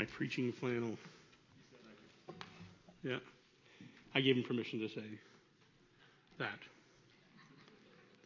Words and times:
My 0.00 0.06
preaching 0.06 0.50
flannel. 0.50 0.96
Yeah. 3.02 3.18
I 4.14 4.22
gave 4.22 4.34
him 4.34 4.42
permission 4.42 4.80
to 4.80 4.88
say 4.88 5.04
that. 6.38 6.58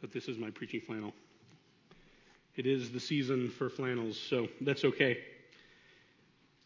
That 0.01 0.13
this 0.13 0.29
is 0.29 0.39
my 0.39 0.51
preaching 0.51 0.81
flannel. 0.81 1.13
It 2.55 2.67
is 2.67 2.93
the 2.93 3.01
season 3.01 3.51
for 3.51 3.69
flannels, 3.69 4.17
so 4.17 4.47
that's 4.61 4.85
okay. 4.85 5.19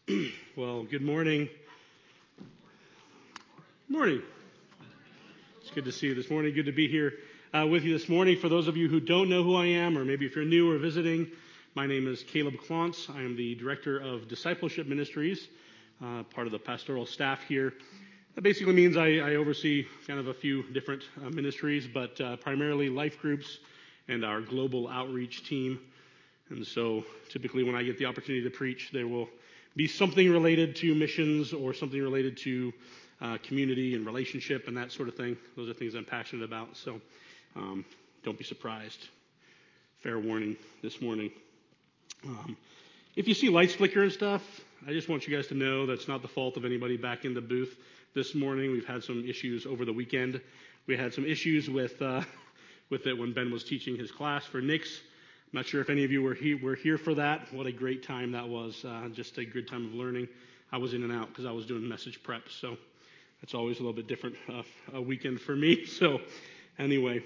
well, 0.55 0.83
good 0.83 1.01
morning. 1.01 1.49
Morning. 3.87 4.21
It's 5.61 5.71
good 5.71 5.85
to 5.85 5.91
see 5.91 6.05
you 6.05 6.13
this 6.13 6.29
morning. 6.29 6.53
Good 6.53 6.67
to 6.67 6.71
be 6.71 6.87
here 6.87 7.13
uh, 7.51 7.65
with 7.65 7.83
you 7.83 7.97
this 7.97 8.09
morning. 8.09 8.37
For 8.37 8.47
those 8.47 8.67
of 8.67 8.77
you 8.77 8.87
who 8.87 8.99
don't 8.99 9.27
know 9.27 9.41
who 9.41 9.55
I 9.55 9.65
am, 9.65 9.97
or 9.97 10.05
maybe 10.05 10.27
if 10.27 10.35
you're 10.35 10.45
new 10.45 10.71
or 10.71 10.77
visiting, 10.77 11.31
my 11.75 11.85
name 11.85 12.07
is 12.07 12.23
Caleb 12.23 12.55
Klontz. 12.55 13.09
I 13.13 13.21
am 13.21 13.35
the 13.35 13.53
Director 13.55 13.99
of 13.99 14.27
Discipleship 14.27 14.87
Ministries, 14.87 15.49
uh, 16.03 16.23
part 16.23 16.47
of 16.47 16.51
the 16.51 16.59
pastoral 16.59 17.05
staff 17.05 17.43
here. 17.43 17.73
That 18.35 18.41
basically 18.41 18.73
means 18.73 18.97
I, 18.97 19.17
I 19.17 19.35
oversee 19.35 19.85
kind 20.07 20.19
of 20.19 20.27
a 20.27 20.33
few 20.33 20.63
different 20.71 21.03
uh, 21.17 21.29
ministries, 21.29 21.87
but 21.87 22.19
uh, 22.21 22.37
primarily 22.37 22.89
life 22.89 23.19
groups 23.19 23.59
and 24.07 24.25
our 24.25 24.41
global 24.41 24.87
outreach 24.87 25.47
team. 25.47 25.79
And 26.49 26.65
so 26.65 27.05
typically 27.29 27.63
when 27.63 27.75
I 27.75 27.83
get 27.83 27.99
the 27.99 28.05
opportunity 28.05 28.43
to 28.43 28.49
preach, 28.49 28.89
there 28.91 29.07
will 29.07 29.29
be 29.75 29.87
something 29.87 30.31
related 30.31 30.75
to 30.77 30.95
missions 30.95 31.53
or 31.53 31.73
something 31.73 32.01
related 32.01 32.35
to 32.37 32.73
uh, 33.21 33.37
community 33.43 33.93
and 33.93 34.05
relationship 34.05 34.67
and 34.67 34.75
that 34.77 34.91
sort 34.91 35.07
of 35.07 35.15
thing. 35.15 35.37
Those 35.55 35.69
are 35.69 35.73
things 35.73 35.93
I'm 35.93 36.05
passionate 36.05 36.43
about. 36.43 36.75
So 36.75 36.99
um, 37.55 37.85
don't 38.23 38.37
be 38.37 38.43
surprised. 38.43 39.09
Fair 40.01 40.17
warning 40.17 40.55
this 40.81 41.01
morning. 41.01 41.31
Um, 42.25 42.57
if 43.15 43.27
you 43.27 43.33
see 43.33 43.49
lights 43.49 43.75
flicker 43.75 44.03
and 44.03 44.11
stuff, 44.11 44.43
I 44.85 44.91
just 44.91 45.07
want 45.07 45.25
you 45.25 45.35
guys 45.35 45.47
to 45.47 45.53
know 45.53 45.85
that's 45.85 46.07
not 46.07 46.21
the 46.21 46.27
fault 46.27 46.57
of 46.57 46.65
anybody 46.65 46.97
back 46.97 47.23
in 47.23 47.33
the 47.33 47.41
booth 47.41 47.77
this 48.13 48.35
morning. 48.35 48.71
We've 48.71 48.85
had 48.85 49.03
some 49.03 49.23
issues 49.25 49.65
over 49.65 49.85
the 49.85 49.93
weekend. 49.93 50.41
We 50.85 50.97
had 50.97 51.13
some 51.13 51.25
issues 51.25 51.69
with 51.69 52.01
uh, 52.01 52.23
with 52.89 53.07
it 53.07 53.17
when 53.17 53.33
Ben 53.33 53.51
was 53.51 53.63
teaching 53.63 53.95
his 53.95 54.11
class 54.11 54.43
for 54.43 54.59
Nix. 54.61 54.99
I'm 55.51 55.57
not 55.57 55.65
sure 55.65 55.79
if 55.79 55.89
any 55.89 56.03
of 56.03 56.11
you 56.11 56.21
were, 56.21 56.33
he, 56.33 56.55
were 56.55 56.75
here 56.75 56.97
for 56.97 57.15
that. 57.15 57.51
What 57.53 57.65
a 57.67 57.71
great 57.71 58.03
time 58.03 58.33
that 58.33 58.47
was. 58.47 58.83
Uh, 58.83 59.07
just 59.13 59.37
a 59.37 59.45
good 59.45 59.67
time 59.67 59.85
of 59.85 59.93
learning. 59.93 60.27
I 60.71 60.77
was 60.77 60.93
in 60.93 61.03
and 61.03 61.11
out 61.11 61.29
because 61.29 61.45
I 61.45 61.51
was 61.51 61.65
doing 61.65 61.87
message 61.87 62.21
prep. 62.21 62.49
So 62.49 62.77
that's 63.41 63.53
always 63.53 63.77
a 63.77 63.79
little 63.79 63.93
bit 63.93 64.07
different 64.07 64.35
uh, 64.49 64.63
a 64.93 65.01
weekend 65.01 65.39
for 65.39 65.55
me. 65.55 65.85
So 65.87 66.19
anyway, 66.77 67.23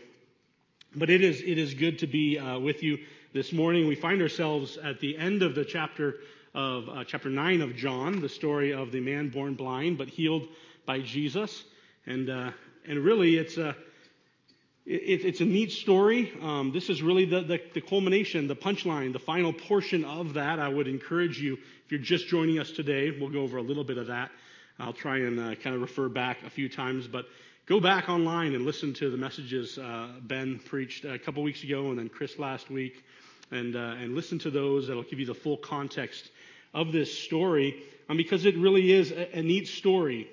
but 0.96 1.10
it 1.10 1.22
is 1.24 1.42
it 1.42 1.58
is 1.58 1.74
good 1.74 2.00
to 2.00 2.08
be 2.08 2.38
uh, 2.38 2.60
with 2.60 2.84
you 2.84 3.00
this 3.34 3.52
morning. 3.52 3.88
We 3.88 3.96
find 3.96 4.22
ourselves 4.22 4.78
at 4.78 5.00
the 5.00 5.18
end 5.18 5.42
of 5.42 5.56
the 5.56 5.66
chapter 5.66 6.18
of 6.54 6.88
uh, 6.88 7.04
chapter 7.04 7.30
nine 7.30 7.62
of 7.62 7.76
John, 7.76 8.22
the 8.22 8.30
story 8.30 8.74
of 8.74 8.92
the 8.92 9.00
man 9.00 9.30
born 9.30 9.56
blind 9.56 9.98
but 9.98 10.08
healed 10.08 10.48
by 10.86 11.00
Jesus, 11.00 11.64
and 12.06 12.30
uh, 12.30 12.52
and 12.88 13.00
really 13.00 13.38
it's 13.38 13.58
a 13.58 13.76
it, 14.86 15.26
it's 15.26 15.42
a 15.42 15.46
neat 15.46 15.72
story. 15.72 16.32
Um, 16.42 16.72
this 16.74 16.90
is 16.90 17.02
really 17.02 17.26
the, 17.26 17.42
the, 17.42 17.60
the 17.74 17.82
culmination, 17.82 18.48
the 18.48 18.56
punchline, 18.56 19.14
the 19.14 19.20
final 19.20 19.54
portion 19.54 20.04
of 20.06 20.34
that. 20.34 20.60
I 20.60 20.68
would 20.68 20.88
encourage 20.88 21.40
you, 21.42 21.54
if 21.86 21.92
you're 21.92 22.02
just 22.02 22.28
joining 22.28 22.60
us 22.60 22.70
today, 22.72 23.12
we'll 23.18 23.30
go 23.30 23.42
over 23.42 23.58
a 23.58 23.62
little 23.62 23.86
bit 23.86 23.98
of 23.98 24.08
that. 24.08 24.30
I'll 24.80 24.94
try 24.94 25.20
and 25.20 25.40
uh, 25.40 25.56
kind 25.56 25.76
of 25.76 25.82
refer 25.82 26.10
back 26.10 26.44
a 26.46 26.50
few 26.50 26.68
times, 26.68 27.08
but 27.08 27.26
go 27.66 27.80
back 27.80 28.10
online 28.10 28.56
and 28.56 28.66
listen 28.66 28.94
to 28.96 29.10
the 29.10 29.18
messages 29.18 29.78
uh, 29.78 30.10
Ben 30.24 30.60
preached 30.60 31.06
a 31.06 31.18
couple 31.18 31.44
weeks 31.44 31.64
ago 31.64 31.90
and 31.90 31.98
then 31.98 32.10
Chris 32.10 32.38
last 32.38 32.70
week, 32.70 33.04
and 33.54 33.76
uh, 33.76 33.96
and 34.02 34.16
listen 34.16 34.40
to 34.40 34.50
those. 34.50 34.88
That'll 34.88 35.04
give 35.04 35.20
you 35.20 35.26
the 35.26 35.34
full 35.34 35.58
context 35.58 36.32
of 36.74 36.92
this 36.92 37.18
story, 37.18 37.84
um, 38.10 38.18
because 38.18 38.46
it 38.46 38.58
really 38.58 38.92
is 38.92 39.12
a, 39.12 39.38
a 39.38 39.42
neat 39.42 39.68
story. 39.68 40.28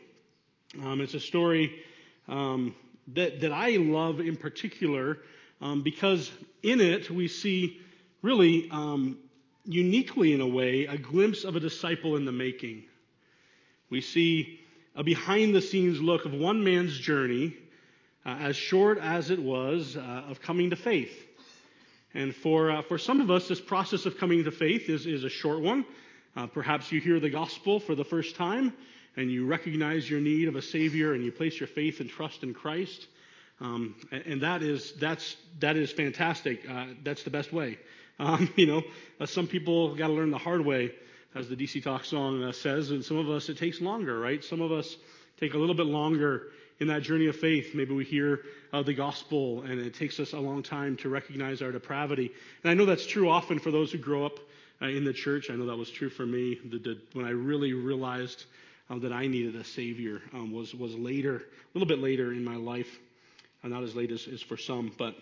Um, 0.83 1.01
it's 1.01 1.15
a 1.15 1.21
story 1.21 1.83
um, 2.29 2.75
that 3.15 3.41
that 3.41 3.53
I 3.53 3.77
love 3.77 4.21
in 4.21 4.37
particular 4.37 5.19
um, 5.61 5.83
because 5.83 6.31
in 6.63 6.81
it 6.81 7.11
we 7.11 7.29
see 7.29 7.81
really 8.23 8.69
um, 8.71 9.19
uniquely 9.65 10.33
in 10.33 10.41
a 10.41 10.47
way 10.47 10.87
a 10.87 10.97
glimpse 10.97 11.45
of 11.45 11.57
a 11.57 11.61
disciple 11.61 12.17
in 12.17 12.25
the 12.25 12.33
making. 12.33 12.85
We 13.91 14.01
see 14.01 14.61
a 14.95 15.03
behind 15.03 15.55
the 15.55 15.63
scenes 15.63 16.01
look 16.01 16.25
of 16.25 16.33
one 16.33 16.65
man's 16.65 16.97
journey, 16.99 17.57
uh, 18.25 18.37
as 18.41 18.57
short 18.57 18.99
as 18.99 19.31
it 19.31 19.39
was, 19.41 19.97
uh, 19.97 20.25
of 20.29 20.41
coming 20.41 20.71
to 20.71 20.77
faith. 20.77 21.27
And 22.15 22.35
for, 22.35 22.71
uh, 22.71 22.83
for 22.83 22.99
some 22.99 23.21
of 23.21 23.31
us, 23.31 23.49
this 23.49 23.61
process 23.61 24.07
of 24.07 24.19
coming 24.19 24.45
to 24.45 24.51
faith 24.51 24.89
is, 24.89 25.07
is 25.07 25.25
a 25.25 25.29
short 25.29 25.61
one. 25.61 25.85
Uh, 26.37 26.47
perhaps 26.47 26.91
you 26.91 27.01
hear 27.01 27.21
the 27.21 27.31
gospel 27.31 27.81
for 27.81 27.95
the 27.95 28.05
first 28.05 28.37
time 28.37 28.73
and 29.17 29.31
you 29.31 29.47
recognize 29.47 30.09
your 30.09 30.21
need 30.21 30.49
of 30.49 30.57
a 30.57 30.63
Savior 30.63 31.13
and 31.13 31.25
you 31.25 31.33
place 31.33 31.59
your 31.59 31.67
faith 31.67 32.01
and 32.01 32.09
trust 32.09 32.43
in 32.43 32.55
Christ. 32.55 33.07
Um, 33.61 33.95
and, 34.11 34.23
and, 34.27 34.43
that 34.43 34.63
is 34.63 34.93
that's 34.93 35.37
that 35.59 35.77
is 35.77 35.93
fantastic. 35.93 36.69
Uh, 36.69 36.87
that's 37.05 37.25
the 37.25 37.31
best 37.31 37.53
way. 37.53 37.79
Um, 38.21 38.53
you 38.55 38.67
know, 38.67 38.83
uh, 39.19 39.25
some 39.25 39.47
people 39.47 39.95
got 39.95 40.09
to 40.09 40.13
learn 40.13 40.31
the 40.31 40.37
hard 40.37 40.63
way 40.63 40.93
as 41.35 41.49
the 41.49 41.57
DC 41.57 41.83
Talk 41.83 42.05
song 42.05 42.43
uh, 42.43 42.53
says, 42.53 42.91
and 42.91 43.03
some 43.03 43.17
of 43.17 43.31
us 43.31 43.49
it 43.49 43.57
takes 43.57 43.81
longer, 43.81 44.21
right? 44.21 44.45
Some 44.45 44.61
of 44.61 44.73
us 44.73 44.95
take 45.39 45.55
a 45.55 45.57
little 45.57 45.75
bit 45.75 45.87
longer 45.87 46.49
in 46.81 46.89
that 46.89 47.03
journey 47.03 47.27
of 47.27 47.37
faith. 47.37 47.75
Maybe 47.75 47.95
we 47.95 48.05
hear 48.05 48.41
uh, 48.73 48.83
the 48.83 48.95
gospel 48.95 49.63
and 49.63 49.79
it 49.79 49.95
takes 49.95 50.19
us 50.19 50.33
a 50.33 50.39
long 50.39 50.63
time 50.63 50.97
to 50.99 51.09
recognize 51.09 51.61
our 51.63 51.71
depravity. 51.71 52.33
And 52.65 52.71
I 52.71 52.75
know 52.75 52.87
that's 52.87 53.07
true 53.07 53.29
often 53.29 53.59
for 53.59 53.71
those 53.71 53.93
who 53.93 53.99
grow 53.99 54.25
up 54.25 54.39
uh, 54.83 54.87
in 54.87 55.05
the 55.05 55.13
church. 55.13 55.51
I 55.51 55.55
know 55.55 55.67
that 55.67 55.77
was 55.77 55.91
true 55.91 56.09
for 56.09 56.25
me. 56.25 56.59
The, 56.65 56.79
the, 56.79 56.99
when 57.13 57.27
I 57.27 57.31
really 57.31 57.75
realized 57.75 58.47
uh, 58.89 58.99
that 58.99 59.13
I 59.13 59.27
needed 59.27 59.57
a 59.57 59.65
Savior 59.65 60.23
um, 60.33 60.53
was, 60.53 60.75
was 60.75 60.95
later, 60.95 61.37
a 61.37 61.79
little 61.79 61.87
bit 61.87 61.99
later 61.99 62.33
in 62.33 62.43
my 62.43 62.57
life. 62.57 62.99
Uh, 63.63 63.69
not 63.69 63.83
as 63.83 63.95
late 63.95 64.11
as, 64.11 64.27
as 64.27 64.41
for 64.41 64.57
some, 64.57 64.91
but 64.97 65.15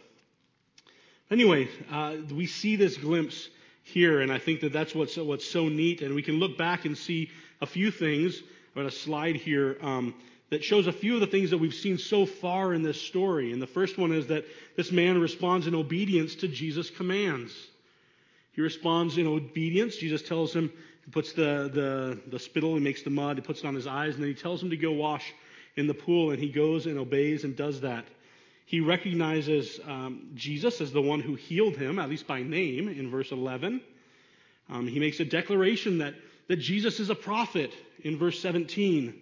anyway, 1.28 1.68
uh, 1.90 2.14
we 2.32 2.46
see 2.46 2.76
this 2.76 2.96
glimpse 2.96 3.48
here. 3.82 4.20
And 4.20 4.30
I 4.30 4.38
think 4.38 4.60
that 4.60 4.72
that's 4.72 4.94
what's, 4.94 5.16
what's 5.16 5.44
so 5.44 5.68
neat. 5.68 6.02
And 6.02 6.14
we 6.14 6.22
can 6.22 6.36
look 6.36 6.56
back 6.56 6.84
and 6.84 6.96
see 6.96 7.30
a 7.60 7.66
few 7.66 7.90
things. 7.90 8.40
I've 8.70 8.84
got 8.84 8.86
a 8.86 8.90
slide 8.92 9.34
here 9.34 9.76
um, 9.82 10.14
that 10.50 10.64
shows 10.64 10.86
a 10.86 10.92
few 10.92 11.14
of 11.14 11.20
the 11.20 11.26
things 11.26 11.50
that 11.50 11.58
we've 11.58 11.74
seen 11.74 11.98
so 11.98 12.24
far 12.24 12.72
in 12.72 12.82
this 12.82 13.00
story. 13.00 13.52
And 13.52 13.60
the 13.60 13.66
first 13.66 13.98
one 13.98 14.12
is 14.12 14.28
that 14.28 14.44
this 14.76 14.90
man 14.90 15.20
responds 15.20 15.66
in 15.66 15.74
obedience 15.74 16.34
to 16.36 16.48
Jesus' 16.48 16.90
commands. 16.90 17.54
He 18.52 18.62
responds 18.62 19.18
in 19.18 19.26
obedience. 19.26 19.96
Jesus 19.96 20.22
tells 20.22 20.54
him, 20.54 20.72
he 21.04 21.10
puts 21.10 21.32
the, 21.32 21.70
the, 21.72 22.18
the 22.30 22.38
spittle, 22.38 22.74
he 22.74 22.80
makes 22.80 23.02
the 23.02 23.10
mud, 23.10 23.36
he 23.36 23.42
puts 23.42 23.60
it 23.60 23.66
on 23.66 23.74
his 23.74 23.86
eyes, 23.86 24.14
and 24.14 24.22
then 24.22 24.30
he 24.30 24.34
tells 24.34 24.62
him 24.62 24.70
to 24.70 24.76
go 24.76 24.92
wash 24.92 25.32
in 25.76 25.86
the 25.86 25.94
pool, 25.94 26.30
and 26.30 26.40
he 26.40 26.48
goes 26.48 26.86
and 26.86 26.98
obeys 26.98 27.44
and 27.44 27.54
does 27.54 27.82
that. 27.82 28.06
He 28.66 28.80
recognizes 28.80 29.80
um, 29.86 30.30
Jesus 30.34 30.80
as 30.80 30.92
the 30.92 31.00
one 31.00 31.20
who 31.20 31.34
healed 31.34 31.76
him, 31.76 31.98
at 31.98 32.10
least 32.10 32.26
by 32.26 32.42
name, 32.42 32.88
in 32.88 33.10
verse 33.10 33.32
11. 33.32 33.80
Um, 34.68 34.86
he 34.86 34.98
makes 34.98 35.20
a 35.20 35.24
declaration 35.24 35.98
that, 35.98 36.14
that 36.48 36.56
Jesus 36.56 37.00
is 37.00 37.10
a 37.10 37.14
prophet 37.14 37.72
in 38.02 38.18
verse 38.18 38.40
17. 38.40 39.18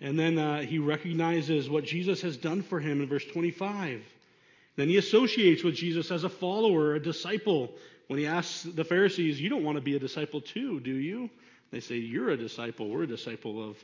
And 0.00 0.18
then 0.18 0.38
uh, 0.38 0.60
he 0.60 0.78
recognizes 0.78 1.70
what 1.70 1.84
Jesus 1.84 2.20
has 2.22 2.36
done 2.36 2.62
for 2.62 2.80
him 2.80 3.00
in 3.00 3.08
verse 3.08 3.24
25. 3.24 4.02
Then 4.76 4.88
he 4.88 4.98
associates 4.98 5.64
with 5.64 5.74
Jesus 5.74 6.10
as 6.10 6.24
a 6.24 6.28
follower, 6.28 6.94
a 6.94 7.00
disciple. 7.00 7.72
When 8.08 8.18
he 8.18 8.26
asks 8.26 8.62
the 8.62 8.84
Pharisees, 8.84 9.40
You 9.40 9.48
don't 9.48 9.64
want 9.64 9.76
to 9.76 9.82
be 9.82 9.96
a 9.96 10.00
disciple 10.00 10.40
too, 10.40 10.80
do 10.80 10.94
you? 10.94 11.30
They 11.70 11.80
say, 11.80 11.96
You're 11.96 12.30
a 12.30 12.36
disciple. 12.36 12.88
We're 12.88 13.04
a 13.04 13.08
disciple 13.08 13.68
of 13.68 13.82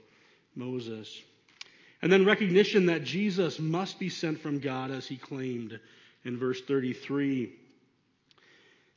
Moses. 0.54 1.22
And 2.02 2.12
then 2.12 2.26
recognition 2.26 2.86
that 2.86 3.04
Jesus 3.04 3.58
must 3.58 3.98
be 3.98 4.08
sent 4.08 4.40
from 4.40 4.58
God 4.58 4.90
as 4.90 5.06
he 5.06 5.16
claimed 5.16 5.78
in 6.24 6.38
verse 6.38 6.60
33. 6.60 7.52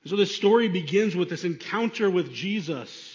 So 0.06 0.16
this 0.16 0.36
story 0.36 0.68
begins 0.68 1.16
with 1.16 1.30
this 1.30 1.44
encounter 1.44 2.10
with 2.10 2.32
Jesus, 2.32 3.15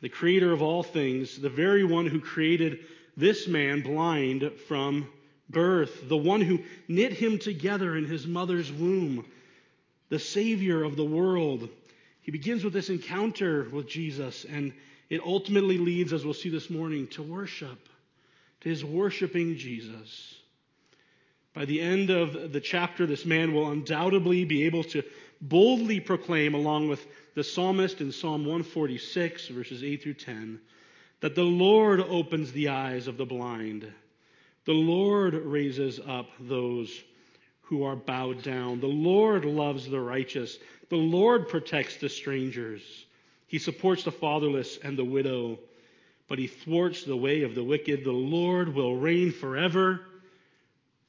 the 0.00 0.08
creator 0.08 0.52
of 0.52 0.62
all 0.62 0.82
things, 0.82 1.38
the 1.38 1.48
very 1.48 1.84
one 1.84 2.06
who 2.06 2.20
created 2.20 2.80
this 3.16 3.48
man 3.48 3.82
blind 3.82 4.50
from 4.68 5.08
birth, 5.48 6.08
the 6.08 6.16
one 6.16 6.40
who 6.40 6.60
knit 6.88 7.12
him 7.12 7.38
together 7.38 7.96
in 7.96 8.04
his 8.04 8.26
mother's 8.26 8.70
womb, 8.72 9.24
the 10.08 10.18
savior 10.18 10.82
of 10.84 10.96
the 10.96 11.04
world. 11.04 11.68
He 12.22 12.30
begins 12.30 12.64
with 12.64 12.72
this 12.72 12.90
encounter 12.90 13.68
with 13.70 13.88
Jesus, 13.88 14.44
and 14.44 14.72
it 15.08 15.20
ultimately 15.24 15.78
leads, 15.78 16.12
as 16.12 16.24
we'll 16.24 16.34
see 16.34 16.50
this 16.50 16.68
morning, 16.68 17.06
to 17.08 17.22
worship 17.22 17.88
to 18.60 18.68
his 18.68 18.84
worshiping 18.84 19.56
Jesus. 19.56 20.34
By 21.54 21.64
the 21.64 21.80
end 21.80 22.10
of 22.10 22.52
the 22.52 22.60
chapter, 22.60 23.06
this 23.06 23.24
man 23.24 23.54
will 23.54 23.70
undoubtedly 23.70 24.44
be 24.44 24.64
able 24.64 24.84
to 24.84 25.02
boldly 25.40 26.00
proclaim, 26.00 26.54
along 26.54 26.88
with 26.88 27.06
the 27.34 27.44
psalmist 27.44 28.00
in 28.00 28.12
Psalm 28.12 28.46
146, 28.46 29.48
verses 29.48 29.84
8 29.84 30.02
through 30.02 30.14
10, 30.14 30.60
that 31.20 31.34
the 31.34 31.42
Lord 31.42 32.00
opens 32.00 32.52
the 32.52 32.68
eyes 32.68 33.06
of 33.06 33.16
the 33.16 33.26
blind. 33.26 33.90
The 34.64 34.72
Lord 34.72 35.34
raises 35.34 36.00
up 36.00 36.28
those 36.40 37.02
who 37.62 37.84
are 37.84 37.96
bowed 37.96 38.42
down. 38.42 38.80
The 38.80 38.86
Lord 38.86 39.44
loves 39.44 39.88
the 39.88 40.00
righteous. 40.00 40.58
The 40.88 40.96
Lord 40.96 41.48
protects 41.48 41.96
the 41.96 42.08
strangers. 42.08 42.82
He 43.48 43.58
supports 43.58 44.04
the 44.04 44.12
fatherless 44.12 44.78
and 44.82 44.96
the 44.96 45.04
widow, 45.04 45.58
but 46.28 46.38
he 46.38 46.46
thwarts 46.46 47.04
the 47.04 47.16
way 47.16 47.42
of 47.42 47.54
the 47.54 47.64
wicked. 47.64 48.04
The 48.04 48.12
Lord 48.12 48.74
will 48.74 48.96
reign 48.96 49.32
forever. 49.32 50.00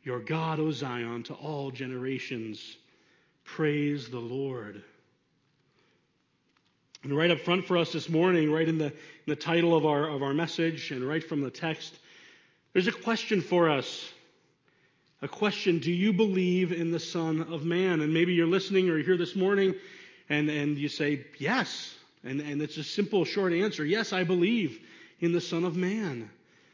Your 0.03 0.19
God, 0.19 0.59
O 0.59 0.71
Zion, 0.71 1.23
to 1.23 1.33
all 1.33 1.71
generations. 1.71 2.77
Praise 3.47 4.09
the 4.09 4.19
Lord. 4.19 4.83
And 7.03 7.15
right 7.15 7.31
up 7.31 7.39
front 7.39 7.65
for 7.65 7.77
us 7.77 7.93
this 7.93 8.09
morning, 8.09 8.51
right 8.51 8.67
in 8.67 8.77
the, 8.77 8.87
in 8.87 8.93
the 9.25 9.35
title 9.35 9.75
of 9.75 9.85
our, 9.85 10.09
of 10.09 10.21
our 10.21 10.33
message 10.33 10.91
and 10.91 11.07
right 11.07 11.23
from 11.23 11.41
the 11.41 11.49
text, 11.49 11.97
there's 12.73 12.87
a 12.87 12.91
question 12.91 13.41
for 13.41 13.69
us. 13.69 14.11
A 15.21 15.27
question 15.27 15.79
Do 15.79 15.91
you 15.91 16.11
believe 16.11 16.73
in 16.73 16.91
the 16.91 16.99
Son 16.99 17.41
of 17.41 17.63
Man? 17.63 18.01
And 18.01 18.13
maybe 18.13 18.33
you're 18.33 18.45
listening 18.45 18.89
or 18.89 18.97
you're 18.97 19.05
here 19.05 19.17
this 19.17 19.35
morning 19.35 19.73
and, 20.29 20.49
and 20.49 20.77
you 20.77 20.89
say, 20.89 21.25
Yes. 21.39 21.95
And, 22.23 22.41
and 22.41 22.61
it's 22.61 22.77
a 22.77 22.83
simple, 22.83 23.23
short 23.23 23.53
answer 23.53 23.85
Yes, 23.85 24.11
I 24.11 24.23
believe 24.25 24.79
in 25.21 25.31
the 25.31 25.41
Son 25.41 25.63
of 25.63 25.77
Man. 25.77 26.29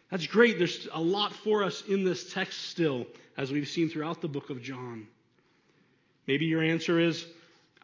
That's 0.10 0.28
great. 0.28 0.58
There's 0.58 0.88
a 0.92 1.00
lot 1.00 1.34
for 1.34 1.64
us 1.64 1.84
in 1.88 2.04
this 2.04 2.34
text 2.34 2.70
still, 2.70 3.06
as 3.38 3.52
we've 3.52 3.68
seen 3.68 3.90
throughout 3.90 4.22
the 4.22 4.28
book 4.28 4.50
of 4.50 4.62
John. 4.62 5.08
Maybe 6.28 6.46
your 6.46 6.62
answer 6.64 7.00
is, 7.00 7.26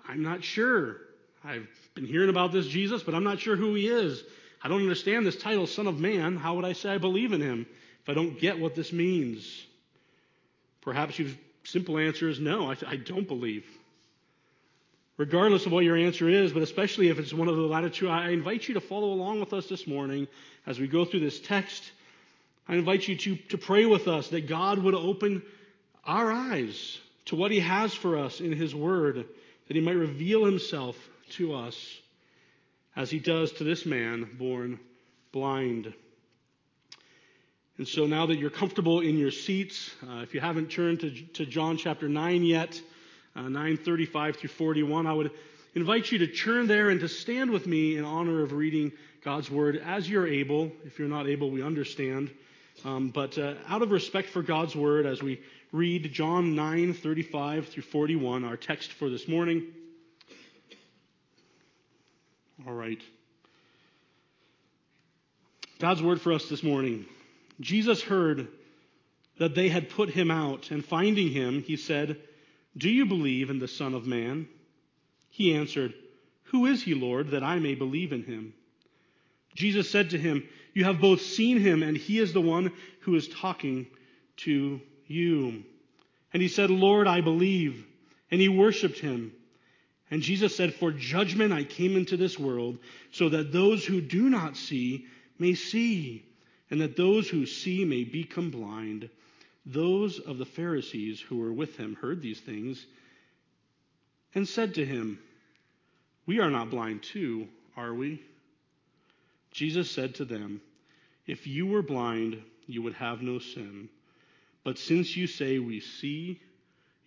I'm 0.07 0.24
not 0.24 0.44
sure. 0.44 0.97
I've 1.44 1.68
been 1.95 2.06
hearing 2.06 2.30
about 2.30 2.51
this 2.51 2.68
Jesus, 2.68 3.03
but 3.03 3.15
I'm 3.15 3.24
not 3.24 3.39
sure 3.39 3.56
who 3.56 3.75
he 3.75 3.88
is. 3.88 4.24
I 4.62 4.68
don't 4.68 4.81
understand 4.81 5.25
this 5.25 5.38
title, 5.38 5.68
Son 5.68 5.88
of 5.88 6.00
Man. 6.00 6.36
How 6.36 6.56
would 6.56 6.65
I 6.65 6.74
say 6.74 6.89
I 6.89 6.97
believe 6.97 7.33
in 7.33 7.41
him 7.41 7.65
if 8.01 8.09
I 8.09 8.13
don't 8.13 8.39
get 8.39 8.59
what 8.59 8.75
this 8.75 8.91
means? 8.91 9.65
Perhaps 10.81 11.19
your 11.19 11.30
simple 11.63 11.97
answer 11.97 12.30
is 12.30 12.39
no, 12.39 12.71
I, 12.71 12.75
I 12.88 12.95
don't 12.95 13.27
believe 13.27 13.65
regardless 15.19 15.65
of 15.65 15.74
what 15.74 15.83
your 15.83 15.97
answer 15.97 16.30
is, 16.30 16.53
but 16.53 16.63
especially 16.63 17.09
if 17.09 17.19
it's 17.19 17.33
one 17.33 17.50
of 17.50 17.57
the 17.57 17.62
latter 17.62 17.89
two, 17.89 18.09
I 18.09 18.30
invite 18.30 18.68
you 18.68 18.74
to 18.75 18.81
follow 18.81 19.12
along 19.12 19.42
with 19.42 19.51
us 19.51 19.68
this 19.68 19.85
morning 19.85 20.30
as 20.65 20.80
we 20.80 20.88
go 20.88 21.03
through 21.03 21.19
this 21.19 21.42
text. 21.42 21.92
I 22.69 22.75
invite 22.75 23.06
you 23.07 23.18
to, 23.18 23.35
to 23.50 23.57
pray 23.57 23.85
with 23.85 24.07
us 24.07 24.30
that 24.30 24.47
God 24.47 24.80
would 24.80 24.95
open 24.95 25.44
our 26.06 26.31
eyes 26.31 26.97
to 27.29 27.35
what 27.35 27.51
He 27.51 27.59
has 27.59 27.93
for 27.93 28.17
us 28.17 28.41
in 28.41 28.51
His 28.51 28.75
Word, 28.75 29.25
that 29.67 29.73
He 29.75 29.81
might 29.81 29.95
reveal 29.95 30.45
Himself 30.45 30.95
to 31.31 31.55
us 31.55 31.97
as 32.95 33.09
He 33.09 33.19
does 33.19 33.51
to 33.53 33.63
this 33.63 33.85
man 33.85 34.27
born 34.37 34.79
blind. 35.31 35.93
And 37.77 37.87
so 37.87 38.07
now 38.07 38.25
that 38.25 38.37
you're 38.37 38.49
comfortable 38.49 38.99
in 38.99 39.17
your 39.17 39.31
seats, 39.31 39.91
uh, 40.03 40.17
if 40.17 40.33
you 40.33 40.41
haven't 40.41 40.69
turned 40.71 40.99
to, 41.01 41.11
to 41.11 41.45
John 41.45 41.77
chapter 41.77 42.09
9 42.09 42.43
yet, 42.43 42.81
uh, 43.35 43.43
935 43.43 44.37
through 44.37 44.49
41. 44.49 45.07
I 45.07 45.13
would 45.13 45.31
invite 45.75 46.11
you 46.11 46.17
to 46.19 46.27
turn 46.27 46.67
there 46.67 46.89
and 46.89 46.99
to 47.01 47.07
stand 47.07 47.51
with 47.51 47.67
me 47.67 47.95
in 47.95 48.05
honor 48.05 48.41
of 48.41 48.53
reading 48.53 48.91
God's 49.23 49.51
word 49.51 49.77
as 49.77 50.09
you're 50.09 50.27
able. 50.27 50.71
If 50.83 50.97
you're 50.97 51.07
not 51.07 51.27
able, 51.27 51.51
we 51.51 51.61
understand. 51.61 52.31
Um, 52.83 53.09
but 53.09 53.37
uh, 53.37 53.53
out 53.67 53.81
of 53.81 53.91
respect 53.91 54.29
for 54.29 54.41
God's 54.41 54.75
word, 54.75 55.05
as 55.05 55.21
we 55.21 55.41
read 55.71 56.12
John 56.12 56.56
9:35 56.56 57.68
through 57.68 57.83
41, 57.83 58.44
our 58.44 58.57
text 58.57 58.92
for 58.94 59.10
this 59.10 59.27
morning. 59.27 59.68
All 62.68 62.74
right. 62.74 63.01
God's 65.80 66.04
word 66.04 66.19
for 66.19 66.33
us 66.33 66.50
this 66.50 66.63
morning. 66.63 67.06
Jesus 67.62 68.01
heard 68.01 68.48
that 69.38 69.56
they 69.56 69.69
had 69.69 69.89
put 69.89 70.10
him 70.10 70.30
out, 70.30 70.71
and 70.71 70.83
finding 70.83 71.30
him, 71.30 71.62
he 71.62 71.77
said, 71.77 72.18
do 72.77 72.89
you 72.89 73.06
believe 73.06 73.50
in 73.50 73.60
the 73.60 73.68
Son 73.68 73.94
of 73.94 74.06
Man? 74.06 74.48
He 75.30 75.54
answered, 75.56 75.94
Who 76.45 76.66
is 76.66 76.83
he, 76.83 76.94
Lord, 76.94 77.31
that 77.31 77.44
I 77.44 77.60
may 77.60 77.75
believe 77.75 78.13
in 78.13 78.24
him? 78.24 78.54
Jesus 79.56 79.89
said 79.89 80.12
to 80.12 80.18
him, 80.18 80.48
You 80.74 80.86
have 80.86 81.01
both 81.01 81.21
seen 81.21 81.60
him, 81.60 81.83
and 81.83 81.98
he 81.98 82.19
is 82.19 82.31
the 82.31 82.42
one 82.42 82.71
who 83.01 83.16
is 83.16 83.27
talking 83.27 83.88
to 84.38 84.80
you. 85.09 85.63
And 86.31 86.41
he 86.41 86.47
said, 86.47 86.69
Lord, 86.69 87.07
I 87.07 87.21
believe. 87.21 87.85
And 88.31 88.39
he 88.39 88.47
worshiped 88.47 89.00
him. 89.00 89.33
And 90.11 90.21
Jesus 90.21 90.56
said, 90.56 90.73
For 90.73 90.91
judgment 90.91 91.51
I 91.53 91.63
came 91.63 91.97
into 91.97 92.17
this 92.17 92.39
world, 92.39 92.79
so 93.11 93.29
that 93.29 93.51
those 93.51 93.85
who 93.85 94.01
do 94.01 94.29
not 94.29 94.56
see 94.56 95.06
may 95.38 95.53
see, 95.53 96.25
and 96.69 96.81
that 96.81 96.95
those 96.95 97.29
who 97.29 97.45
see 97.45 97.85
may 97.85 98.03
become 98.03 98.50
blind. 98.50 99.09
Those 99.65 100.19
of 100.19 100.38
the 100.38 100.45
Pharisees 100.45 101.19
who 101.19 101.38
were 101.38 101.53
with 101.53 101.77
him 101.77 101.95
heard 101.95 102.21
these 102.21 102.39
things 102.39 102.85
and 104.35 104.47
said 104.47 104.75
to 104.75 104.85
him, 104.85 105.19
We 106.25 106.39
are 106.39 106.51
not 106.51 106.69
blind 106.69 107.03
too, 107.03 107.47
are 107.75 107.94
we? 107.94 108.21
Jesus 109.51 109.89
said 109.89 110.15
to 110.15 110.25
them, 110.25 110.61
If 111.25 111.47
you 111.47 111.67
were 111.67 111.81
blind, 111.81 112.41
you 112.67 112.81
would 112.83 112.94
have 112.94 113.21
no 113.21 113.39
sin. 113.39 113.89
But 114.69 114.77
since 114.77 115.18
you 115.18 115.25
say 115.25 115.57
we 115.57 115.80
see, 115.80 116.39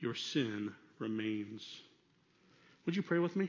your 0.00 0.16
sin 0.16 0.72
remains. 0.98 1.64
Would 2.84 2.96
you 2.96 3.04
pray 3.04 3.20
with 3.20 3.36
me? 3.36 3.48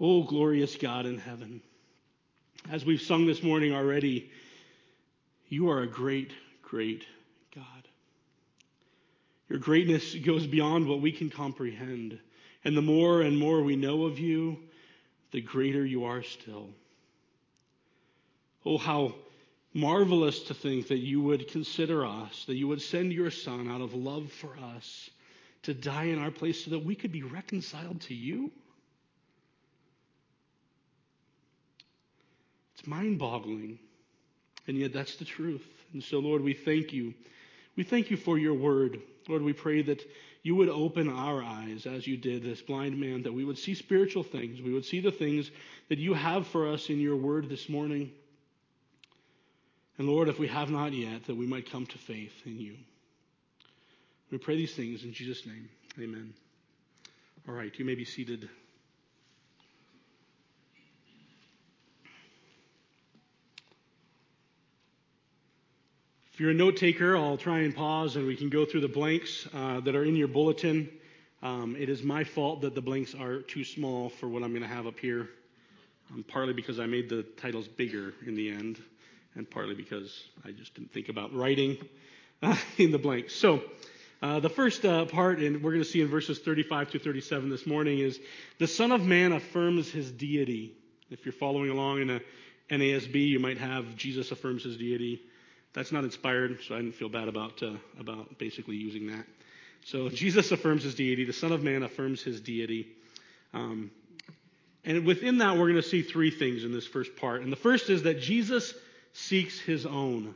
Oh, 0.00 0.22
glorious 0.22 0.76
God 0.76 1.06
in 1.06 1.18
heaven. 1.18 1.60
As 2.70 2.84
we've 2.84 3.02
sung 3.02 3.26
this 3.26 3.42
morning 3.42 3.74
already, 3.74 4.30
you 5.48 5.68
are 5.68 5.82
a 5.82 5.88
great, 5.88 6.30
great 6.62 7.04
God. 7.52 7.88
Your 9.48 9.58
greatness 9.58 10.14
goes 10.14 10.46
beyond 10.46 10.86
what 10.86 11.00
we 11.00 11.10
can 11.10 11.30
comprehend. 11.30 12.16
And 12.64 12.76
the 12.76 12.80
more 12.80 13.22
and 13.22 13.36
more 13.36 13.60
we 13.60 13.74
know 13.74 14.04
of 14.04 14.20
you, 14.20 14.56
the 15.32 15.40
greater 15.40 15.84
you 15.84 16.04
are 16.04 16.22
still. 16.22 16.68
Oh, 18.64 18.78
how 18.78 19.14
marvelous 19.72 20.40
to 20.44 20.54
think 20.54 20.88
that 20.88 20.98
you 20.98 21.20
would 21.22 21.48
consider 21.48 22.04
us, 22.04 22.44
that 22.46 22.56
you 22.56 22.68
would 22.68 22.82
send 22.82 23.12
your 23.12 23.30
Son 23.30 23.70
out 23.70 23.80
of 23.80 23.94
love 23.94 24.30
for 24.32 24.56
us 24.74 25.10
to 25.62 25.74
die 25.74 26.04
in 26.04 26.18
our 26.18 26.30
place 26.30 26.64
so 26.64 26.70
that 26.70 26.84
we 26.84 26.94
could 26.94 27.12
be 27.12 27.22
reconciled 27.22 28.00
to 28.02 28.14
you. 28.14 28.50
It's 32.74 32.86
mind 32.86 33.18
boggling. 33.18 33.78
And 34.66 34.76
yet 34.76 34.92
that's 34.92 35.16
the 35.16 35.24
truth. 35.24 35.66
And 35.92 36.02
so, 36.02 36.18
Lord, 36.18 36.42
we 36.42 36.52
thank 36.52 36.92
you. 36.92 37.14
We 37.76 37.84
thank 37.84 38.10
you 38.10 38.16
for 38.16 38.38
your 38.38 38.54
word. 38.54 39.00
Lord, 39.28 39.42
we 39.42 39.52
pray 39.52 39.82
that 39.82 40.02
you 40.42 40.54
would 40.56 40.68
open 40.68 41.08
our 41.08 41.42
eyes 41.42 41.86
as 41.86 42.06
you 42.06 42.16
did 42.16 42.42
this 42.42 42.62
blind 42.62 42.98
man, 42.98 43.22
that 43.22 43.32
we 43.32 43.44
would 43.44 43.58
see 43.58 43.74
spiritual 43.74 44.22
things. 44.22 44.60
We 44.60 44.72
would 44.72 44.84
see 44.84 45.00
the 45.00 45.10
things 45.10 45.50
that 45.88 45.98
you 45.98 46.14
have 46.14 46.46
for 46.46 46.68
us 46.68 46.88
in 46.88 47.00
your 47.00 47.16
word 47.16 47.48
this 47.48 47.68
morning. 47.68 48.12
And 49.98 50.06
Lord, 50.06 50.28
if 50.28 50.38
we 50.38 50.46
have 50.46 50.70
not 50.70 50.92
yet, 50.92 51.26
that 51.26 51.34
we 51.34 51.46
might 51.46 51.70
come 51.70 51.84
to 51.86 51.98
faith 51.98 52.32
in 52.46 52.58
you. 52.60 52.76
We 54.30 54.38
pray 54.38 54.56
these 54.56 54.74
things 54.74 55.02
in 55.02 55.12
Jesus' 55.12 55.44
name. 55.44 55.68
Amen. 56.00 56.32
All 57.48 57.54
right, 57.54 57.76
you 57.76 57.84
may 57.84 57.96
be 57.96 58.04
seated. 58.04 58.48
If 66.32 66.40
you're 66.42 66.50
a 66.52 66.54
note 66.54 66.76
taker, 66.76 67.16
I'll 67.16 67.36
try 67.36 67.60
and 67.60 67.74
pause 67.74 68.14
and 68.14 68.24
we 68.24 68.36
can 68.36 68.48
go 68.48 68.64
through 68.64 68.82
the 68.82 68.88
blanks 68.88 69.48
uh, 69.52 69.80
that 69.80 69.96
are 69.96 70.04
in 70.04 70.14
your 70.14 70.28
bulletin. 70.28 70.88
Um, 71.42 71.74
it 71.76 71.88
is 71.88 72.04
my 72.04 72.22
fault 72.22 72.60
that 72.60 72.76
the 72.76 72.80
blanks 72.80 73.12
are 73.12 73.40
too 73.40 73.64
small 73.64 74.08
for 74.08 74.28
what 74.28 74.44
I'm 74.44 74.50
going 74.50 74.62
to 74.62 74.68
have 74.68 74.86
up 74.86 75.00
here, 75.00 75.28
um, 76.12 76.24
partly 76.28 76.52
because 76.52 76.78
I 76.78 76.86
made 76.86 77.08
the 77.08 77.24
titles 77.24 77.66
bigger 77.66 78.14
in 78.24 78.36
the 78.36 78.50
end, 78.50 78.80
and 79.34 79.48
partly 79.50 79.74
because 79.74 80.24
I 80.44 80.50
just 80.50 80.74
didn't 80.74 80.92
think 80.92 81.08
about 81.08 81.34
writing 81.34 81.78
uh, 82.42 82.56
in 82.78 82.92
the 82.92 82.98
blanks. 82.98 83.34
So, 83.34 83.62
uh, 84.20 84.40
the 84.40 84.48
first 84.48 84.84
uh, 84.84 85.04
part, 85.04 85.38
and 85.38 85.62
we're 85.62 85.70
going 85.70 85.84
to 85.84 85.88
see 85.88 86.00
in 86.00 86.08
verses 86.08 86.40
35 86.40 86.90
to 86.90 86.98
37 86.98 87.50
this 87.50 87.66
morning, 87.66 88.00
is 88.00 88.18
the 88.58 88.66
Son 88.66 88.90
of 88.90 89.00
Man 89.02 89.32
affirms 89.32 89.90
his 89.92 90.10
deity. 90.10 90.72
If 91.10 91.24
you're 91.24 91.32
following 91.32 91.70
along 91.70 92.02
in 92.02 92.10
a 92.10 92.20
NASB, 92.68 93.14
you 93.14 93.38
might 93.38 93.58
have 93.58 93.96
Jesus 93.96 94.32
affirms 94.32 94.64
his 94.64 94.76
deity. 94.76 95.22
That's 95.72 95.92
not 95.92 96.02
inspired, 96.02 96.58
so 96.66 96.74
I 96.74 96.78
didn't 96.78 96.96
feel 96.96 97.08
bad 97.08 97.28
about, 97.28 97.62
uh, 97.62 97.74
about 98.00 98.38
basically 98.38 98.74
using 98.74 99.06
that. 99.06 99.24
So 99.84 100.08
Jesus 100.08 100.50
affirms 100.50 100.82
his 100.82 100.96
deity. 100.96 101.24
The 101.24 101.32
Son 101.32 101.52
of 101.52 101.62
Man 101.62 101.84
affirms 101.84 102.20
his 102.20 102.40
deity. 102.40 102.88
Um, 103.54 103.90
and 104.84 105.06
within 105.06 105.38
that, 105.38 105.52
we're 105.52 105.70
going 105.70 105.74
to 105.76 105.82
see 105.82 106.02
three 106.02 106.30
things 106.30 106.64
in 106.64 106.72
this 106.72 106.86
first 106.86 107.16
part. 107.16 107.42
And 107.42 107.52
the 107.52 107.56
first 107.56 107.88
is 107.88 108.02
that 108.02 108.20
Jesus 108.20 108.74
seeks 109.12 109.58
his 109.58 109.86
own 109.86 110.34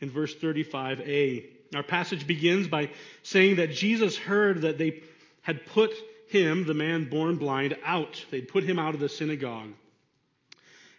in 0.00 0.10
verse 0.10 0.34
35a. 0.34 1.44
Our 1.74 1.82
passage 1.82 2.26
begins 2.26 2.68
by 2.68 2.90
saying 3.22 3.56
that 3.56 3.72
Jesus 3.72 4.16
heard 4.16 4.62
that 4.62 4.78
they 4.78 5.02
had 5.42 5.66
put 5.66 5.92
him, 6.28 6.66
the 6.66 6.74
man 6.74 7.08
born 7.08 7.36
blind, 7.36 7.76
out. 7.84 8.24
They'd 8.30 8.48
put 8.48 8.64
him 8.64 8.78
out 8.78 8.94
of 8.94 9.00
the 9.00 9.08
synagogue. 9.08 9.70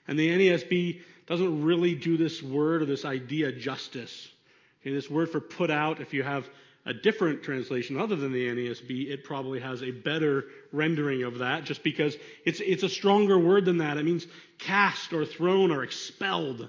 And 0.07 0.17
the 0.17 0.29
NASB 0.29 1.01
doesn't 1.27 1.63
really 1.63 1.95
do 1.95 2.17
this 2.17 2.41
word 2.41 2.81
or 2.81 2.85
this 2.85 3.05
idea 3.05 3.51
justice. 3.51 4.29
Okay, 4.81 4.93
this 4.93 5.09
word 5.09 5.29
for 5.29 5.39
put 5.39 5.71
out, 5.71 6.01
if 6.01 6.13
you 6.13 6.23
have 6.23 6.49
a 6.85 6.93
different 6.93 7.43
translation 7.43 7.97
other 7.97 8.15
than 8.15 8.33
the 8.33 8.47
NASB, 8.47 9.09
it 9.09 9.23
probably 9.23 9.59
has 9.59 9.83
a 9.83 9.91
better 9.91 10.45
rendering 10.71 11.23
of 11.23 11.39
that 11.39 11.63
just 11.63 11.83
because 11.83 12.17
it's, 12.43 12.59
it's 12.59 12.83
a 12.83 12.89
stronger 12.89 13.37
word 13.37 13.65
than 13.65 13.77
that. 13.77 13.97
It 13.97 14.03
means 14.03 14.25
cast 14.57 15.13
or 15.13 15.25
thrown 15.25 15.71
or 15.71 15.83
expelled, 15.83 16.67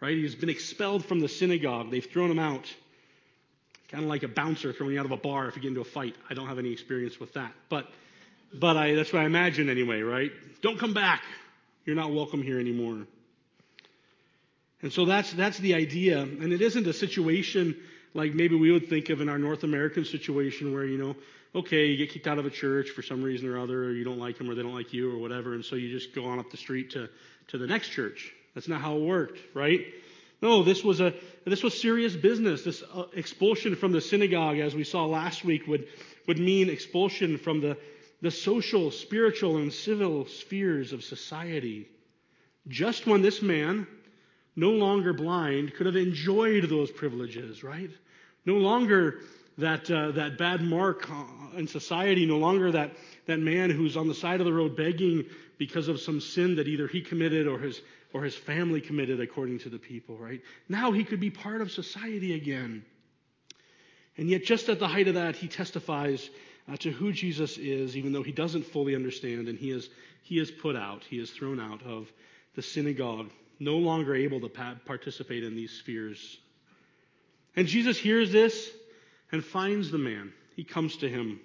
right? 0.00 0.16
He's 0.16 0.34
been 0.34 0.48
expelled 0.48 1.04
from 1.04 1.20
the 1.20 1.28
synagogue. 1.28 1.90
They've 1.90 2.04
thrown 2.04 2.30
him 2.30 2.38
out. 2.38 2.72
Kind 3.88 4.04
of 4.04 4.10
like 4.10 4.22
a 4.22 4.28
bouncer 4.28 4.72
throwing 4.72 4.94
you 4.94 5.00
out 5.00 5.06
of 5.06 5.12
a 5.12 5.16
bar 5.16 5.48
if 5.48 5.56
you 5.56 5.62
get 5.62 5.68
into 5.68 5.80
a 5.80 5.84
fight. 5.84 6.14
I 6.28 6.34
don't 6.34 6.46
have 6.46 6.58
any 6.58 6.72
experience 6.72 7.18
with 7.18 7.34
that. 7.34 7.52
But, 7.68 7.86
but 8.54 8.76
I, 8.76 8.94
that's 8.94 9.12
what 9.12 9.22
I 9.22 9.26
imagine 9.26 9.68
anyway, 9.68 10.00
right? 10.00 10.30
Don't 10.62 10.78
come 10.78 10.94
back. 10.94 11.22
You're 11.84 11.96
not 11.96 12.12
welcome 12.12 12.42
here 12.42 12.60
anymore. 12.60 13.06
And 14.82 14.92
so 14.92 15.04
that's, 15.04 15.32
that's 15.32 15.58
the 15.58 15.74
idea. 15.74 16.20
And 16.20 16.52
it 16.52 16.62
isn't 16.62 16.86
a 16.86 16.92
situation 16.92 17.76
like 18.14 18.34
maybe 18.34 18.56
we 18.56 18.72
would 18.72 18.88
think 18.88 19.10
of 19.10 19.20
in 19.20 19.28
our 19.28 19.38
North 19.38 19.62
American 19.62 20.04
situation 20.04 20.72
where, 20.72 20.84
you 20.84 20.98
know, 20.98 21.16
okay, 21.54 21.86
you 21.86 21.96
get 21.96 22.10
kicked 22.12 22.26
out 22.26 22.38
of 22.38 22.46
a 22.46 22.50
church 22.50 22.90
for 22.90 23.02
some 23.02 23.22
reason 23.22 23.48
or 23.48 23.58
other, 23.58 23.84
or 23.84 23.92
you 23.92 24.04
don't 24.04 24.18
like 24.18 24.38
them 24.38 24.48
or 24.48 24.54
they 24.54 24.62
don't 24.62 24.74
like 24.74 24.92
you 24.92 25.12
or 25.12 25.18
whatever, 25.18 25.54
and 25.54 25.64
so 25.64 25.76
you 25.76 25.90
just 25.90 26.14
go 26.14 26.26
on 26.26 26.38
up 26.38 26.50
the 26.50 26.56
street 26.56 26.90
to, 26.90 27.08
to 27.48 27.58
the 27.58 27.66
next 27.66 27.88
church. 27.88 28.32
That's 28.54 28.68
not 28.68 28.80
how 28.80 28.96
it 28.96 29.02
worked, 29.02 29.38
right? 29.54 29.80
No, 30.42 30.62
this 30.62 30.82
was 30.82 31.00
a 31.00 31.14
this 31.44 31.62
was 31.62 31.80
serious 31.80 32.14
business. 32.16 32.64
This 32.64 32.82
uh, 32.94 33.04
expulsion 33.14 33.76
from 33.76 33.92
the 33.92 34.00
synagogue, 34.00 34.58
as 34.58 34.74
we 34.74 34.84
saw 34.84 35.04
last 35.06 35.44
week, 35.44 35.66
would 35.66 35.86
would 36.26 36.38
mean 36.38 36.70
expulsion 36.70 37.38
from 37.38 37.60
the 37.60 37.76
the 38.22 38.30
social, 38.30 38.90
spiritual, 38.90 39.56
and 39.56 39.72
civil 39.72 40.26
spheres 40.26 40.92
of 40.92 41.02
society. 41.02 41.88
Just 42.68 43.06
when 43.06 43.22
this 43.22 43.40
man 43.40 43.86
no 44.56 44.70
longer 44.70 45.12
blind, 45.12 45.74
could 45.74 45.86
have 45.86 45.96
enjoyed 45.96 46.68
those 46.68 46.90
privileges, 46.90 47.64
right? 47.64 47.90
No 48.44 48.54
longer 48.54 49.20
that, 49.58 49.90
uh, 49.90 50.12
that 50.12 50.38
bad 50.38 50.62
mark 50.62 51.08
uh, 51.10 51.24
in 51.56 51.66
society, 51.66 52.26
no 52.26 52.36
longer 52.36 52.72
that, 52.72 52.92
that 53.26 53.38
man 53.38 53.70
who's 53.70 53.96
on 53.96 54.08
the 54.08 54.14
side 54.14 54.40
of 54.40 54.46
the 54.46 54.52
road 54.52 54.76
begging 54.76 55.24
because 55.60 55.88
of 55.88 56.00
some 56.00 56.22
sin 56.22 56.56
that 56.56 56.66
either 56.68 56.88
he 56.88 57.02
committed 57.02 57.46
or 57.46 57.58
his, 57.58 57.82
or 58.14 58.22
his 58.22 58.34
family 58.34 58.80
committed, 58.80 59.20
according 59.20 59.58
to 59.58 59.68
the 59.68 59.78
people, 59.78 60.16
right? 60.16 60.40
Now 60.70 60.90
he 60.90 61.04
could 61.04 61.20
be 61.20 61.28
part 61.28 61.60
of 61.60 61.70
society 61.70 62.34
again. 62.34 62.82
And 64.16 64.30
yet, 64.30 64.42
just 64.42 64.70
at 64.70 64.78
the 64.78 64.88
height 64.88 65.06
of 65.06 65.16
that, 65.16 65.36
he 65.36 65.48
testifies 65.48 66.30
uh, 66.66 66.78
to 66.78 66.90
who 66.90 67.12
Jesus 67.12 67.58
is, 67.58 67.94
even 67.94 68.10
though 68.14 68.22
he 68.22 68.32
doesn't 68.32 68.62
fully 68.62 68.94
understand, 68.94 69.48
and 69.48 69.58
he 69.58 69.70
is, 69.70 69.90
he 70.22 70.38
is 70.38 70.50
put 70.50 70.76
out, 70.76 71.04
he 71.04 71.18
is 71.18 71.30
thrown 71.30 71.60
out 71.60 71.82
of 71.82 72.10
the 72.54 72.62
synagogue 72.62 73.28
no 73.58 73.76
longer 73.76 74.14
able 74.14 74.40
to 74.40 74.48
participate 74.86 75.44
in 75.44 75.54
these 75.54 75.72
spheres. 75.72 76.38
And 77.54 77.66
Jesus 77.66 77.98
hears 77.98 78.32
this 78.32 78.70
and 79.30 79.44
finds 79.44 79.90
the 79.90 79.98
man. 79.98 80.32
He 80.56 80.64
comes 80.64 80.96
to 80.98 81.08
him. 81.10 81.38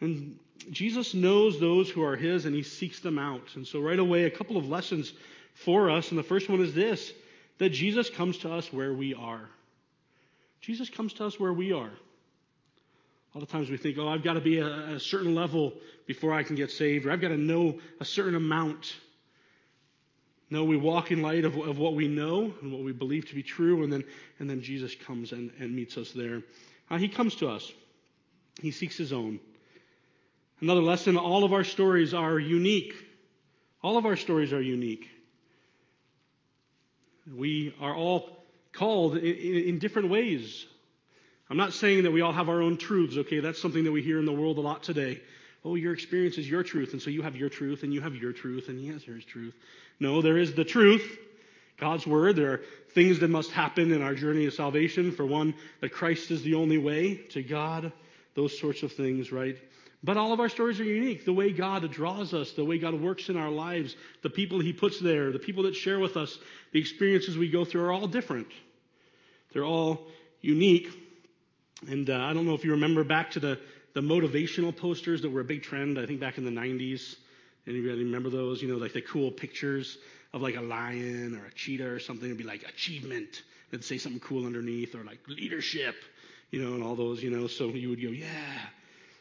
And 0.00 0.38
Jesus 0.70 1.14
knows 1.14 1.60
those 1.60 1.90
who 1.90 2.02
are 2.02 2.16
his 2.16 2.44
and 2.44 2.54
he 2.54 2.62
seeks 2.62 3.00
them 3.00 3.18
out. 3.18 3.54
And 3.54 3.66
so, 3.66 3.80
right 3.80 3.98
away, 3.98 4.24
a 4.24 4.30
couple 4.30 4.56
of 4.56 4.68
lessons 4.68 5.12
for 5.54 5.90
us. 5.90 6.10
And 6.10 6.18
the 6.18 6.24
first 6.24 6.48
one 6.48 6.60
is 6.60 6.74
this 6.74 7.12
that 7.58 7.70
Jesus 7.70 8.10
comes 8.10 8.38
to 8.38 8.52
us 8.52 8.72
where 8.72 8.92
we 8.92 9.14
are. 9.14 9.48
Jesus 10.60 10.90
comes 10.90 11.12
to 11.14 11.26
us 11.26 11.38
where 11.38 11.52
we 11.52 11.72
are. 11.72 11.90
A 11.90 13.38
lot 13.38 13.42
of 13.42 13.48
times 13.48 13.68
we 13.68 13.76
think, 13.76 13.98
oh, 13.98 14.08
I've 14.08 14.22
got 14.22 14.34
to 14.34 14.40
be 14.40 14.58
a 14.58 14.98
certain 14.98 15.34
level 15.34 15.74
before 16.06 16.32
I 16.32 16.42
can 16.42 16.56
get 16.56 16.70
saved, 16.70 17.04
or 17.04 17.10
I've 17.10 17.20
got 17.20 17.28
to 17.28 17.36
know 17.36 17.78
a 18.00 18.04
certain 18.04 18.34
amount. 18.34 18.94
No, 20.50 20.64
we 20.64 20.76
walk 20.76 21.10
in 21.10 21.20
light 21.20 21.44
of, 21.44 21.56
of 21.56 21.78
what 21.78 21.94
we 21.94 22.06
know 22.06 22.54
and 22.62 22.72
what 22.72 22.82
we 22.82 22.92
believe 22.92 23.28
to 23.28 23.34
be 23.34 23.42
true, 23.42 23.82
and 23.82 23.92
then, 23.92 24.04
and 24.38 24.48
then 24.48 24.62
Jesus 24.62 24.94
comes 24.94 25.32
and, 25.32 25.50
and 25.58 25.74
meets 25.74 25.98
us 25.98 26.12
there. 26.12 26.42
Uh, 26.90 26.98
he 26.98 27.08
comes 27.08 27.34
to 27.36 27.48
us, 27.48 27.72
He 28.60 28.70
seeks 28.70 28.96
His 28.96 29.12
own. 29.12 29.40
Another 30.60 30.82
lesson 30.82 31.16
all 31.16 31.44
of 31.44 31.52
our 31.52 31.64
stories 31.64 32.14
are 32.14 32.38
unique. 32.38 32.94
All 33.82 33.98
of 33.98 34.06
our 34.06 34.16
stories 34.16 34.52
are 34.52 34.62
unique. 34.62 35.08
We 37.32 37.74
are 37.80 37.94
all 37.94 38.44
called 38.72 39.16
in, 39.16 39.24
in, 39.24 39.78
different 39.78 40.10
ways. 40.10 40.66
I'm 41.48 41.56
not 41.56 41.72
saying 41.72 42.04
that 42.04 42.10
we 42.10 42.20
all 42.20 42.32
have 42.32 42.48
our 42.48 42.62
own 42.62 42.76
truths, 42.76 43.16
okay? 43.16 43.40
That's 43.40 43.60
something 43.60 43.84
that 43.84 43.92
we 43.92 44.02
hear 44.02 44.18
in 44.18 44.24
the 44.26 44.32
world 44.32 44.58
a 44.58 44.62
lot 44.62 44.82
today. 44.82 45.20
Oh, 45.64 45.74
your 45.74 45.94
experience 45.94 46.36
is 46.36 46.48
your 46.48 46.62
truth, 46.62 46.92
and 46.92 47.00
so 47.00 47.10
you 47.10 47.22
have 47.22 47.36
your 47.36 47.48
truth, 47.48 47.82
and 47.82 47.92
you 47.92 48.02
have 48.02 48.14
your 48.14 48.32
truth, 48.32 48.68
and 48.68 48.80
yes, 48.80 49.04
has 49.04 49.14
his 49.16 49.24
truth. 49.24 49.54
No, 49.98 50.20
there 50.20 50.36
is 50.36 50.54
the 50.54 50.64
truth, 50.64 51.18
God's 51.78 52.06
word. 52.06 52.36
There 52.36 52.52
are 52.52 52.60
things 52.94 53.20
that 53.20 53.28
must 53.28 53.50
happen 53.50 53.92
in 53.92 54.02
our 54.02 54.14
journey 54.14 54.46
of 54.46 54.52
salvation. 54.52 55.12
For 55.12 55.24
one, 55.24 55.54
that 55.80 55.92
Christ 55.92 56.30
is 56.30 56.42
the 56.42 56.54
only 56.54 56.78
way 56.78 57.16
to 57.30 57.42
God, 57.42 57.92
those 58.34 58.58
sorts 58.58 58.82
of 58.82 58.92
things, 58.92 59.32
right? 59.32 59.56
But 60.04 60.18
all 60.18 60.34
of 60.34 60.40
our 60.40 60.50
stories 60.50 60.78
are 60.80 60.84
unique. 60.84 61.24
The 61.24 61.32
way 61.32 61.50
God 61.50 61.90
draws 61.90 62.34
us, 62.34 62.52
the 62.52 62.64
way 62.64 62.76
God 62.76 63.00
works 63.00 63.30
in 63.30 63.38
our 63.38 63.48
lives, 63.48 63.96
the 64.22 64.28
people 64.28 64.60
He 64.60 64.74
puts 64.74 65.00
there, 65.00 65.32
the 65.32 65.38
people 65.38 65.62
that 65.62 65.74
share 65.74 65.98
with 65.98 66.18
us, 66.18 66.38
the 66.72 66.78
experiences 66.78 67.38
we 67.38 67.48
go 67.48 67.64
through 67.64 67.84
are 67.84 67.92
all 67.92 68.06
different. 68.06 68.48
They're 69.54 69.64
all 69.64 70.06
unique. 70.42 70.88
And 71.88 72.10
uh, 72.10 72.18
I 72.18 72.34
don't 72.34 72.44
know 72.44 72.52
if 72.52 72.64
you 72.64 72.72
remember 72.72 73.02
back 73.02 73.30
to 73.30 73.40
the, 73.40 73.58
the 73.94 74.02
motivational 74.02 74.76
posters 74.76 75.22
that 75.22 75.30
were 75.30 75.40
a 75.40 75.44
big 75.44 75.62
trend, 75.62 75.98
I 75.98 76.04
think 76.04 76.20
back 76.20 76.36
in 76.36 76.44
the 76.44 76.50
90s. 76.50 77.16
Anybody 77.66 78.04
remember 78.04 78.28
those? 78.28 78.60
You 78.60 78.68
know, 78.68 78.76
like 78.76 78.92
the 78.92 79.00
cool 79.00 79.30
pictures 79.30 79.96
of 80.34 80.42
like 80.42 80.56
a 80.56 80.60
lion 80.60 81.40
or 81.42 81.46
a 81.46 81.54
cheetah 81.54 81.88
or 81.88 81.98
something. 81.98 82.26
It'd 82.26 82.36
be 82.36 82.44
like 82.44 82.62
achievement. 82.64 83.42
It'd 83.72 83.86
say 83.86 83.96
something 83.96 84.20
cool 84.20 84.44
underneath 84.44 84.94
or 84.94 85.02
like 85.02 85.20
leadership, 85.28 85.94
you 86.50 86.62
know, 86.62 86.74
and 86.74 86.82
all 86.84 86.94
those, 86.94 87.22
you 87.22 87.30
know. 87.30 87.46
So 87.46 87.68
you 87.68 87.88
would 87.88 88.02
go, 88.02 88.08
yeah. 88.08 88.28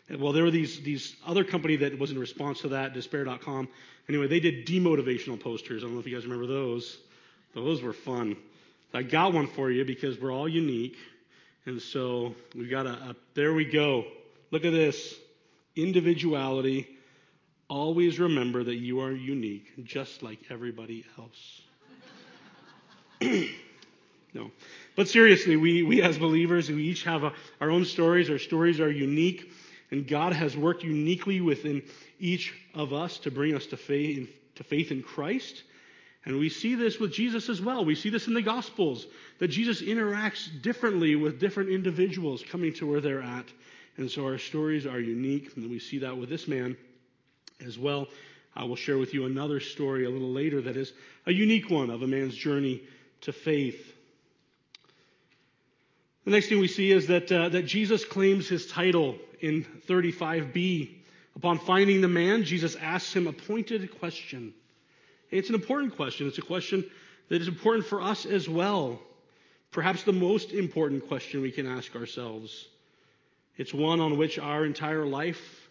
Well, 0.10 0.34
there 0.34 0.44
were 0.44 0.52
these 0.52 0.82
these 0.82 1.16
other 1.26 1.44
company 1.44 1.78
that 1.78 1.98
was 1.98 2.12
in 2.12 2.20
response 2.20 2.62
to 2.62 2.70
that, 2.70 2.94
Despair.com. 2.94 3.70
Anyway, 4.10 4.28
they 4.28 4.40
did 4.40 4.68
demotivational 4.68 5.40
posters. 5.40 5.84
I 5.84 5.86
don't 5.86 5.94
know 5.94 6.00
if 6.00 6.08
you 6.08 6.14
guys 6.14 6.26
remember 6.26 6.48
those. 6.48 6.98
Those 7.56 7.82
were 7.82 7.94
fun. 7.94 8.36
I 8.94 9.02
got 9.04 9.34
one 9.34 9.48
for 9.48 9.72
you 9.72 9.86
because 9.86 10.20
we're 10.20 10.34
all 10.34 10.48
unique. 10.48 10.98
And 11.66 11.82
so 11.82 12.36
we've 12.54 12.70
got 12.70 12.86
a, 12.86 12.92
a 12.92 13.16
there 13.34 13.54
we 13.54 13.66
go. 13.66 14.06
Look 14.52 14.66
at 14.66 14.72
this. 14.72 15.16
Individuality 15.76 16.88
Always 17.74 18.20
remember 18.20 18.64
that 18.64 18.76
you 18.76 19.00
are 19.00 19.12
unique, 19.12 19.86
just 19.86 20.22
like 20.22 20.40
everybody 20.52 21.06
else. 21.18 21.62
no. 24.34 24.52
But 24.96 25.08
seriously, 25.08 25.56
we, 25.56 25.82
we 25.82 26.02
as 26.04 26.18
believers, 26.18 26.70
we 26.70 26.84
each 26.84 27.04
have 27.06 27.24
a, 27.24 27.34
our 27.62 27.72
own 27.72 27.86
stories. 27.86 28.30
Our 28.30 28.38
stories 28.38 28.80
are 28.80 28.92
unique, 28.92 29.52
and 29.94 30.08
God 30.08 30.34
has 30.34 30.58
worked 30.58 30.84
uniquely 30.84 31.40
within 31.40 31.84
each 32.20 32.52
of 32.74 32.94
us 32.94 33.20
to 33.20 33.30
bring 33.30 33.54
us 33.54 33.68
to 33.68 33.78
faith, 33.78 34.28
to 34.56 34.64
faith 34.64 34.92
in 34.92 35.04
Christ. 35.04 35.62
And 36.26 36.40
we 36.40 36.50
see 36.50 36.74
this 36.74 37.00
with 37.00 37.14
Jesus 37.14 37.48
as 37.48 37.62
well. 37.62 37.86
We 37.86 37.94
see 37.94 38.10
this 38.10 38.26
in 38.26 38.34
the 38.34 38.42
Gospels, 38.42 39.06
that 39.38 39.50
Jesus 39.50 39.84
interacts 39.84 40.50
differently 40.64 41.16
with 41.16 41.40
different 41.40 41.70
individuals 41.70 42.44
coming 42.50 42.74
to 42.74 42.88
where 42.88 43.02
they're 43.02 43.22
at. 43.22 43.46
And 43.98 44.10
so 44.10 44.26
our 44.26 44.40
stories 44.40 44.88
are 44.88 45.00
unique, 45.00 45.56
and 45.56 45.70
we 45.70 45.78
see 45.78 46.00
that 46.00 46.18
with 46.18 46.28
this 46.28 46.48
man 46.48 46.76
as 47.64 47.78
well. 47.78 48.08
I 48.56 48.64
will 48.64 48.76
share 48.76 48.98
with 48.98 49.14
you 49.14 49.28
another 49.28 49.60
story 49.60 50.06
a 50.06 50.10
little 50.10 50.32
later 50.32 50.60
that 50.62 50.76
is 50.76 50.92
a 51.28 51.32
unique 51.32 51.70
one 51.70 51.92
of 51.92 52.02
a 52.02 52.08
man's 52.08 52.36
journey 52.36 52.82
to 53.22 53.32
faith. 53.32 53.93
The 56.26 56.32
next 56.32 56.48
thing 56.48 56.60
we 56.60 56.68
see 56.68 56.92
is 56.92 57.08
that, 57.08 57.32
uh, 57.32 57.50
that 57.50 57.64
Jesus 57.64 58.06
claims 58.06 58.48
his 58.48 58.68
title 58.68 59.18
in 59.42 59.66
35b. 59.88 60.96
Upon 61.36 61.60
finding 61.60 62.02
the 62.02 62.08
man, 62.08 62.44
Jesus 62.44 62.76
asks 62.76 63.14
him 63.14 63.28
a 63.28 63.34
pointed 63.34 64.00
question. 64.00 64.54
It's 65.32 65.50
an 65.50 65.56
important 65.56 65.96
question. 65.96 66.28
It's 66.28 66.38
a 66.38 66.44
question 66.44 66.86
that 67.30 67.42
is 67.42 67.48
important 67.48 67.86
for 67.86 68.02
us 68.02 68.26
as 68.26 68.48
well. 68.48 69.02
Perhaps 69.72 70.04
the 70.04 70.14
most 70.14 70.52
important 70.52 71.08
question 71.08 71.42
we 71.42 71.52
can 71.52 71.66
ask 71.66 71.96
ourselves. 71.96 72.68
It's 73.58 73.74
one 73.74 74.00
on 74.00 74.18
which 74.18 74.40
our 74.40 74.66
entire 74.66 75.06
life 75.06 75.64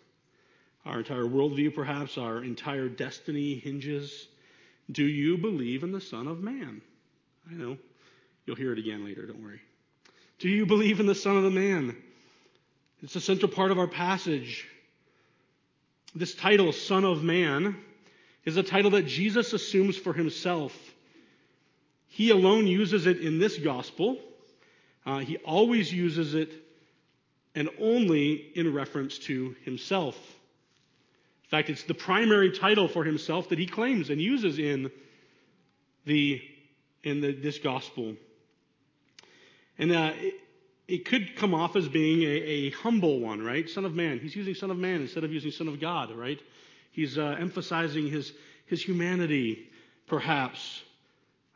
our 0.85 0.99
entire 0.99 1.25
worldview, 1.25 1.75
perhaps, 1.75 2.19
our 2.19 2.43
entire 2.43 2.89
destiny 2.89 3.55
hinges. 3.55 4.29
Do 4.91 5.05
you 5.05 5.39
believe 5.39 5.85
in 5.85 5.93
the 5.93 6.01
Son 6.01 6.27
of 6.27 6.41
Man? 6.41 6.83
I 7.51 7.55
know. 7.55 7.77
You'll 8.47 8.57
hear 8.57 8.73
it 8.73 8.79
again 8.79 9.05
later, 9.05 9.27
don't 9.27 9.43
worry. 9.43 9.61
Do 10.43 10.49
you 10.49 10.67
believe 10.67 10.99
in 10.99 11.07
the 11.07 11.15
Son 11.15 11.37
of 11.37 11.45
the 11.45 11.51
Man? 11.53 11.97
It's 13.01 13.15
a 13.15 13.21
central 13.21 13.49
part 13.49 13.71
of 13.71 13.79
our 13.79 13.87
passage. 13.87 14.67
This 16.17 16.35
title, 16.35 16.73
Son 16.73 17.05
of 17.05 17.23
Man, 17.23 17.77
is 18.45 18.57
a 18.57 18.65
title 18.65 18.91
that 18.91 19.07
Jesus 19.07 19.53
assumes 19.53 19.97
for 19.97 20.13
himself. 20.13 20.77
He 22.09 22.31
alone 22.31 22.67
uses 22.67 23.07
it 23.07 23.21
in 23.21 23.39
this 23.39 23.57
gospel. 23.57 24.19
Uh, 25.07 25.19
he 25.19 25.37
always 25.37 25.93
uses 25.93 26.35
it 26.35 26.51
and 27.55 27.69
only 27.81 28.33
in 28.57 28.75
reference 28.75 29.19
to 29.19 29.55
himself 29.65 30.17
In 31.45 31.51
fact, 31.51 31.71
it's 31.71 31.85
the 31.85 31.95
primary 31.95 32.51
title 32.51 32.89
for 32.89 33.05
himself 33.05 33.51
that 33.51 33.61
he 33.61 33.67
claims 33.67 34.11
and 34.11 34.21
uses 34.21 34.59
in 34.59 34.91
the 36.05 36.43
in 37.05 37.21
the, 37.21 37.33
this 37.33 37.59
gospel. 37.59 38.17
And 39.83 39.91
uh, 39.91 40.13
it 40.87 41.05
could 41.07 41.35
come 41.35 41.55
off 41.55 41.75
as 41.75 41.89
being 41.89 42.23
a, 42.23 42.27
a, 42.27 42.71
humble 42.71 43.19
one, 43.19 43.45
right? 43.45 43.69
Son 43.69 43.85
of 43.85 43.97
man. 43.97 44.21
He's 44.21 44.37
using 44.37 44.55
son 44.55 44.71
of 44.71 44.79
man 44.79 45.01
instead 45.01 45.25
of 45.25 45.33
using 45.33 45.51
son 45.51 45.67
of 45.67 45.81
God, 45.81 46.13
right? 46.13 46.39
He's 46.93 47.19
uh, 47.19 47.35
emphasizing 47.41 48.07
his, 48.07 48.33
his 48.67 48.81
humanity, 48.81 49.69
perhaps. 50.07 50.83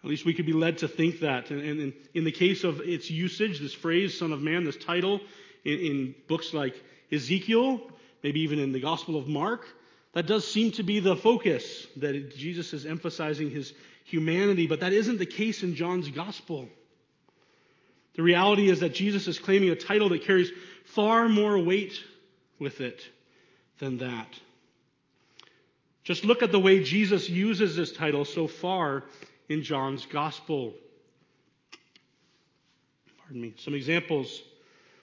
At 0.02 0.10
least 0.10 0.24
we 0.24 0.34
could 0.34 0.44
be 0.44 0.52
led 0.52 0.78
to 0.78 0.88
think 0.88 1.20
that. 1.20 1.52
And, 1.52 1.60
and 1.62 1.92
in 2.14 2.24
the 2.24 2.32
case 2.32 2.64
of 2.64 2.80
its 2.80 3.08
usage, 3.08 3.60
this 3.60 3.72
phrase, 3.72 4.18
son 4.18 4.32
of 4.32 4.42
man, 4.42 4.64
this 4.64 4.76
title, 4.76 5.20
in, 5.64 5.78
in 5.78 6.14
books 6.26 6.52
like 6.52 6.74
Ezekiel, 7.12 7.80
maybe 8.24 8.40
even 8.40 8.58
in 8.58 8.72
the 8.72 8.80
Gospel 8.80 9.16
of 9.16 9.28
Mark, 9.28 9.68
that 10.14 10.26
does 10.26 10.44
seem 10.44 10.72
to 10.72 10.82
be 10.82 10.98
the 10.98 11.14
focus, 11.14 11.86
that 11.98 12.36
Jesus 12.36 12.72
is 12.72 12.86
emphasizing 12.86 13.52
his 13.52 13.72
humanity, 14.02 14.66
but 14.66 14.80
that 14.80 14.92
isn't 14.92 15.20
the 15.20 15.26
case 15.26 15.62
in 15.62 15.76
John's 15.76 16.08
Gospel. 16.08 16.68
The 18.16 18.22
reality 18.22 18.70
is 18.70 18.80
that 18.80 18.94
Jesus 18.94 19.28
is 19.28 19.38
claiming 19.38 19.68
a 19.70 19.76
title 19.76 20.08
that 20.08 20.24
carries 20.24 20.50
far 20.84 21.28
more 21.28 21.58
weight 21.58 22.02
with 22.58 22.80
it 22.80 23.02
than 23.78 23.98
that. 23.98 24.28
Just 26.02 26.24
look 26.24 26.42
at 26.42 26.52
the 26.52 26.58
way 26.58 26.82
Jesus 26.82 27.28
uses 27.28 27.76
this 27.76 27.92
title 27.92 28.24
so 28.24 28.46
far 28.46 29.04
in 29.48 29.62
John's 29.62 30.06
Gospel. 30.06 30.72
Pardon 33.18 33.42
me. 33.42 33.54
Some 33.58 33.74
examples. 33.74 34.42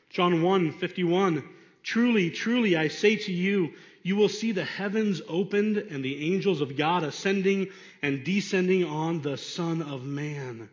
John 0.09 0.41
1 0.41 0.71
51. 0.71 1.43
Truly, 1.83 2.31
truly, 2.31 2.77
I 2.77 2.87
say 2.87 3.17
to 3.17 3.31
you, 3.31 3.73
you 4.01 4.15
will 4.15 4.29
see 4.29 4.53
the 4.53 4.63
heavens 4.63 5.21
opened 5.27 5.77
and 5.77 6.03
the 6.03 6.33
angels 6.33 6.61
of 6.61 6.77
God 6.77 7.03
ascending 7.03 7.67
and 8.01 8.23
descending 8.23 8.85
on 8.85 9.21
the 9.21 9.37
Son 9.37 9.81
of 9.81 10.03
Man. 10.05 10.69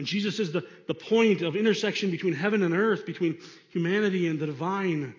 And 0.00 0.06
Jesus 0.06 0.40
is 0.40 0.50
the, 0.50 0.66
the 0.86 0.94
point 0.94 1.42
of 1.42 1.54
intersection 1.54 2.10
between 2.10 2.32
heaven 2.32 2.62
and 2.62 2.74
earth, 2.74 3.04
between 3.04 3.36
humanity 3.68 4.28
and 4.28 4.40
the 4.40 4.46
divine. 4.46 5.14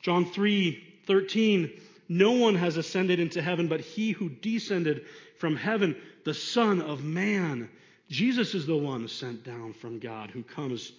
John 0.00 0.26
3 0.26 0.80
13. 1.08 1.72
No 2.08 2.30
one 2.30 2.54
has 2.54 2.76
ascended 2.76 3.18
into 3.18 3.42
heaven 3.42 3.66
but 3.66 3.80
he 3.80 4.12
who 4.12 4.28
descended 4.28 5.06
from 5.38 5.56
heaven, 5.56 5.96
the 6.24 6.34
Son 6.34 6.80
of 6.80 7.02
Man. 7.02 7.68
Jesus 8.08 8.54
is 8.54 8.64
the 8.64 8.76
one 8.76 9.08
sent 9.08 9.42
down 9.42 9.72
from 9.72 9.98
God 9.98 10.30
who 10.30 10.44
comes 10.44 10.92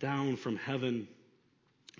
down 0.00 0.36
from 0.36 0.56
heaven. 0.56 1.06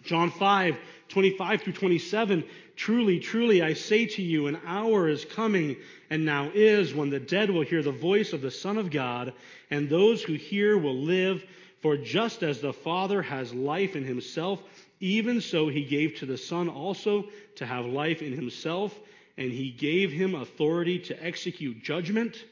John 0.04 0.30
5, 0.30 0.76
25 1.08 1.62
through 1.62 1.73
27. 1.73 2.44
Truly, 2.76 3.20
truly, 3.20 3.62
I 3.62 3.75
say 3.75 4.06
to 4.06 4.23
you, 4.23 4.46
an 4.46 4.58
hour 4.66 5.08
is 5.08 5.25
coming, 5.25 5.76
and 6.11 6.25
now 6.25 6.50
is, 6.54 6.94
when 6.94 7.11
the 7.11 7.20
dead 7.20 7.50
will 7.50 7.62
hear 7.62 7.82
the 7.82 7.92
voice 7.92 8.32
of 8.32 8.40
the 8.40 8.50
Son 8.50 8.78
of 8.78 8.90
God, 8.90 9.32
and 9.70 9.88
those 9.88 10.23
who 10.23 10.34
hear 10.34 10.76
will 10.76 10.99
live. 10.99 11.44
For 11.80 11.99
just 11.99 12.42
as 12.42 12.62
the 12.62 12.73
Father 12.73 13.20
has 13.20 13.52
life 13.52 13.94
in 13.94 14.04
himself, 14.04 14.62
even 15.00 15.42
so 15.42 15.68
he 15.68 15.84
gave 15.84 16.16
to 16.16 16.26
the 16.26 16.38
Son 16.38 16.70
also 16.70 17.26
to 17.56 17.66
have 17.66 17.84
life 17.84 18.23
in 18.23 18.32
himself, 18.32 18.99
and 19.37 19.52
he 19.52 19.70
gave 19.70 20.11
him 20.11 20.34
authority 20.34 20.99
to 21.00 21.25
execute 21.25 21.82
judgment, 21.82 22.42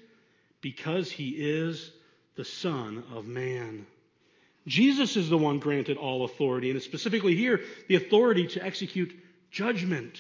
because 0.61 1.11
he 1.11 1.30
is 1.30 1.92
the 2.37 2.44
Son 2.44 3.02
of 3.14 3.26
Man. 3.26 3.87
Jesus 4.66 5.16
is 5.16 5.28
the 5.28 5.38
one 5.38 5.59
granted 5.59 5.97
all 5.97 6.25
authority, 6.25 6.71
and 6.71 6.81
specifically 6.81 7.35
here, 7.35 7.61
the 7.88 7.97
authority 7.97 8.47
to 8.49 8.64
execute 8.64 9.12
judgment. 9.50 10.19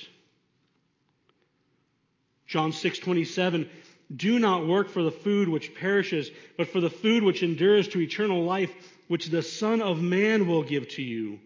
John 2.46 2.72
6:27 2.72 3.68
Do 4.14 4.38
not 4.38 4.66
work 4.66 4.90
for 4.90 5.02
the 5.02 5.12
food 5.12 5.48
which 5.48 5.74
perishes, 5.74 6.30
but 6.56 6.68
for 6.68 6.80
the 6.80 6.90
food 6.90 7.22
which 7.22 7.42
endures 7.42 7.88
to 7.88 8.00
eternal 8.00 8.44
life, 8.44 8.72
which 9.08 9.26
the 9.26 9.42
Son 9.42 9.80
of 9.80 10.02
man 10.02 10.46
will 10.46 10.62
give 10.62 10.88
to 10.90 11.02
you. 11.02 11.38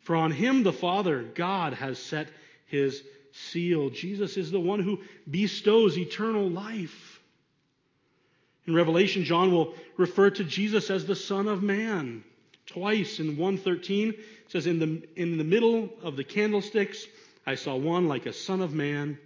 For 0.00 0.16
on 0.16 0.32
him 0.32 0.62
the 0.62 0.72
Father, 0.72 1.22
God, 1.22 1.74
has 1.74 1.98
set 1.98 2.28
his 2.66 3.02
seal. 3.32 3.90
Jesus 3.90 4.36
is 4.36 4.50
the 4.50 4.58
one 4.58 4.80
who 4.80 5.00
bestows 5.30 5.98
eternal 5.98 6.48
life. 6.48 7.20
In 8.66 8.74
Revelation, 8.74 9.24
John 9.24 9.52
will 9.52 9.74
refer 9.96 10.30
to 10.30 10.44
Jesus 10.44 10.90
as 10.90 11.06
the 11.06 11.14
Son 11.14 11.46
of 11.46 11.62
Man. 11.62 12.24
Twice 12.68 13.18
in 13.18 13.38
113, 13.38 14.10
it 14.10 14.16
says, 14.48 14.66
in 14.66 14.78
the, 14.78 15.02
in 15.16 15.38
the 15.38 15.44
middle 15.44 15.88
of 16.02 16.16
the 16.16 16.24
candlesticks, 16.24 17.06
I 17.46 17.54
saw 17.54 17.76
one 17.76 18.08
like 18.08 18.26
a 18.26 18.32
son 18.32 18.60
of 18.60 18.74
man. 18.74 19.18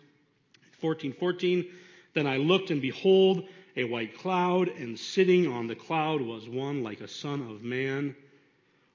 1414, 0.81 1.67
then 2.15 2.27
I 2.27 2.37
looked 2.37 2.71
and 2.71 2.81
behold 2.81 3.45
a 3.77 3.85
white 3.85 4.19
cloud, 4.19 4.69
and 4.69 4.99
sitting 4.99 5.49
on 5.49 5.67
the 5.67 5.75
cloud 5.75 6.21
was 6.21 6.49
one 6.49 6.83
like 6.85 7.01
a 7.01 7.09
son 7.09 7.41
of 7.51 7.63
man. 7.63 8.15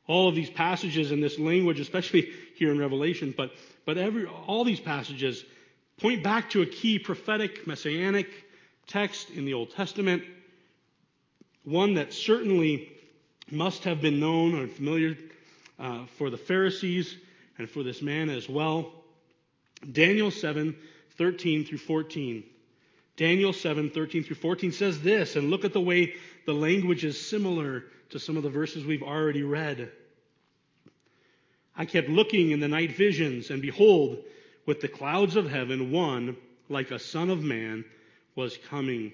All 0.08 0.30
of 0.30 0.36
these 0.36 0.50
passages 0.50 1.12
in 1.12 1.20
this 1.20 1.38
language, 1.38 1.80
especially 1.80 2.32
here 2.56 2.72
in 2.72 2.80
Revelation, 2.80 3.34
but, 3.36 3.52
but 3.86 3.98
every, 3.98 4.26
all 4.26 4.64
these 4.64 4.80
passages 4.80 5.44
point 5.98 6.24
back 6.24 6.52
to 6.52 6.62
a 6.62 6.66
key 6.66 7.00
prophetic, 7.00 7.68
messianic 7.68 8.30
text 8.88 9.30
in 9.30 9.44
the 9.44 9.54
Old 9.54 9.72
Testament, 9.72 10.24
one 11.66 11.96
that 11.96 12.14
certainly 12.14 12.97
must 13.52 13.84
have 13.86 14.02
been 14.02 14.20
known 14.20 14.60
or 14.60 14.68
familiar 14.68 15.18
uh, 15.80 16.06
for 16.18 16.30
the 16.30 16.38
Pharisees 16.38 17.16
and 17.58 17.70
for 17.70 17.84
this 17.84 18.02
man 18.02 18.30
as 18.30 18.48
well. 18.50 18.92
Daniel 19.92 20.32
7 20.32 20.76
13 21.18 21.66
through 21.66 21.78
14. 21.80 22.44
Daniel 23.16 23.54
7 23.54 23.90
13 23.90 24.24
through 24.24 24.36
14 24.36 24.72
says 24.72 25.02
this, 25.02 25.36
and 25.36 25.50
look 25.50 25.66
at 25.66 25.74
the 25.74 25.82
way 25.82 26.14
the 26.46 26.54
language 26.54 27.04
is 27.04 27.20
similar 27.20 27.86
to 28.10 28.20
some 28.20 28.38
of 28.38 28.44
the 28.44 28.50
verses 28.50 28.86
we've 28.86 29.04
already 29.04 29.44
read. 29.44 29.92
I 31.76 31.86
kept 31.86 32.10
looking 32.10 32.52
in 32.52 32.60
the 32.60 32.68
night 32.68 32.96
visions, 32.96 33.50
and 33.50 33.62
behold, 33.62 34.24
with 34.66 34.82
the 34.82 34.88
clouds 34.88 35.36
of 35.36 35.50
heaven, 35.50 35.92
one, 35.92 36.38
like 36.70 36.92
a 36.92 37.00
son 37.00 37.30
of 37.30 37.44
man, 37.44 37.86
was 38.36 38.58
coming. 38.70 39.14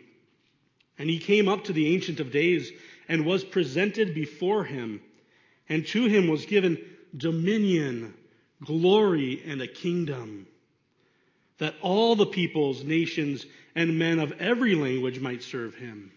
And 0.97 1.09
he 1.09 1.19
came 1.19 1.47
up 1.47 1.65
to 1.65 1.73
the 1.73 1.93
Ancient 1.93 2.19
of 2.19 2.31
Days 2.31 2.71
and 3.07 3.25
was 3.25 3.43
presented 3.43 4.13
before 4.13 4.63
him. 4.63 5.01
And 5.69 5.85
to 5.87 6.05
him 6.05 6.27
was 6.27 6.45
given 6.45 6.77
dominion, 7.15 8.13
glory, 8.63 9.41
and 9.45 9.61
a 9.61 9.67
kingdom, 9.67 10.47
that 11.57 11.75
all 11.81 12.15
the 12.15 12.25
peoples, 12.25 12.83
nations, 12.83 13.45
and 13.75 13.97
men 13.97 14.19
of 14.19 14.33
every 14.39 14.75
language 14.75 15.19
might 15.19 15.43
serve 15.43 15.75
him. 15.75 16.11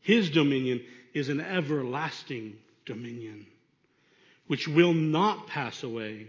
His 0.00 0.30
dominion 0.30 0.82
is 1.14 1.28
an 1.28 1.40
everlasting 1.40 2.56
dominion, 2.86 3.46
which 4.46 4.68
will 4.68 4.94
not 4.94 5.46
pass 5.46 5.82
away, 5.82 6.28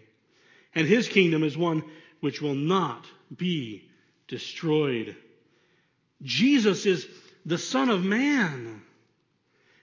and 0.76 0.88
his 0.88 1.08
kingdom 1.08 1.44
is 1.44 1.58
one 1.58 1.84
which 2.20 2.42
will 2.42 2.56
not 2.56 3.06
be 3.36 3.90
destroyed. 4.28 5.16
Jesus 6.22 6.86
is 6.86 7.08
the 7.46 7.58
Son 7.58 7.90
of 7.90 8.04
Man. 8.04 8.82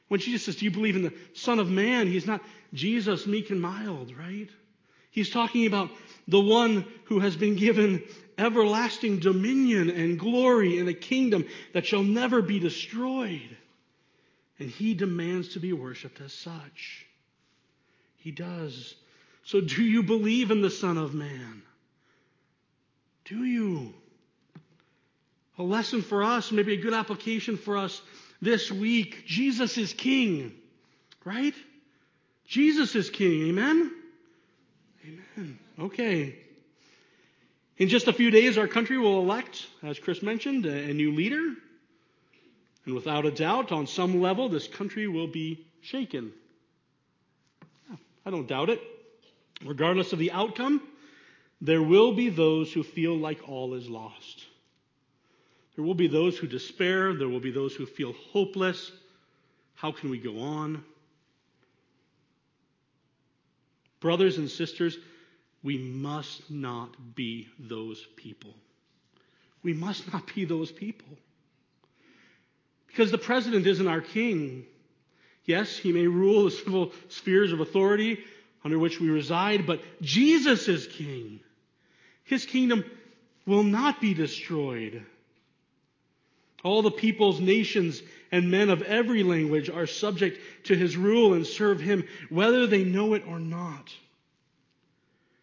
When 0.08 0.20
Jesus 0.20 0.44
says, 0.44 0.56
Do 0.56 0.64
you 0.64 0.70
believe 0.70 0.96
in 0.96 1.02
the 1.02 1.14
Son 1.34 1.58
of 1.58 1.70
Man? 1.70 2.06
He's 2.06 2.26
not 2.26 2.42
Jesus, 2.72 3.26
meek 3.26 3.50
and 3.50 3.60
mild, 3.60 4.12
right? 4.16 4.48
He's 5.10 5.30
talking 5.30 5.66
about 5.66 5.90
the 6.28 6.40
one 6.40 6.86
who 7.04 7.20
has 7.20 7.36
been 7.36 7.56
given 7.56 8.02
everlasting 8.38 9.18
dominion 9.18 9.90
and 9.90 10.18
glory 10.18 10.78
in 10.78 10.88
a 10.88 10.94
kingdom 10.94 11.46
that 11.72 11.86
shall 11.86 12.02
never 12.02 12.42
be 12.42 12.58
destroyed. 12.58 13.56
And 14.58 14.70
he 14.70 14.94
demands 14.94 15.48
to 15.50 15.60
be 15.60 15.72
worshiped 15.72 16.20
as 16.20 16.32
such. 16.32 17.06
He 18.16 18.30
does. 18.30 18.94
So, 19.44 19.60
do 19.60 19.82
you 19.82 20.02
believe 20.02 20.50
in 20.50 20.60
the 20.60 20.70
Son 20.70 20.98
of 20.98 21.14
Man? 21.14 21.62
Do 23.24 23.44
you? 23.44 23.94
A 25.58 25.62
lesson 25.62 26.02
for 26.02 26.22
us, 26.22 26.52
maybe 26.52 26.74
a 26.74 26.80
good 26.80 26.92
application 26.94 27.56
for 27.56 27.78
us 27.78 28.02
this 28.40 28.70
week. 28.70 29.24
Jesus 29.26 29.78
is 29.78 29.92
King, 29.92 30.52
right? 31.24 31.54
Jesus 32.46 32.94
is 32.94 33.10
King. 33.10 33.48
Amen? 33.48 33.92
Amen. 35.04 35.58
Okay. 35.78 36.36
In 37.78 37.88
just 37.88 38.08
a 38.08 38.12
few 38.12 38.30
days, 38.30 38.56
our 38.56 38.68
country 38.68 38.96
will 38.96 39.20
elect, 39.20 39.66
as 39.82 39.98
Chris 39.98 40.22
mentioned, 40.22 40.64
a, 40.64 40.94
new 40.94 41.12
leader. 41.12 41.54
And 42.86 42.94
without 42.94 43.26
a 43.26 43.30
doubt, 43.30 43.72
on 43.72 43.86
some 43.86 44.22
level, 44.22 44.48
this 44.48 44.66
country 44.66 45.08
will 45.08 45.26
be 45.26 45.66
shaken. 45.82 46.32
I 48.24 48.30
don't 48.30 48.48
doubt 48.48 48.70
it. 48.70 48.80
Regardless 49.64 50.12
of 50.12 50.18
the 50.18 50.32
outcome, 50.32 50.80
there 51.60 51.82
will 51.82 52.14
be 52.14 52.28
those 52.28 52.72
who 52.72 52.82
feel 52.82 53.16
like 53.16 53.48
all 53.48 53.74
is 53.74 53.88
lost. 53.88 54.44
There 55.76 55.84
will 55.84 55.94
be 55.94 56.08
those 56.08 56.36
who 56.38 56.46
despair. 56.46 57.14
There 57.14 57.28
will 57.28 57.40
be 57.40 57.50
those 57.50 57.74
who 57.74 57.86
feel 57.86 58.14
hopeless. 58.32 58.90
How 59.74 59.92
can 59.92 60.10
we 60.10 60.18
go 60.18 60.40
on? 60.40 60.82
Brothers 64.00 64.38
and 64.38 64.50
sisters, 64.50 64.98
we 65.62 65.78
must 65.78 66.50
not 66.50 67.14
be 67.14 67.48
those 67.58 68.04
people. 68.16 68.54
We 69.62 69.74
must 69.74 70.10
not 70.12 70.34
be 70.34 70.44
those 70.44 70.72
people. 70.72 71.08
Because 72.86 73.10
the 73.10 73.18
president 73.18 73.66
isn't 73.66 73.88
our 73.88 74.00
king. 74.00 74.64
Yes, 75.44 75.76
he 75.76 75.92
may 75.92 76.06
rule 76.06 76.44
the 76.44 76.50
civil 76.50 76.92
spheres 77.08 77.52
of 77.52 77.60
authority 77.60 78.20
under 78.64 78.78
which 78.78 79.00
we 79.00 79.10
reside, 79.10 79.66
but 79.66 79.80
Jesus 80.00 80.68
is 80.68 80.86
king. 80.86 81.40
His 82.24 82.46
kingdom 82.46 82.84
will 83.44 83.62
not 83.62 84.00
be 84.00 84.14
destroyed. 84.14 85.04
All 86.66 86.82
the 86.82 86.90
peoples, 86.90 87.40
nations, 87.40 88.02
and 88.32 88.50
men 88.50 88.70
of 88.70 88.82
every 88.82 89.22
language 89.22 89.70
are 89.70 89.86
subject 89.86 90.40
to 90.64 90.74
his 90.74 90.96
rule 90.96 91.34
and 91.34 91.46
serve 91.46 91.80
him, 91.80 92.02
whether 92.28 92.66
they 92.66 92.82
know 92.82 93.14
it 93.14 93.22
or 93.28 93.38
not. 93.38 93.94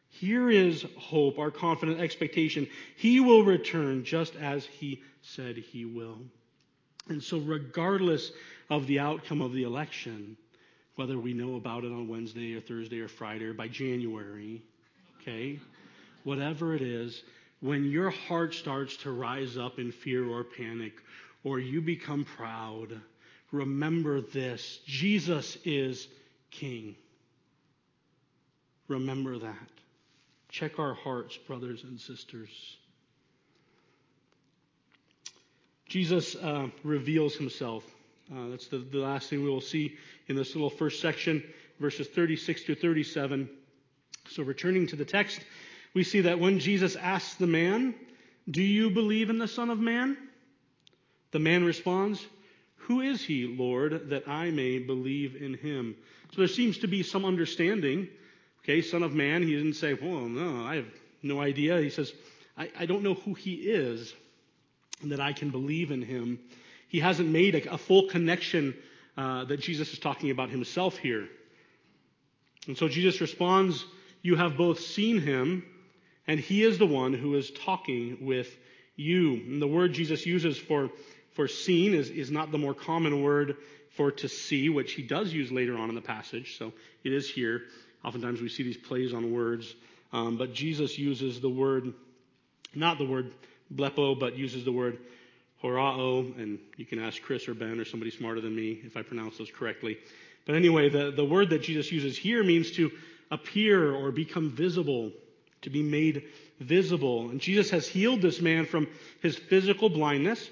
Here 0.09 0.49
is 0.49 0.85
hope, 0.97 1.39
our 1.39 1.49
confident 1.49 2.01
expectation. 2.01 2.67
He 2.97 3.21
will 3.21 3.45
return 3.45 4.03
just 4.03 4.35
as 4.35 4.65
he 4.65 5.01
said 5.21 5.55
he 5.55 5.85
will. 5.85 6.19
And 7.07 7.23
so, 7.23 7.37
regardless 7.37 8.33
of 8.69 8.85
the 8.85 8.99
outcome 8.99 9.41
of 9.41 9.53
the 9.53 9.63
election, 9.63 10.35
whether 10.97 11.17
we 11.17 11.31
know 11.31 11.55
about 11.55 11.85
it 11.85 11.91
on 11.93 12.09
Wednesday 12.09 12.53
or 12.53 12.59
Thursday 12.59 12.99
or 12.99 13.07
Friday 13.07 13.45
or 13.45 13.53
by 13.53 13.69
January, 13.69 14.61
okay, 15.21 15.57
whatever 16.25 16.75
it 16.75 16.81
is, 16.81 17.23
when 17.63 17.85
your 17.85 18.09
heart 18.09 18.53
starts 18.53 18.97
to 18.97 19.09
rise 19.09 19.57
up 19.57 19.79
in 19.79 19.89
fear 19.89 20.27
or 20.27 20.43
panic, 20.43 20.91
or 21.45 21.59
you 21.59 21.79
become 21.79 22.25
proud, 22.25 22.99
remember 23.53 24.19
this 24.19 24.81
Jesus 24.85 25.57
is 25.63 26.09
King. 26.51 26.93
Remember 28.89 29.39
that. 29.39 29.69
Check 30.49 30.77
our 30.77 30.93
hearts, 30.93 31.37
brothers 31.37 31.85
and 31.85 31.97
sisters. 31.97 32.49
Jesus 35.87 36.35
uh, 36.35 36.67
reveals 36.83 37.35
himself. 37.35 37.85
Uh, 38.29 38.49
that's 38.49 38.67
the, 38.67 38.79
the 38.79 38.97
last 38.97 39.29
thing 39.29 39.41
we 39.41 39.49
will 39.49 39.61
see 39.61 39.95
in 40.27 40.35
this 40.35 40.53
little 40.53 40.69
first 40.69 40.99
section, 40.99 41.41
verses 41.79 42.09
36 42.09 42.65
to 42.65 42.75
37. 42.75 43.49
So, 44.29 44.43
returning 44.43 44.85
to 44.87 44.97
the 44.97 45.05
text, 45.05 45.39
we 45.93 46.03
see 46.03 46.21
that 46.21 46.39
when 46.39 46.59
Jesus 46.59 46.95
asks 46.95 47.35
the 47.35 47.47
man, 47.47 47.93
Do 48.49 48.61
you 48.61 48.89
believe 48.89 49.29
in 49.29 49.37
the 49.37 49.47
Son 49.47 49.69
of 49.69 49.79
Man? 49.79 50.17
The 51.31 51.39
man 51.39 51.63
responds, 51.63 52.25
Who 52.77 53.01
is 53.01 53.23
he, 53.23 53.45
Lord, 53.47 54.09
that 54.09 54.27
I 54.27 54.51
may 54.51 54.79
believe 54.79 55.35
in 55.35 55.53
him? 55.53 55.95
So 56.31 56.41
there 56.41 56.47
seems 56.47 56.79
to 56.79 56.87
be 56.87 57.03
some 57.03 57.25
understanding. 57.25 58.07
Okay, 58.63 58.81
Son 58.81 59.03
of 59.03 59.13
Man, 59.13 59.43
he 59.43 59.55
didn't 59.55 59.73
say, 59.73 59.93
Well, 59.93 60.27
no, 60.27 60.65
I 60.65 60.77
have 60.77 60.87
no 61.21 61.41
idea. 61.41 61.79
He 61.79 61.89
says, 61.89 62.11
I, 62.57 62.69
I 62.79 62.85
don't 62.85 63.03
know 63.03 63.13
who 63.13 63.33
he 63.33 63.53
is, 63.53 64.13
and 65.01 65.11
that 65.11 65.19
I 65.19 65.33
can 65.33 65.49
believe 65.49 65.91
in 65.91 66.01
him. 66.01 66.39
He 66.87 66.99
hasn't 66.99 67.29
made 67.29 67.55
a, 67.55 67.73
a 67.73 67.77
full 67.77 68.07
connection 68.07 68.75
uh, 69.17 69.45
that 69.45 69.59
Jesus 69.59 69.93
is 69.93 69.99
talking 69.99 70.31
about 70.31 70.49
himself 70.49 70.97
here. 70.97 71.27
And 72.67 72.77
so 72.77 72.87
Jesus 72.87 73.21
responds, 73.21 73.85
You 74.21 74.35
have 74.35 74.57
both 74.57 74.79
seen 74.79 75.19
him 75.19 75.63
and 76.27 76.39
he 76.39 76.63
is 76.63 76.77
the 76.77 76.85
one 76.85 77.13
who 77.13 77.35
is 77.35 77.51
talking 77.51 78.17
with 78.21 78.55
you. 78.95 79.33
And 79.33 79.61
the 79.61 79.67
word 79.67 79.93
Jesus 79.93 80.25
uses 80.25 80.57
for, 80.57 80.89
for 81.31 81.47
seen 81.47 81.93
is, 81.93 82.09
is 82.09 82.31
not 82.31 82.51
the 82.51 82.57
more 82.57 82.73
common 82.73 83.21
word 83.21 83.57
for 83.91 84.11
to 84.11 84.27
see, 84.27 84.69
which 84.69 84.93
he 84.93 85.03
does 85.03 85.33
use 85.33 85.51
later 85.51 85.77
on 85.77 85.89
in 85.89 85.95
the 85.95 86.01
passage. 86.01 86.57
So 86.57 86.73
it 87.03 87.11
is 87.11 87.29
here. 87.29 87.63
Oftentimes 88.03 88.41
we 88.41 88.49
see 88.49 88.63
these 88.63 88.77
plays 88.77 89.13
on 89.13 89.33
words. 89.33 89.75
Um, 90.11 90.37
but 90.37 90.53
Jesus 90.53 90.97
uses 90.97 91.41
the 91.41 91.49
word, 91.49 91.93
not 92.73 92.97
the 92.97 93.05
word 93.05 93.33
blepo, 93.73 94.17
but 94.17 94.37
uses 94.37 94.63
the 94.63 94.71
word 94.71 94.99
horao. 95.63 96.37
And 96.37 96.59
you 96.77 96.85
can 96.85 96.99
ask 96.99 97.21
Chris 97.21 97.47
or 97.47 97.53
Ben 97.53 97.79
or 97.79 97.85
somebody 97.85 98.11
smarter 98.11 98.41
than 98.41 98.55
me 98.55 98.79
if 98.83 98.95
I 98.95 99.01
pronounce 99.01 99.37
those 99.37 99.51
correctly. 99.51 99.97
But 100.45 100.55
anyway, 100.55 100.89
the, 100.89 101.11
the 101.11 101.25
word 101.25 101.49
that 101.51 101.61
Jesus 101.61 101.91
uses 101.91 102.17
here 102.17 102.43
means 102.43 102.71
to 102.71 102.91
appear 103.31 103.93
or 103.93 104.11
become 104.11 104.49
visible 104.51 105.11
to 105.63 105.69
be 105.69 105.83
made 105.83 106.23
visible. 106.59 107.29
And 107.29 107.41
Jesus 107.41 107.69
has 107.71 107.87
healed 107.87 108.21
this 108.21 108.41
man 108.41 108.65
from 108.65 108.87
his 109.21 109.35
physical 109.35 109.89
blindness. 109.89 110.49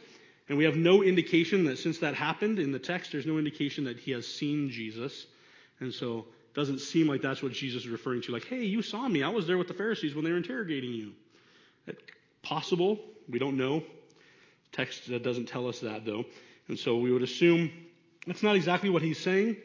And 0.49 0.57
we 0.57 0.65
have 0.65 0.75
no 0.75 1.03
indication 1.03 1.65
that 1.65 1.77
since 1.77 1.99
that 1.99 2.15
happened 2.15 2.59
in 2.59 2.71
the 2.71 2.79
text, 2.79 3.11
there's 3.13 3.25
no 3.25 3.37
indication 3.37 3.85
that 3.85 3.99
he 3.99 4.11
has 4.11 4.27
seen 4.27 4.69
Jesus. 4.69 5.25
And 5.79 5.93
so 5.93 6.19
it 6.19 6.55
doesn't 6.55 6.79
seem 6.79 7.07
like 7.07 7.21
that's 7.21 7.41
what 7.41 7.53
Jesus 7.53 7.83
is 7.83 7.89
referring 7.89 8.21
to. 8.23 8.33
Like, 8.33 8.45
hey, 8.45 8.65
you 8.65 8.81
saw 8.81 9.07
me. 9.07 9.23
I 9.23 9.29
was 9.29 9.47
there 9.47 9.57
with 9.57 9.67
the 9.67 9.73
Pharisees 9.73 10.13
when 10.13 10.25
they 10.25 10.31
were 10.31 10.37
interrogating 10.37 10.91
you. 10.91 11.13
Possible. 12.41 12.99
We 13.29 13.39
don't 13.39 13.55
know. 13.55 13.83
Text 14.71 15.09
doesn't 15.23 15.47
tell 15.47 15.67
us 15.67 15.79
that, 15.79 16.05
though. 16.05 16.25
And 16.67 16.77
so 16.77 16.97
we 16.97 17.11
would 17.11 17.23
assume 17.23 17.71
that's 18.27 18.43
not 18.43 18.55
exactly 18.55 18.89
what 18.89 19.01
he's 19.01 19.19
saying. 19.19 19.57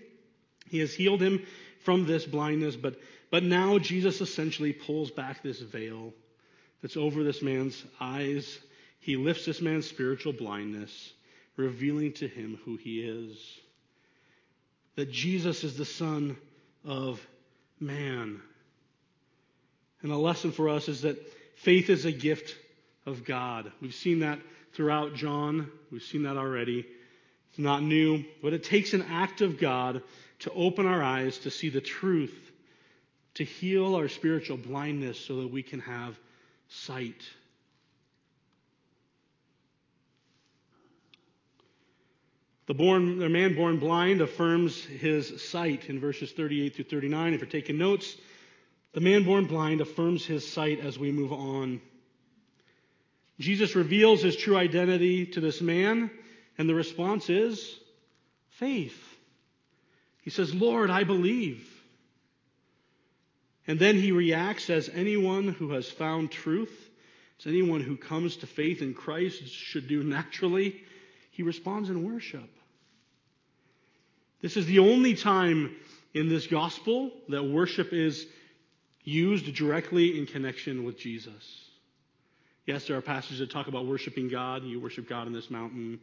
He 0.69 0.79
has 0.81 0.93
healed 0.93 1.21
him 1.21 1.45
from 1.81 2.07
this 2.07 2.25
blindness, 2.25 2.77
but 2.77 2.97
but 3.31 3.43
now 3.43 3.79
Jesus 3.79 4.21
essentially 4.21 4.73
pulls 4.73 5.11
back 5.11 5.43
this 5.43 5.61
veil 5.61 6.13
that's 6.83 6.97
over 6.97 7.25
this 7.25 7.43
man's 7.43 7.83
eyes. 8.01 8.59
He 9.01 9.17
lifts 9.17 9.45
this 9.45 9.61
man's 9.61 9.89
spiritual 9.89 10.33
blindness, 10.33 11.13
revealing 11.57 12.13
to 12.15 12.29
him 12.29 12.59
who 12.65 12.77
he 12.77 13.01
is. 13.01 13.37
That 14.95 15.11
Jesus 15.11 15.65
is 15.65 15.77
the 15.77 15.85
Son 15.85 16.37
of 16.85 17.25
man. 17.81 18.41
And 20.03 20.13
a 20.13 20.17
lesson 20.17 20.53
for 20.53 20.69
us 20.69 20.89
is 20.89 21.03
that 21.03 21.19
faith 21.57 21.91
is 21.91 22.05
a 22.05 22.13
gift 22.13 22.57
of 23.07 23.25
God. 23.25 23.73
We've 23.81 23.95
seen 23.95 24.21
that 24.21 24.39
throughout 24.75 25.15
John. 25.15 25.71
We've 25.91 26.03
seen 26.03 26.23
that 26.25 26.37
already. 26.37 26.87
It's 27.51 27.59
not 27.59 27.83
new, 27.83 28.25
but 28.43 28.53
it 28.53 28.65
takes 28.65 28.93
an 28.93 29.03
act 29.11 29.41
of 29.41 29.59
God 29.59 30.03
to 30.41 30.53
open 30.53 30.87
our 30.87 31.03
eyes 31.03 31.39
to 31.39 31.51
see 31.51 31.71
the 31.71 31.81
truth 31.81 32.46
to 33.37 33.45
heal 33.45 33.95
our 33.95 34.09
spiritual 34.09 34.57
blindness 34.57 35.21
so 35.21 35.43
that 35.43 35.49
we 35.49 35.63
can 35.63 35.81
have 35.81 36.19
sight. 36.69 37.23
The, 42.67 42.75
born, 42.75 43.19
the 43.19 43.29
man 43.29 43.55
born 43.55 43.79
blind 43.79 44.23
affirms 44.23 44.83
his 44.83 45.43
sight 45.43 45.89
in 45.89 46.01
verses 46.01 46.33
38 46.33 46.75
through 46.75 46.85
39. 46.87 47.35
If 47.35 47.41
you're 47.41 47.49
taking 47.49 47.79
notes, 47.79 48.17
the 48.93 49.03
man 49.03 49.25
born 49.25 49.45
blind 49.45 49.83
affirms 49.83 50.25
his 50.25 50.51
sight 50.51 50.81
as 50.81 50.99
we 50.99 51.13
move 51.13 51.33
on. 51.33 51.83
Jesus 53.39 53.77
reveals 53.77 54.23
his 54.23 54.35
true 54.35 54.57
identity 54.57 55.27
to 55.27 55.41
this 55.41 55.61
man, 55.61 56.11
and 56.57 56.67
the 56.67 56.75
response 56.75 57.29
is 57.29 57.79
faith. 58.49 58.99
He 60.23 60.31
says, 60.31 60.55
Lord, 60.55 60.89
I 60.89 61.05
believe. 61.05 61.76
And 63.67 63.79
then 63.79 63.97
he 63.97 64.13
reacts 64.13 64.71
as 64.71 64.89
anyone 64.89 65.49
who 65.49 65.71
has 65.73 65.91
found 65.91 66.31
truth, 66.31 66.73
as 67.41 67.47
anyone 67.47 67.81
who 67.81 67.97
comes 67.97 68.37
to 68.37 68.47
faith 68.47 68.81
in 68.81 68.95
Christ 68.95 69.47
should 69.49 69.89
do 69.89 70.03
naturally. 70.03 70.81
He 71.33 71.43
responds 71.43 71.91
in 71.91 72.07
worship. 72.07 72.49
This 74.41 74.57
is 74.57 74.67
the 74.67 74.79
only 74.79 75.15
time 75.15 75.75
in 76.15 76.29
this 76.29 76.47
gospel 76.47 77.11
that 77.29 77.43
worship 77.43 77.93
is 77.93 78.27
used 79.03 79.55
directly 79.55 80.19
in 80.19 80.27
connection 80.27 80.85
with 80.85 80.99
Jesus. 80.99 81.67
Yes, 82.67 82.87
there 82.87 82.97
are 82.97 83.03
passages 83.03 83.39
that 83.39 83.51
talk 83.51 83.69
about 83.69 83.87
worshiping 83.87 84.29
God. 84.29 84.65
You 84.65 84.81
worship 84.81 85.09
God 85.09 85.27
in 85.27 85.33
this 85.33 85.51
mountain. 85.51 86.01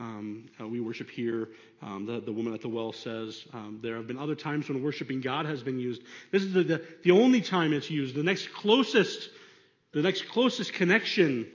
Um, 0.00 0.46
uh, 0.58 0.66
we 0.66 0.80
worship 0.80 1.10
here. 1.10 1.50
Um, 1.82 2.06
the, 2.06 2.20
the 2.20 2.32
woman 2.32 2.54
at 2.54 2.62
the 2.62 2.68
well 2.68 2.92
says 2.92 3.44
um, 3.52 3.80
there 3.82 3.96
have 3.96 4.06
been 4.06 4.18
other 4.18 4.34
times 4.34 4.68
when 4.68 4.82
worshiping 4.82 5.20
God 5.20 5.44
has 5.44 5.62
been 5.62 5.78
used. 5.78 6.02
This 6.30 6.42
is 6.42 6.54
the, 6.54 6.62
the, 6.62 6.82
the 7.04 7.10
only 7.10 7.42
time 7.42 7.74
it's 7.74 7.90
used. 7.90 8.14
The 8.14 8.22
next 8.22 8.50
closest, 8.52 9.28
the 9.92 10.00
next 10.00 10.26
closest 10.28 10.72
connection 10.72 11.46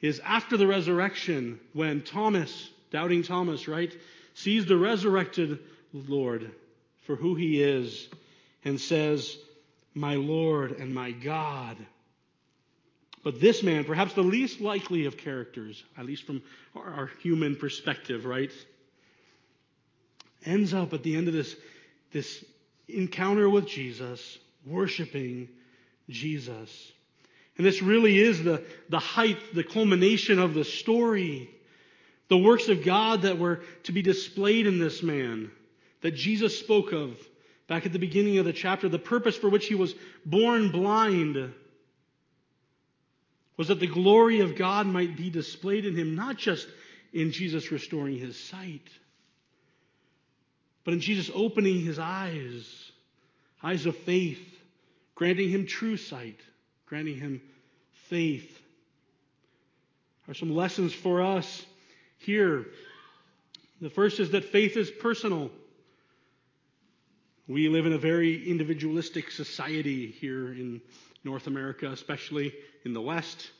is 0.00 0.20
after 0.24 0.56
the 0.56 0.66
resurrection 0.66 1.60
when 1.72 2.02
Thomas, 2.02 2.70
doubting 2.90 3.22
Thomas, 3.22 3.68
right, 3.68 3.94
sees 4.34 4.66
the 4.66 4.76
resurrected 4.76 5.60
Lord 5.92 6.50
for 7.06 7.14
who 7.14 7.36
he 7.36 7.62
is 7.62 8.08
and 8.64 8.80
says, 8.80 9.36
My 9.94 10.16
Lord 10.16 10.72
and 10.72 10.92
my 10.92 11.12
God. 11.12 11.76
But 13.26 13.40
this 13.40 13.64
man, 13.64 13.82
perhaps 13.82 14.12
the 14.12 14.22
least 14.22 14.60
likely 14.60 15.06
of 15.06 15.16
characters, 15.16 15.82
at 15.98 16.06
least 16.06 16.22
from 16.22 16.42
our, 16.76 17.10
human 17.24 17.56
perspective, 17.56 18.24
right, 18.24 18.52
ends 20.44 20.72
up 20.72 20.92
at 20.92 21.02
the 21.02 21.16
end 21.16 21.26
of 21.26 21.34
this, 21.34 21.56
this 22.12 22.44
encounter 22.86 23.50
with 23.50 23.66
Jesus, 23.66 24.38
worshiping 24.64 25.48
Jesus. 26.08 26.92
And 27.58 27.66
this 27.66 27.82
really 27.82 28.16
is 28.16 28.44
the, 28.44 28.62
the 28.90 29.00
height, 29.00 29.38
the 29.52 29.64
culmination 29.64 30.38
of 30.38 30.54
the 30.54 30.64
story. 30.64 31.50
The 32.28 32.38
works 32.38 32.68
of 32.68 32.84
God 32.84 33.22
that 33.22 33.40
were 33.40 33.62
to 33.82 33.92
be 33.92 34.02
displayed 34.02 34.68
in 34.68 34.78
this 34.78 35.02
man, 35.02 35.50
that 36.02 36.14
Jesus 36.14 36.56
spoke 36.56 36.92
of 36.92 37.18
back 37.66 37.86
at 37.86 37.92
the 37.92 37.98
beginning 37.98 38.38
of 38.38 38.44
the 38.44 38.52
chapter, 38.52 38.88
the 38.88 39.00
purpose 39.00 39.34
for 39.34 39.48
which 39.48 39.66
he 39.66 39.74
was 39.74 39.96
born 40.24 40.70
blind 40.70 41.52
was 43.56 43.68
that 43.68 43.80
the 43.80 43.86
glory 43.86 44.40
of 44.40 44.56
God 44.56 44.86
might 44.86 45.16
be 45.16 45.30
displayed 45.30 45.86
in 45.86 45.96
him, 45.96 46.14
not 46.14 46.36
just 46.36 46.66
in 47.12 47.32
Jesus 47.32 47.70
restoring 47.72 48.18
his 48.18 48.38
sight, 48.38 48.88
but 50.84 50.94
in 50.94 51.00
Jesus 51.00 51.30
opening 51.34 51.80
his 51.80 51.98
eyes, 51.98 52.92
eyes 53.62 53.86
of 53.86 53.96
faith, 53.96 54.42
granting 55.14 55.48
him 55.48 55.66
true 55.66 55.96
sight, 55.96 56.38
granting 56.86 57.16
him 57.16 57.40
faith. 58.08 58.60
Are 60.28 60.34
some 60.34 60.54
lessons 60.54 60.92
for 60.92 61.22
us 61.22 61.64
here. 62.18 62.66
The 63.80 63.90
first 63.90 64.20
is 64.20 64.30
that 64.30 64.44
faith 64.44 64.76
is 64.76 64.90
personal. 64.90 65.50
We 67.48 67.68
live 67.68 67.86
in 67.86 67.92
a 67.92 67.98
very 67.98 68.48
individualistic 68.48 69.30
society 69.30 70.10
here 70.10 70.52
in 70.52 70.80
North 71.26 71.46
America, 71.46 71.90
especially 71.90 72.54
in 72.84 72.94
the 72.94 73.00
West, 73.02 73.50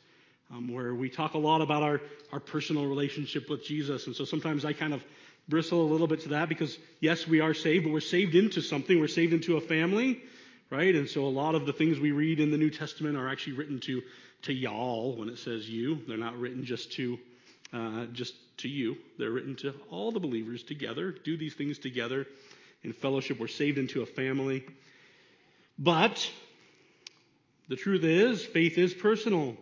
um, 0.51 0.73
where 0.73 0.95
we 0.95 1.09
talk 1.09 1.33
a 1.35 1.37
lot 1.37 1.61
about 1.61 1.83
our, 1.83 2.01
our 2.31 2.39
personal 2.39 2.87
relationship 2.87 3.49
with 3.49 3.63
Jesus. 3.63 4.07
And 4.07 4.15
so 4.15 4.25
sometimes 4.25 4.65
I 4.65 4.73
kind 4.73 4.93
of 4.93 5.03
bristle 5.47 5.81
a 5.81 5.89
little 5.91 6.07
bit 6.07 6.21
to 6.21 6.29
that 6.29 6.49
because, 6.49 6.77
yes, 6.99 7.27
we 7.27 7.41
are 7.41 7.53
saved, 7.53 7.83
but 7.83 7.93
we're 7.93 7.99
saved 7.99 8.33
into 8.35 8.61
something. 8.61 8.99
We're 8.99 9.07
saved 9.07 9.33
into 9.33 9.57
a 9.57 9.61
family, 9.61 10.21
right? 10.69 10.95
And 10.95 11.09
so 11.09 11.25
a 11.25 11.29
lot 11.29 11.55
of 11.55 11.65
the 11.65 11.73
things 11.73 11.99
we 11.99 12.11
read 12.11 12.39
in 12.39 12.51
the 12.51 12.57
New 12.57 12.69
Testament 12.69 13.17
are 13.17 13.29
actually 13.29 13.53
written 13.53 13.79
to, 13.81 14.01
to 14.43 14.53
y'all 14.53 15.15
when 15.17 15.29
it 15.29 15.37
says 15.37 15.69
you. 15.69 16.01
They're 16.07 16.17
not 16.17 16.39
written 16.39 16.63
just 16.65 16.93
to, 16.93 17.19
uh, 17.73 18.05
just 18.13 18.33
to 18.59 18.69
you. 18.69 18.97
They're 19.19 19.31
written 19.31 19.55
to 19.57 19.73
all 19.89 20.11
the 20.11 20.19
believers 20.19 20.63
together. 20.63 21.11
Do 21.11 21.37
these 21.37 21.53
things 21.53 21.77
together 21.77 22.25
in 22.83 22.93
fellowship. 22.93 23.39
We're 23.39 23.47
saved 23.47 23.77
into 23.77 24.01
a 24.01 24.05
family. 24.05 24.65
But 25.77 26.31
the 27.67 27.75
truth 27.75 28.03
is, 28.03 28.43
faith 28.45 28.77
is 28.77 28.93
personal. 28.93 29.57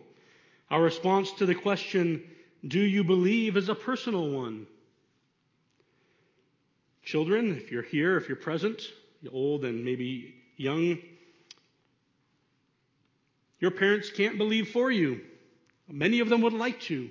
Our 0.70 0.82
response 0.82 1.32
to 1.32 1.46
the 1.46 1.54
question, 1.54 2.22
do 2.66 2.80
you 2.80 3.04
believe, 3.04 3.56
is 3.56 3.68
a 3.68 3.74
personal 3.74 4.30
one. 4.30 4.66
Children, 7.02 7.56
if 7.56 7.70
you're 7.70 7.82
here, 7.82 8.16
if 8.16 8.28
you're 8.28 8.36
present, 8.36 8.82
you're 9.22 9.32
old 9.32 9.64
and 9.64 9.84
maybe 9.84 10.34
young, 10.56 10.98
your 13.60 13.70
parents 13.70 14.10
can't 14.10 14.38
believe 14.38 14.68
for 14.68 14.90
you. 14.90 15.20
Many 15.88 16.20
of 16.20 16.28
them 16.28 16.42
would 16.42 16.52
like 16.52 16.80
to. 16.82 17.10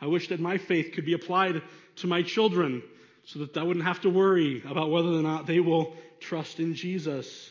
I 0.00 0.06
wish 0.06 0.28
that 0.28 0.40
my 0.40 0.58
faith 0.58 0.92
could 0.92 1.04
be 1.04 1.12
applied 1.12 1.62
to 1.96 2.06
my 2.06 2.22
children 2.22 2.82
so 3.24 3.40
that 3.40 3.56
I 3.56 3.62
wouldn't 3.62 3.84
have 3.84 4.00
to 4.02 4.10
worry 4.10 4.62
about 4.66 4.90
whether 4.90 5.08
or 5.08 5.22
not 5.22 5.46
they 5.46 5.60
will 5.60 5.94
trust 6.20 6.60
in 6.60 6.74
Jesus. 6.74 7.50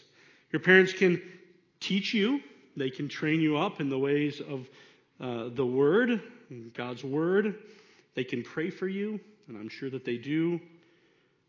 Your 0.51 0.59
parents 0.59 0.93
can 0.93 1.21
teach 1.79 2.13
you, 2.13 2.41
they 2.77 2.91
can 2.91 3.09
train 3.09 3.41
you 3.41 3.57
up 3.57 3.81
in 3.81 3.89
the 3.89 3.97
ways 3.97 4.39
of 4.39 4.69
uh, 5.19 5.49
the 5.53 5.65
Word, 5.65 6.21
God's 6.75 7.03
Word. 7.03 7.55
They 8.15 8.23
can 8.23 8.43
pray 8.43 8.69
for 8.69 8.87
you, 8.87 9.19
and 9.47 9.57
I'm 9.57 9.67
sure 9.67 9.89
that 9.89 10.05
they 10.05 10.17
do, 10.17 10.61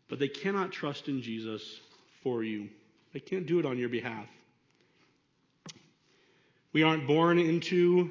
but 0.09 0.19
they 0.19 0.27
cannot 0.27 0.71
trust 0.71 1.07
in 1.07 1.21
Jesus 1.21 1.79
for 2.23 2.43
you. 2.43 2.69
They 3.13 3.19
can't 3.19 3.45
do 3.45 3.59
it 3.59 3.65
on 3.65 3.77
your 3.77 3.89
behalf. 3.89 4.25
We 6.73 6.83
aren't 6.83 7.07
born 7.07 7.39
into 7.39 8.09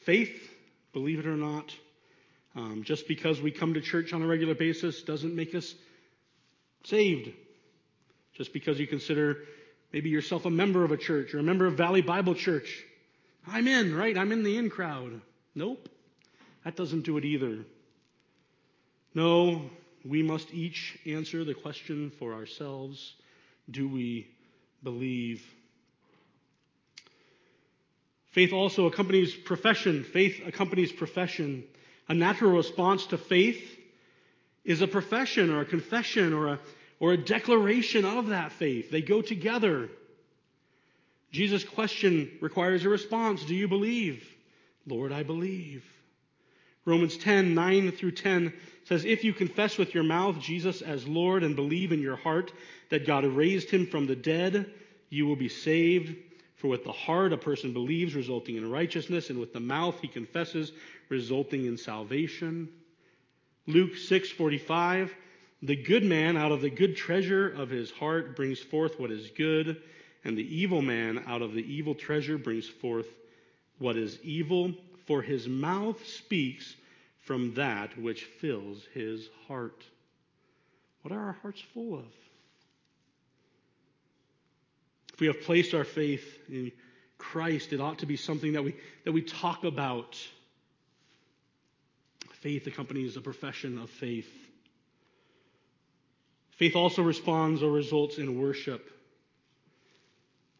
faith, 0.00 0.50
believe 0.92 1.18
it 1.18 1.26
or 1.26 1.36
not. 1.36 1.74
Um, 2.56 2.82
just 2.84 3.06
because 3.06 3.40
we 3.40 3.52
come 3.52 3.74
to 3.74 3.80
church 3.80 4.12
on 4.12 4.22
a 4.22 4.26
regular 4.26 4.54
basis 4.54 5.02
doesn't 5.02 5.34
make 5.34 5.54
us 5.54 5.74
saved. 6.84 7.30
Just 8.34 8.52
because 8.52 8.80
you 8.80 8.86
consider 8.86 9.38
maybe 9.92 10.10
yourself 10.10 10.44
a 10.44 10.50
member 10.50 10.84
of 10.84 10.92
a 10.92 10.96
church 10.96 11.34
or 11.34 11.38
a 11.38 11.42
member 11.42 11.66
of 11.66 11.74
Valley 11.74 12.02
Bible 12.02 12.34
Church. 12.34 12.84
I'm 13.46 13.66
in, 13.66 13.94
right? 13.94 14.16
I'm 14.16 14.32
in 14.32 14.42
the 14.42 14.56
in 14.56 14.70
crowd. 14.70 15.20
Nope. 15.54 15.88
That 16.64 16.76
doesn't 16.76 17.02
do 17.02 17.16
it 17.16 17.24
either. 17.24 17.64
No, 19.14 19.70
we 20.04 20.22
must 20.22 20.52
each 20.52 20.98
answer 21.06 21.44
the 21.44 21.54
question 21.54 22.12
for 22.18 22.34
ourselves 22.34 23.14
Do 23.70 23.88
we 23.88 24.28
believe? 24.82 25.42
Faith 28.30 28.52
also 28.52 28.86
accompanies 28.86 29.34
profession. 29.34 30.04
Faith 30.04 30.40
accompanies 30.46 30.92
profession. 30.92 31.64
A 32.08 32.14
natural 32.14 32.52
response 32.52 33.06
to 33.06 33.18
faith 33.18 33.78
is 34.64 34.82
a 34.82 34.86
profession 34.86 35.50
or 35.50 35.60
a 35.60 35.64
confession 35.64 36.32
or 36.32 36.48
a, 36.48 36.60
or 37.00 37.12
a 37.12 37.16
declaration 37.16 38.04
of 38.04 38.28
that 38.28 38.52
faith. 38.52 38.90
They 38.90 39.02
go 39.02 39.22
together. 39.22 39.88
Jesus' 41.32 41.64
question 41.64 42.30
requires 42.40 42.84
a 42.84 42.88
response 42.88 43.44
Do 43.44 43.54
you 43.54 43.66
believe? 43.66 44.24
Lord, 44.86 45.10
I 45.10 45.22
believe. 45.22 45.84
Romans 46.84 47.16
10, 47.16 47.54
9 47.54 47.92
through 47.92 48.12
10 48.12 48.52
says, 48.84 49.04
If 49.04 49.24
you 49.24 49.32
confess 49.32 49.76
with 49.76 49.94
your 49.94 50.02
mouth 50.04 50.40
Jesus 50.40 50.82
as 50.82 51.06
Lord 51.06 51.42
and 51.42 51.54
believe 51.54 51.92
in 51.92 52.00
your 52.00 52.16
heart 52.16 52.52
that 52.90 53.06
God 53.06 53.24
raised 53.24 53.70
him 53.70 53.86
from 53.86 54.06
the 54.06 54.16
dead, 54.16 54.70
you 55.08 55.26
will 55.26 55.36
be 55.36 55.48
saved. 55.48 56.16
For 56.56 56.68
with 56.68 56.84
the 56.84 56.92
heart 56.92 57.32
a 57.32 57.38
person 57.38 57.72
believes, 57.72 58.14
resulting 58.14 58.56
in 58.56 58.70
righteousness, 58.70 59.30
and 59.30 59.38
with 59.38 59.52
the 59.52 59.60
mouth 59.60 59.98
he 60.00 60.08
confesses, 60.08 60.72
resulting 61.08 61.66
in 61.66 61.76
salvation. 61.76 62.68
Luke 63.66 63.92
6:45 63.94 65.10
The 65.62 65.76
good 65.76 66.04
man 66.04 66.36
out 66.36 66.52
of 66.52 66.62
the 66.62 66.70
good 66.70 66.96
treasure 66.96 67.48
of 67.48 67.68
his 67.68 67.90
heart 67.90 68.34
brings 68.34 68.58
forth 68.58 68.98
what 68.98 69.10
is 69.10 69.30
good, 69.36 69.82
and 70.24 70.36
the 70.36 70.56
evil 70.56 70.80
man 70.80 71.22
out 71.26 71.42
of 71.42 71.52
the 71.52 71.62
evil 71.62 71.94
treasure 71.94 72.38
brings 72.38 72.66
forth 72.66 73.06
what 73.78 73.96
is 73.96 74.18
evil, 74.22 74.72
for 75.06 75.20
his 75.20 75.48
mouth 75.48 76.06
speaks 76.06 76.74
from 77.24 77.54
that 77.54 77.98
which 77.98 78.24
fills 78.24 78.86
his 78.94 79.28
heart. 79.48 79.84
What 81.02 81.12
are 81.12 81.26
our 81.26 81.36
hearts 81.42 81.60
full 81.74 81.94
of? 81.94 82.06
If 85.12 85.20
we 85.20 85.26
have 85.26 85.42
placed 85.42 85.74
our 85.74 85.84
faith 85.84 86.38
in 86.48 86.72
Christ, 87.18 87.74
it 87.74 87.80
ought 87.80 87.98
to 87.98 88.06
be 88.06 88.16
something 88.16 88.54
that 88.54 88.64
we, 88.64 88.74
that 89.04 89.12
we 89.12 89.20
talk 89.20 89.64
about. 89.64 90.16
Faith 92.40 92.66
accompanies 92.66 93.16
a 93.18 93.20
profession 93.20 93.78
of 93.78 93.90
faith. 93.90 94.30
Faith 96.60 96.76
also 96.76 97.00
responds 97.00 97.62
or 97.62 97.70
results 97.70 98.18
in 98.18 98.38
worship. 98.38 98.90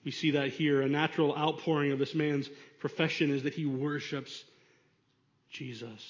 We 0.03 0.13
see 0.13 0.31
that 0.31 0.49
here. 0.49 0.81
A 0.81 0.89
natural 0.89 1.37
outpouring 1.37 1.93
of 1.93 1.99
this 1.99 2.15
man's 2.15 2.49
profession 2.79 3.31
is 3.31 3.43
that 3.43 3.53
he 3.53 3.67
worships 3.67 4.43
Jesus. 5.51 6.03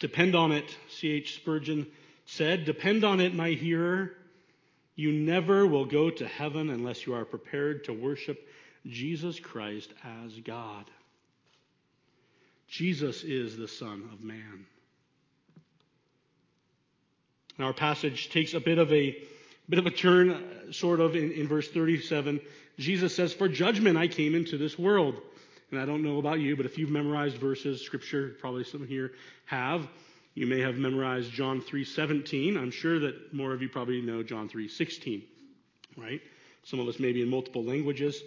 Depend 0.00 0.34
on 0.34 0.50
it, 0.50 0.76
C.H. 0.88 1.36
Spurgeon 1.36 1.86
said. 2.26 2.64
Depend 2.64 3.04
on 3.04 3.20
it, 3.20 3.36
my 3.36 3.50
hearer. 3.50 4.10
You 4.96 5.12
never 5.12 5.68
will 5.68 5.84
go 5.84 6.10
to 6.10 6.26
heaven 6.26 6.70
unless 6.70 7.06
you 7.06 7.14
are 7.14 7.24
prepared 7.24 7.84
to 7.84 7.92
worship 7.92 8.48
Jesus 8.84 9.38
Christ 9.38 9.94
as 10.24 10.32
God. 10.40 10.90
Jesus 12.66 13.22
is 13.22 13.56
the 13.56 13.68
Son 13.68 14.10
of 14.12 14.24
Man. 14.24 14.66
Our 17.62 17.72
passage 17.72 18.30
takes 18.30 18.54
a 18.54 18.60
bit 18.60 18.78
of 18.78 18.92
a 18.92 19.16
bit 19.68 19.78
of 19.78 19.86
a 19.86 19.90
turn, 19.90 20.30
uh, 20.30 20.72
sort 20.72 21.00
of, 21.00 21.14
in, 21.14 21.32
in 21.32 21.48
verse 21.48 21.68
37. 21.68 22.40
Jesus 22.78 23.14
says, 23.14 23.32
"For 23.32 23.48
judgment 23.48 23.96
I 23.96 24.08
came 24.08 24.34
into 24.34 24.58
this 24.58 24.78
world." 24.78 25.20
And 25.70 25.80
I 25.80 25.86
don't 25.86 26.02
know 26.02 26.18
about 26.18 26.40
you, 26.40 26.56
but 26.56 26.66
if 26.66 26.78
you've 26.78 26.90
memorized 26.90 27.36
verses, 27.36 27.80
scripture, 27.80 28.36
probably 28.40 28.64
some 28.64 28.86
here 28.86 29.12
have. 29.46 29.88
You 30.34 30.46
may 30.46 30.60
have 30.60 30.76
memorized 30.76 31.32
John 31.32 31.60
3:17. 31.60 32.56
I'm 32.56 32.70
sure 32.70 32.98
that 33.00 33.32
more 33.32 33.52
of 33.52 33.62
you 33.62 33.68
probably 33.68 34.00
know 34.00 34.22
John 34.22 34.48
3:16, 34.48 35.22
right? 35.96 36.20
Some 36.64 36.80
of 36.80 36.88
us 36.88 36.98
maybe 36.98 37.22
in 37.22 37.28
multiple 37.28 37.64
languages. 37.64 38.22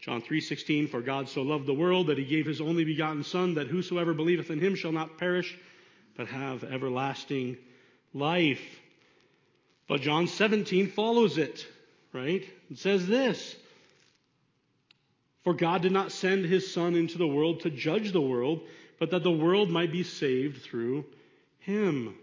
John 0.00 0.20
3:16 0.20 0.88
For 0.88 1.00
God 1.00 1.28
so 1.28 1.42
loved 1.42 1.66
the 1.66 1.74
world 1.74 2.08
that 2.08 2.18
he 2.18 2.24
gave 2.24 2.46
his 2.46 2.60
only 2.60 2.84
begotten 2.84 3.22
son 3.22 3.54
that 3.54 3.68
whosoever 3.68 4.12
believeth 4.12 4.50
in 4.50 4.58
him 4.58 4.74
shall 4.74 4.92
not 4.92 5.18
perish 5.18 5.56
but 6.16 6.26
have 6.26 6.64
everlasting 6.64 7.56
life. 8.14 8.62
But 9.88 10.00
John 10.00 10.26
17 10.26 10.90
follows 10.90 11.38
it, 11.38 11.66
right? 12.12 12.46
It 12.70 12.78
says 12.78 13.06
this 13.06 13.56
For 15.44 15.54
God 15.54 15.82
did 15.82 15.92
not 15.92 16.12
send 16.12 16.44
his 16.44 16.72
son 16.72 16.94
into 16.94 17.18
the 17.18 17.26
world 17.26 17.60
to 17.60 17.70
judge 17.70 18.12
the 18.12 18.20
world, 18.20 18.60
but 18.98 19.10
that 19.10 19.22
the 19.22 19.30
world 19.30 19.70
might 19.70 19.92
be 19.92 20.02
saved 20.02 20.62
through 20.62 21.04
him. 21.60 22.14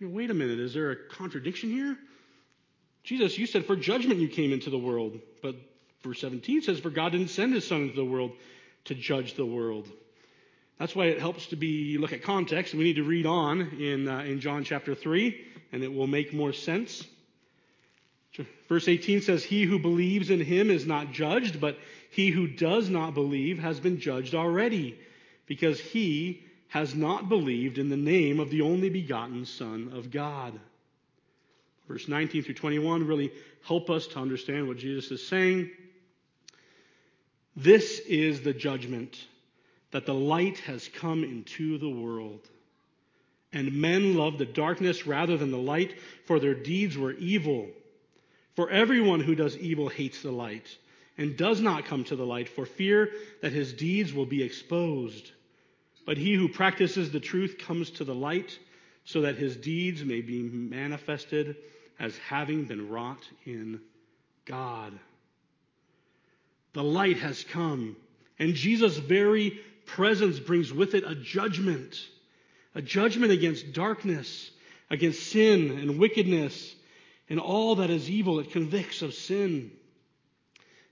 Wait 0.00 0.30
a 0.30 0.34
minute, 0.34 0.58
is 0.58 0.74
there 0.74 0.90
a 0.90 0.96
contradiction 0.96 1.70
here? 1.70 1.96
Jesus, 3.04 3.38
you 3.38 3.46
said 3.46 3.66
for 3.66 3.76
judgment 3.76 4.20
you 4.20 4.28
came 4.28 4.52
into 4.52 4.70
the 4.70 4.78
world, 4.78 5.20
but 5.42 5.56
verse 6.02 6.20
17 6.20 6.62
says, 6.62 6.80
For 6.80 6.90
God 6.90 7.12
didn't 7.12 7.28
send 7.28 7.54
his 7.54 7.66
Son 7.66 7.82
into 7.82 7.96
the 7.96 8.04
world 8.04 8.32
to 8.86 8.94
judge 8.94 9.34
the 9.34 9.46
world. 9.46 9.88
That's 10.78 10.94
why 10.94 11.06
it 11.06 11.20
helps 11.20 11.46
to 11.46 11.56
be 11.56 11.98
look 11.98 12.12
at 12.12 12.22
context. 12.22 12.74
We 12.74 12.84
need 12.84 12.96
to 12.96 13.04
read 13.04 13.26
on 13.26 13.60
in, 13.80 14.08
uh, 14.08 14.20
in 14.20 14.40
John 14.40 14.64
chapter 14.64 14.94
3, 14.94 15.40
and 15.72 15.82
it 15.82 15.92
will 15.92 16.06
make 16.06 16.32
more 16.32 16.52
sense. 16.52 17.04
Verse 18.68 18.88
18 18.88 19.20
says, 19.20 19.44
He 19.44 19.64
who 19.64 19.78
believes 19.78 20.30
in 20.30 20.40
him 20.40 20.70
is 20.70 20.86
not 20.86 21.12
judged, 21.12 21.60
but 21.60 21.78
he 22.10 22.30
who 22.30 22.48
does 22.48 22.88
not 22.88 23.14
believe 23.14 23.58
has 23.60 23.78
been 23.78 24.00
judged 24.00 24.34
already, 24.34 24.98
because 25.46 25.78
he 25.78 26.42
has 26.68 26.94
not 26.94 27.28
believed 27.28 27.78
in 27.78 27.88
the 27.88 27.96
name 27.96 28.40
of 28.40 28.50
the 28.50 28.62
only 28.62 28.90
begotten 28.90 29.44
Son 29.44 29.92
of 29.94 30.10
God. 30.10 30.58
Verse 31.86 32.08
19 32.08 32.42
through 32.42 32.54
21 32.54 33.06
really 33.06 33.30
help 33.62 33.90
us 33.90 34.06
to 34.08 34.18
understand 34.18 34.66
what 34.66 34.78
Jesus 34.78 35.10
is 35.10 35.26
saying. 35.26 35.70
This 37.54 38.00
is 38.00 38.40
the 38.40 38.54
judgment 38.54 39.16
that 39.94 40.06
the 40.06 40.12
light 40.12 40.58
has 40.58 40.88
come 40.88 41.22
into 41.22 41.78
the 41.78 41.88
world. 41.88 42.40
And 43.52 43.80
men 43.80 44.16
loved 44.16 44.38
the 44.38 44.44
darkness 44.44 45.06
rather 45.06 45.36
than 45.36 45.52
the 45.52 45.56
light, 45.56 45.94
for 46.24 46.40
their 46.40 46.52
deeds 46.52 46.98
were 46.98 47.12
evil. 47.12 47.68
For 48.56 48.68
everyone 48.70 49.20
who 49.20 49.36
does 49.36 49.56
evil 49.56 49.88
hates 49.88 50.20
the 50.20 50.32
light, 50.32 50.66
and 51.16 51.36
does 51.36 51.60
not 51.60 51.84
come 51.84 52.02
to 52.04 52.16
the 52.16 52.26
light 52.26 52.48
for 52.48 52.66
fear 52.66 53.12
that 53.40 53.52
his 53.52 53.72
deeds 53.72 54.12
will 54.12 54.26
be 54.26 54.42
exposed. 54.42 55.30
But 56.04 56.18
he 56.18 56.34
who 56.34 56.48
practices 56.48 57.12
the 57.12 57.20
truth 57.20 57.58
comes 57.58 57.88
to 57.90 58.02
the 58.02 58.16
light, 58.16 58.58
so 59.04 59.20
that 59.20 59.36
his 59.36 59.56
deeds 59.56 60.02
may 60.02 60.22
be 60.22 60.42
manifested 60.42 61.54
as 62.00 62.18
having 62.18 62.64
been 62.64 62.88
wrought 62.88 63.22
in 63.46 63.80
God. 64.44 64.92
The 66.72 66.82
light 66.82 67.18
has 67.18 67.44
come, 67.44 67.94
and 68.40 68.54
Jesus' 68.54 68.96
very 68.96 69.60
presence 69.86 70.38
brings 70.38 70.72
with 70.72 70.94
it 70.94 71.04
a 71.04 71.14
judgment, 71.14 71.96
a 72.74 72.82
judgment 72.82 73.32
against 73.32 73.72
darkness, 73.72 74.50
against 74.90 75.30
sin 75.30 75.70
and 75.78 75.98
wickedness, 75.98 76.74
and 77.28 77.40
all 77.40 77.76
that 77.76 77.90
is 77.90 78.10
evil. 78.10 78.40
It 78.40 78.50
convicts 78.50 79.02
of 79.02 79.14
sin. 79.14 79.70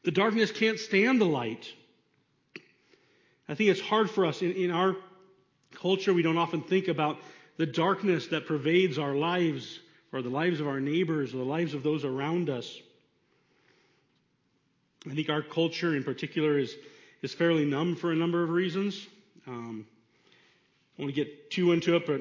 The 0.04 0.10
darkness 0.10 0.50
can't 0.50 0.78
stand 0.78 1.20
the 1.20 1.26
light. 1.26 1.72
I 3.48 3.54
think 3.54 3.70
it's 3.70 3.80
hard 3.80 4.10
for 4.10 4.26
us 4.26 4.42
in, 4.42 4.52
in 4.52 4.70
our 4.70 4.96
culture. 5.74 6.12
We 6.12 6.22
don't 6.22 6.38
often 6.38 6.62
think 6.62 6.88
about 6.88 7.18
the 7.56 7.66
darkness 7.66 8.28
that 8.28 8.46
pervades 8.46 8.98
our 8.98 9.14
lives, 9.14 9.78
or 10.12 10.22
the 10.22 10.30
lives 10.30 10.60
of 10.60 10.66
our 10.66 10.80
neighbors, 10.80 11.34
or 11.34 11.38
the 11.38 11.44
lives 11.44 11.74
of 11.74 11.82
those 11.82 12.04
around 12.04 12.50
us. 12.50 12.80
I 15.08 15.14
think 15.14 15.28
our 15.28 15.42
culture 15.42 15.94
in 15.94 16.04
particular 16.04 16.58
is, 16.58 16.74
is 17.22 17.32
fairly 17.32 17.64
numb 17.64 17.96
for 17.96 18.12
a 18.12 18.16
number 18.16 18.42
of 18.42 18.50
reasons. 18.50 19.06
Um, 19.46 19.86
I 20.98 21.02
want 21.02 21.14
to 21.14 21.24
get 21.24 21.50
too 21.50 21.72
into 21.72 21.96
it, 21.96 22.06
but 22.06 22.20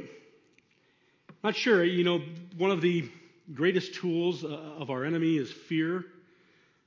not 1.43 1.55
sure. 1.55 1.83
You 1.83 2.03
know, 2.03 2.21
one 2.57 2.71
of 2.71 2.81
the 2.81 3.09
greatest 3.53 3.95
tools 3.95 4.43
uh, 4.43 4.47
of 4.47 4.89
our 4.89 5.03
enemy 5.03 5.37
is 5.37 5.51
fear. 5.51 6.05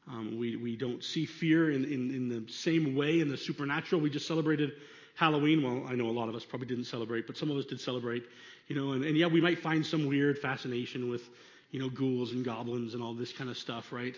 Um, 0.08 0.38
we, 0.38 0.56
we 0.56 0.76
don't 0.76 1.02
see 1.02 1.26
fear 1.26 1.70
in, 1.70 1.84
in, 1.84 2.10
in 2.10 2.28
the 2.28 2.52
same 2.52 2.94
way 2.94 3.20
in 3.20 3.28
the 3.28 3.36
supernatural. 3.36 4.00
We 4.00 4.10
just 4.10 4.26
celebrated 4.26 4.72
Halloween. 5.16 5.62
Well, 5.62 5.86
I 5.88 5.94
know 5.94 6.08
a 6.08 6.12
lot 6.12 6.28
of 6.28 6.34
us 6.34 6.44
probably 6.44 6.68
didn't 6.68 6.84
celebrate, 6.84 7.26
but 7.26 7.36
some 7.36 7.50
of 7.50 7.56
us 7.56 7.64
did 7.64 7.80
celebrate. 7.80 8.24
You 8.68 8.76
know, 8.76 8.92
and, 8.92 9.04
and 9.04 9.16
yeah, 9.16 9.26
we 9.26 9.40
might 9.40 9.58
find 9.58 9.84
some 9.84 10.06
weird 10.06 10.38
fascination 10.38 11.10
with, 11.10 11.22
you 11.70 11.80
know, 11.80 11.88
ghouls 11.88 12.32
and 12.32 12.44
goblins 12.44 12.94
and 12.94 13.02
all 13.02 13.14
this 13.14 13.32
kind 13.32 13.50
of 13.50 13.58
stuff, 13.58 13.92
right? 13.92 14.14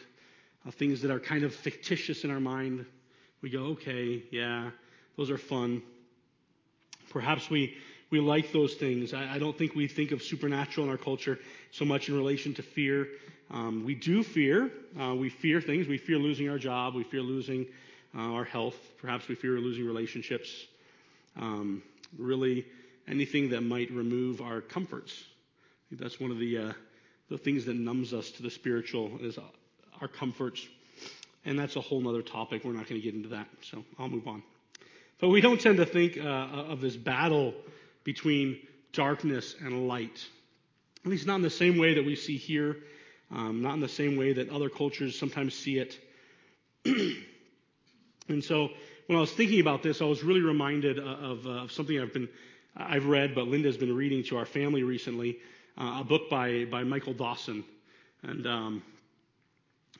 uh, 0.67 0.71
things 0.71 1.01
that 1.03 1.11
are 1.11 1.21
kind 1.21 1.45
of 1.45 1.55
fictitious 1.55 2.25
in 2.25 2.31
our 2.31 2.41
mind. 2.41 2.85
We 3.47 3.53
go, 3.53 3.67
okay, 3.67 4.25
yeah, 4.33 4.71
those 5.17 5.31
are 5.31 5.39
fun. 5.39 5.81
Perhaps 7.11 7.49
we, 7.49 7.77
we 8.11 8.19
like 8.19 8.51
those 8.51 8.75
things. 8.75 9.15
I, 9.15 9.39
don't 9.39 9.57
think 9.57 9.77
we 9.77 9.87
think 9.87 10.11
of 10.11 10.21
supernatural 10.21 10.85
in 10.85 10.91
our 10.91 10.99
culture 10.99 11.39
so 11.71 11.85
much 11.85 12.09
in 12.09 12.17
relation 12.17 12.55
to 12.55 12.63
fear. 12.63 13.07
Um, 13.53 13.85
we 13.85 13.95
do 13.95 14.25
fear. 14.25 14.73
Uh, 15.01 15.15
we 15.15 15.29
fear 15.29 15.61
things. 15.61 15.87
We 15.87 15.97
fear 15.97 16.19
losing 16.19 16.49
our 16.51 16.59
job. 16.59 16.97
We 16.97 17.05
fear 17.05 17.21
losing 17.21 17.69
uh, 18.19 18.33
our 18.33 18.43
health. 18.43 18.75
Perhaps 19.01 19.29
we 19.29 19.37
fear 19.37 19.61
losing 19.61 19.87
relationships. 19.87 20.67
Um, 21.37 21.85
really, 22.19 22.67
anything 23.07 23.51
that 23.51 23.61
might 23.61 23.93
remove 23.93 24.41
our 24.41 24.61
comforts. 24.61 25.23
I 25.23 25.91
think 25.91 26.03
that's 26.03 26.19
one 26.19 26.33
of 26.33 26.41
the 26.41 26.59
uh, 26.59 26.73
the 27.31 27.39
things 27.39 27.65
that 27.67 27.77
numbs 27.77 28.13
us 28.13 28.33
to 28.33 28.43
the 28.43 28.51
spiritual 28.51 29.21
is 29.21 29.39
our 30.01 30.09
comforts. 30.09 30.67
And 31.47 31.59
that's 31.59 31.77
a 31.77 31.81
whole 31.81 32.07
other 32.09 32.23
topic. 32.23 32.65
We're 32.65 32.73
not 32.73 32.89
going 32.89 33.01
to 33.01 33.05
get 33.05 33.15
into 33.15 33.31
that. 33.31 33.47
So 33.63 33.85
I'll 33.99 34.09
move 34.09 34.29
on. 34.29 34.43
But 35.19 35.29
we 35.29 35.41
don't 35.41 35.61
tend 35.61 35.79
to 35.79 35.87
think 35.87 36.19
uh, 36.19 36.23
of 36.23 36.81
this 36.83 36.97
battle 36.97 37.55
between 38.05 38.59
darkness 38.93 39.55
and 39.61 39.89
light. 39.89 40.27
At 41.05 41.11
least 41.11 41.27
not 41.27 41.37
in 41.37 41.43
the 41.43 41.51
same 41.51 41.79
way 41.79 41.95
that 41.95 42.05
we 42.05 42.17
see 42.17 42.37
here, 42.37 42.77
um, 43.31 43.63
not 43.63 43.75
in 43.75 43.81
the 43.81 43.89
same 43.89 44.17
way 44.17 44.33
that 44.35 44.51
other 44.51 44.69
cultures 44.69 45.19
sometimes 45.19 45.55
see 45.55 45.79
it. 45.79 45.99
and 48.29 48.45
so 48.45 48.71
when 49.07 49.17
I 49.17 49.21
was 49.21 49.33
thinking 49.33 49.61
about 49.61 49.83
this, 49.83 50.03
I 50.03 50.05
was 50.05 50.23
really 50.23 50.43
reminded 50.43 50.99
of, 50.99 51.47
uh, 51.47 51.51
of 51.51 51.73
something 51.73 51.99
I've 51.99 52.13
been 52.13 52.29
I've 52.77 53.07
read, 53.07 53.35
but 53.35 53.49
Linda's 53.49 53.79
been 53.79 53.97
reading 53.97 54.23
to 54.25 54.37
our 54.37 54.45
family 54.45 54.83
recently, 54.83 55.39
uh, 55.79 56.01
a 56.01 56.05
book 56.05 56.29
by 56.29 56.67
by 56.67 56.85
Michael 56.85 57.15
Dawson, 57.15 57.65
and 58.23 58.47
um, 58.47 58.83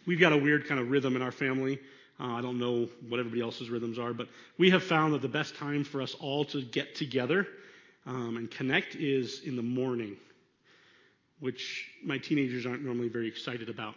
We've 0.07 0.21
got 0.21 0.33
a 0.33 0.37
weird 0.37 0.69
kind 0.69 0.81
of 0.81 0.91
rhythm 0.91 1.17
in 1.17 1.23
our 1.23 1.33
family. 1.33 1.81
Uh, 2.21 2.35
I 2.35 2.41
don't 2.41 2.59
know 2.59 2.89
what 3.09 3.19
everybody 3.19 3.43
else's 3.43 3.69
rhythms 3.69 3.99
are, 3.99 4.15
but 4.15 4.29
we 4.57 4.71
have 4.71 4.85
found 4.85 5.15
that 5.15 5.23
the 5.23 5.29
best 5.29 5.57
time 5.57 5.85
for 5.85 6.01
us 6.01 6.15
all 6.15 6.45
to 6.47 6.63
get 6.63 6.95
together 6.95 7.47
um, 8.07 8.37
and 8.37 8.51
connect 8.51 8.95
is 8.95 9.41
in 9.45 9.57
the 9.57 9.63
morning, 9.63 10.17
which 11.41 11.91
my 12.05 12.19
teenagers 12.19 12.67
aren't 12.67 12.85
normally 12.85 13.09
very 13.09 13.27
excited 13.27 13.69
about. 13.69 13.97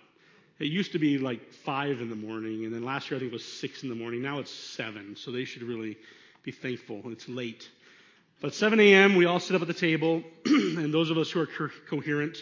It 0.58 0.66
used 0.66 0.92
to 0.94 1.00
be 1.00 1.20
like 1.20 1.54
five 1.54 2.02
in 2.02 2.10
the 2.10 2.16
morning, 2.16 2.66
and 2.66 2.74
then 2.74 2.84
last 2.84 3.10
year 3.10 3.18
I 3.18 3.20
think 3.20 3.32
it 3.32 3.36
was 3.36 3.46
six 3.46 3.84
in 3.84 3.90
the 3.90 3.96
morning. 3.96 4.22
Now 4.22 4.40
it's 4.40 4.52
seven, 4.52 5.16
so 5.16 5.32
they 5.32 5.46
should 5.46 5.64
really 5.64 5.96
be 6.44 6.52
thankful. 6.52 7.02
It's 7.06 7.30
late. 7.30 7.70
But 8.42 8.54
7 8.54 8.80
a.m., 8.80 9.16
we 9.16 9.26
all 9.26 9.40
sit 9.40 9.56
up 9.56 9.62
at 9.62 9.68
the 9.68 9.74
table, 9.74 10.24
and 10.46 10.94
those 10.94 11.12
of 11.12 11.18
us 11.18 11.30
who 11.30 11.42
are 11.42 11.46
co- 11.48 11.70
coherent 11.88 12.38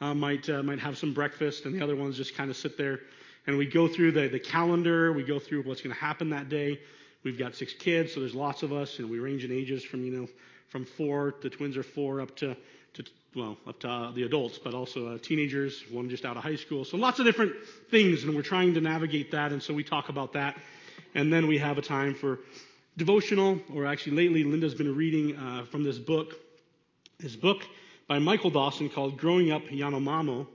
uh, 0.00 0.14
might 0.14 0.48
uh, 0.48 0.62
might 0.62 0.78
have 0.78 0.96
some 0.96 1.12
breakfast, 1.12 1.66
and 1.66 1.74
the 1.74 1.82
other 1.82 1.96
ones 1.96 2.16
just 2.16 2.34
kind 2.34 2.50
of 2.50 2.56
sit 2.56 2.78
there. 2.78 3.00
And 3.46 3.56
we 3.56 3.66
go 3.66 3.88
through 3.88 4.12
the, 4.12 4.28
the 4.28 4.38
calendar. 4.38 5.12
We 5.12 5.24
go 5.24 5.38
through 5.38 5.62
what's 5.62 5.80
going 5.80 5.94
to 5.94 6.00
happen 6.00 6.30
that 6.30 6.48
day. 6.48 6.80
We've 7.24 7.38
got 7.38 7.54
six 7.54 7.72
kids, 7.74 8.14
so 8.14 8.20
there's 8.20 8.34
lots 8.34 8.62
of 8.62 8.72
us, 8.72 8.98
and 8.98 9.10
we 9.10 9.18
range 9.18 9.44
in 9.44 9.52
ages 9.52 9.84
from 9.84 10.04
you 10.04 10.12
know 10.12 10.28
from 10.68 10.84
four. 10.84 11.34
The 11.42 11.50
twins 11.50 11.76
are 11.76 11.82
four 11.82 12.20
up 12.20 12.34
to 12.36 12.56
to 12.94 13.04
well 13.34 13.58
up 13.66 13.80
to 13.80 13.88
uh, 13.88 14.12
the 14.12 14.22
adults, 14.22 14.58
but 14.58 14.74
also 14.74 15.08
uh, 15.08 15.18
teenagers. 15.18 15.84
One 15.90 16.08
just 16.08 16.24
out 16.24 16.36
of 16.36 16.42
high 16.42 16.56
school. 16.56 16.84
So 16.84 16.96
lots 16.96 17.18
of 17.18 17.26
different 17.26 17.52
things, 17.90 18.24
and 18.24 18.34
we're 18.34 18.42
trying 18.42 18.74
to 18.74 18.80
navigate 18.80 19.30
that. 19.32 19.52
And 19.52 19.62
so 19.62 19.74
we 19.74 19.84
talk 19.84 20.08
about 20.08 20.32
that, 20.32 20.56
and 21.14 21.32
then 21.32 21.46
we 21.46 21.58
have 21.58 21.76
a 21.76 21.82
time 21.82 22.14
for 22.14 22.40
devotional. 22.96 23.60
Or 23.74 23.84
actually, 23.86 24.16
lately, 24.16 24.44
Linda's 24.44 24.74
been 24.74 24.94
reading 24.96 25.36
uh, 25.36 25.66
from 25.70 25.84
this 25.84 25.98
book. 25.98 26.36
This 27.18 27.36
book 27.36 27.62
by 28.10 28.18
Michael 28.18 28.50
Dawson 28.50 28.88
called 28.88 29.16
Growing 29.16 29.52
Up 29.52 29.62
Yanomamo. 29.66 30.48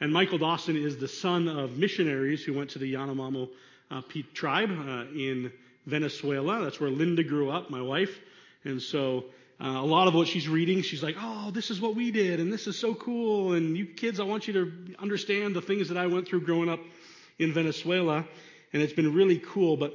And 0.00 0.10
Michael 0.10 0.38
Dawson 0.38 0.74
is 0.74 0.96
the 0.96 1.06
son 1.06 1.48
of 1.48 1.76
missionaries 1.76 2.42
who 2.42 2.54
went 2.54 2.70
to 2.70 2.78
the 2.78 2.94
Yanomamo 2.94 3.50
uh, 3.90 4.00
tribe 4.32 4.70
uh, 4.70 5.04
in 5.14 5.52
Venezuela. 5.84 6.64
That's 6.64 6.80
where 6.80 6.88
Linda 6.88 7.22
grew 7.22 7.50
up, 7.50 7.68
my 7.68 7.82
wife. 7.82 8.18
And 8.64 8.80
so 8.80 9.26
uh, 9.60 9.66
a 9.66 9.84
lot 9.84 10.08
of 10.08 10.14
what 10.14 10.28
she's 10.28 10.48
reading, 10.48 10.80
she's 10.80 11.02
like, 11.02 11.16
oh, 11.20 11.50
this 11.50 11.70
is 11.70 11.78
what 11.78 11.94
we 11.94 12.10
did, 12.10 12.40
and 12.40 12.50
this 12.50 12.66
is 12.66 12.78
so 12.78 12.94
cool. 12.94 13.52
And 13.52 13.76
you 13.76 13.84
kids, 13.84 14.18
I 14.18 14.24
want 14.24 14.48
you 14.48 14.54
to 14.54 14.94
understand 14.98 15.54
the 15.54 15.60
things 15.60 15.90
that 15.90 15.98
I 15.98 16.06
went 16.06 16.26
through 16.26 16.40
growing 16.46 16.70
up 16.70 16.80
in 17.38 17.52
Venezuela. 17.52 18.24
And 18.72 18.80
it's 18.80 18.94
been 18.94 19.12
really 19.12 19.42
cool. 19.44 19.76
But 19.76 19.92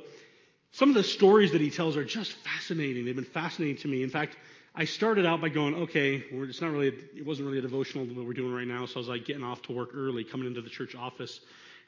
some 0.74 0.90
of 0.90 0.96
the 0.96 1.04
stories 1.04 1.54
that 1.54 1.62
he 1.62 1.72
tells 1.72 1.98
are 1.98 2.06
just 2.06 2.34
fascinating. 2.34 3.06
They've 3.06 3.16
been 3.16 3.26
fascinating 3.26 3.78
to 3.78 3.88
me. 3.88 4.04
In 4.04 4.12
fact, 4.12 4.38
I 4.80 4.86
started 4.86 5.26
out 5.26 5.42
by 5.42 5.50
going, 5.50 5.76
okay, 5.76 6.24
it's 6.32 6.62
not 6.62 6.72
really, 6.72 6.88
it 6.88 7.26
wasn't 7.26 7.48
really 7.48 7.60
a 7.60 7.62
devotional 7.62 8.06
what 8.06 8.26
we're 8.26 8.32
doing 8.32 8.54
right 8.54 8.66
now. 8.66 8.86
So 8.86 8.96
I 8.96 9.00
was 9.00 9.08
like 9.10 9.26
getting 9.26 9.44
off 9.44 9.62
to 9.64 9.74
work 9.74 9.90
early, 9.94 10.24
coming 10.24 10.48
into 10.48 10.62
the 10.62 10.70
church 10.70 10.96
office, 10.96 11.42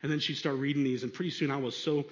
and 0.03 0.11
then 0.11 0.19
she'd 0.19 0.35
start 0.35 0.57
reading 0.57 0.83
these, 0.83 1.03
and 1.03 1.13
pretty 1.13 1.31
soon 1.31 1.51
I 1.51 1.55
was 1.55 1.73
so 1.73 2.03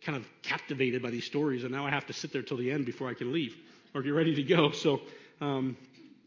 kind 0.00 0.16
of 0.16 0.28
captivated 0.42 1.02
by 1.02 1.10
these 1.10 1.24
stories, 1.24 1.64
and 1.64 1.72
now 1.72 1.84
I 1.84 1.90
have 1.90 2.06
to 2.06 2.12
sit 2.12 2.32
there 2.32 2.42
till 2.42 2.56
the 2.56 2.70
end 2.70 2.86
before 2.86 3.08
I 3.08 3.14
can 3.14 3.32
leave 3.32 3.56
or 3.96 4.02
get 4.02 4.10
ready 4.10 4.36
to 4.36 4.44
go. 4.44 4.70
So, 4.70 5.00
um, 5.40 5.76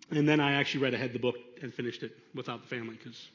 and 0.09 0.27
then 0.27 0.41
I 0.41 0.55
actually 0.55 0.83
read 0.83 0.93
ahead 0.93 1.13
the 1.13 1.19
book 1.19 1.37
and 1.61 1.73
finished 1.73 2.03
it 2.03 2.11
without 2.35 2.63
the 2.63 2.67
family 2.67 2.97
because 3.01 3.29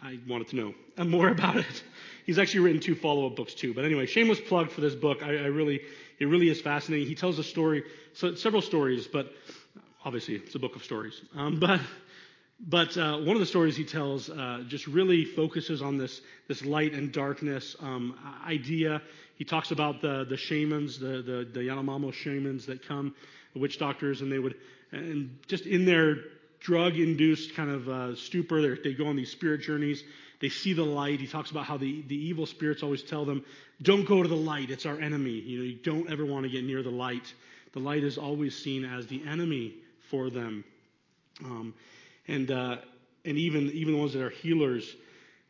I 0.00 0.20
wanted 0.28 0.50
to 0.50 0.56
know 0.56 0.74
more 1.04 1.30
about 1.30 1.56
it. 1.56 1.82
He's 2.26 2.38
actually 2.38 2.60
written 2.60 2.80
two 2.80 2.94
follow-up 2.94 3.34
books 3.34 3.54
too. 3.54 3.74
But 3.74 3.84
anyway, 3.84 4.06
shameless 4.06 4.40
plug 4.40 4.70
for 4.70 4.82
this 4.82 4.94
book. 4.94 5.24
I, 5.24 5.30
I 5.30 5.46
really, 5.46 5.80
it 6.20 6.26
really 6.26 6.48
is 6.48 6.60
fascinating. 6.60 7.08
He 7.08 7.16
tells 7.16 7.40
a 7.40 7.44
story, 7.44 7.82
so 8.12 8.36
several 8.36 8.62
stories, 8.62 9.08
but 9.08 9.32
obviously 10.04 10.34
it's 10.34 10.54
a 10.54 10.58
book 10.58 10.76
of 10.76 10.84
stories. 10.84 11.20
Um, 11.34 11.58
but 11.60 11.80
but 12.60 12.96
uh, 12.96 13.18
one 13.18 13.34
of 13.34 13.40
the 13.40 13.46
stories 13.46 13.76
he 13.76 13.84
tells 13.84 14.30
uh, 14.30 14.62
just 14.68 14.86
really 14.86 15.24
focuses 15.24 15.82
on 15.82 15.98
this 15.98 16.20
this 16.48 16.64
light 16.64 16.92
and 16.92 17.12
darkness 17.12 17.76
um, 17.80 18.18
idea. 18.46 19.02
He 19.36 19.44
talks 19.44 19.70
about 19.70 20.00
the 20.00 20.24
the 20.24 20.36
shamans, 20.36 20.98
the 20.98 21.22
the, 21.22 21.48
the 21.52 21.60
Yanomamo 21.60 22.12
shamans 22.12 22.66
that 22.66 22.86
come, 22.86 23.14
the 23.54 23.60
witch 23.60 23.78
doctors, 23.78 24.20
and 24.20 24.30
they 24.30 24.38
would 24.38 24.54
and 24.92 25.38
just 25.48 25.66
in 25.66 25.84
their 25.84 26.16
drug 26.60 26.96
induced 26.96 27.54
kind 27.54 27.70
of 27.70 27.88
uh, 27.88 28.16
stupor, 28.16 28.76
they 28.82 28.94
go 28.94 29.06
on 29.06 29.16
these 29.16 29.30
spirit 29.30 29.60
journeys. 29.60 30.02
They 30.40 30.48
see 30.48 30.72
the 30.72 30.84
light. 30.84 31.20
He 31.20 31.26
talks 31.26 31.50
about 31.50 31.64
how 31.66 31.76
the, 31.76 32.02
the 32.08 32.16
evil 32.16 32.46
spirits 32.46 32.82
always 32.82 33.02
tell 33.02 33.24
them, 33.24 33.44
don't 33.82 34.06
go 34.06 34.22
to 34.22 34.28
the 34.28 34.36
light. 34.36 34.70
It's 34.70 34.86
our 34.86 34.98
enemy. 34.98 35.32
You 35.32 35.58
know, 35.58 35.64
you 35.64 35.74
don't 35.74 36.10
ever 36.10 36.24
want 36.24 36.44
to 36.44 36.50
get 36.50 36.64
near 36.64 36.82
the 36.82 36.90
light 36.90 37.32
the 37.74 37.80
light 37.80 38.04
is 38.04 38.16
always 38.16 38.56
seen 38.56 38.84
as 38.84 39.08
the 39.08 39.20
enemy 39.28 39.74
for 40.10 40.30
them. 40.30 40.64
Um, 41.44 41.74
and, 42.28 42.50
uh, 42.50 42.76
and 43.24 43.38
even, 43.38 43.70
even 43.72 43.94
the 43.94 43.98
ones 43.98 44.12
that 44.12 44.22
are 44.22 44.30
healers. 44.30 44.96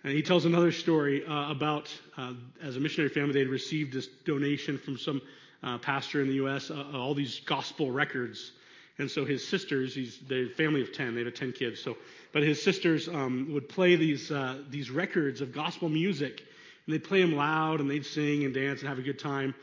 And 0.02 0.12
he 0.12 0.22
tells 0.22 0.44
another 0.44 0.72
story 0.72 1.24
uh, 1.24 1.50
about, 1.50 1.92
uh, 2.16 2.34
as 2.62 2.76
a 2.76 2.80
missionary 2.80 3.10
family, 3.10 3.32
they 3.32 3.40
had 3.40 3.48
received 3.48 3.92
this 3.92 4.06
donation 4.24 4.78
from 4.78 4.98
some 4.98 5.22
uh, 5.62 5.78
pastor 5.78 6.20
in 6.20 6.28
the 6.28 6.34
U.S., 6.34 6.70
uh, 6.70 6.84
all 6.92 7.14
these 7.14 7.40
gospel 7.40 7.90
records. 7.90 8.52
And 8.98 9.10
so 9.10 9.24
his 9.24 9.46
sisters, 9.46 9.94
he's 9.94 10.18
the 10.28 10.48
family 10.50 10.82
of 10.82 10.92
10, 10.92 11.14
they 11.14 11.24
have 11.24 11.34
10 11.34 11.52
kids. 11.52 11.80
So, 11.80 11.96
but 12.32 12.42
his 12.42 12.62
sisters 12.62 13.08
um, 13.08 13.48
would 13.52 13.68
play 13.68 13.96
these, 13.96 14.30
uh, 14.30 14.58
these 14.68 14.90
records 14.90 15.40
of 15.40 15.52
gospel 15.52 15.88
music. 15.88 16.42
And 16.86 16.94
they'd 16.94 17.02
play 17.02 17.22
them 17.22 17.34
loud 17.34 17.80
and 17.80 17.90
they'd 17.90 18.04
sing 18.04 18.44
and 18.44 18.54
dance 18.54 18.80
and 18.80 18.88
have 18.88 18.98
a 18.98 19.02
good 19.02 19.18
time. 19.18 19.54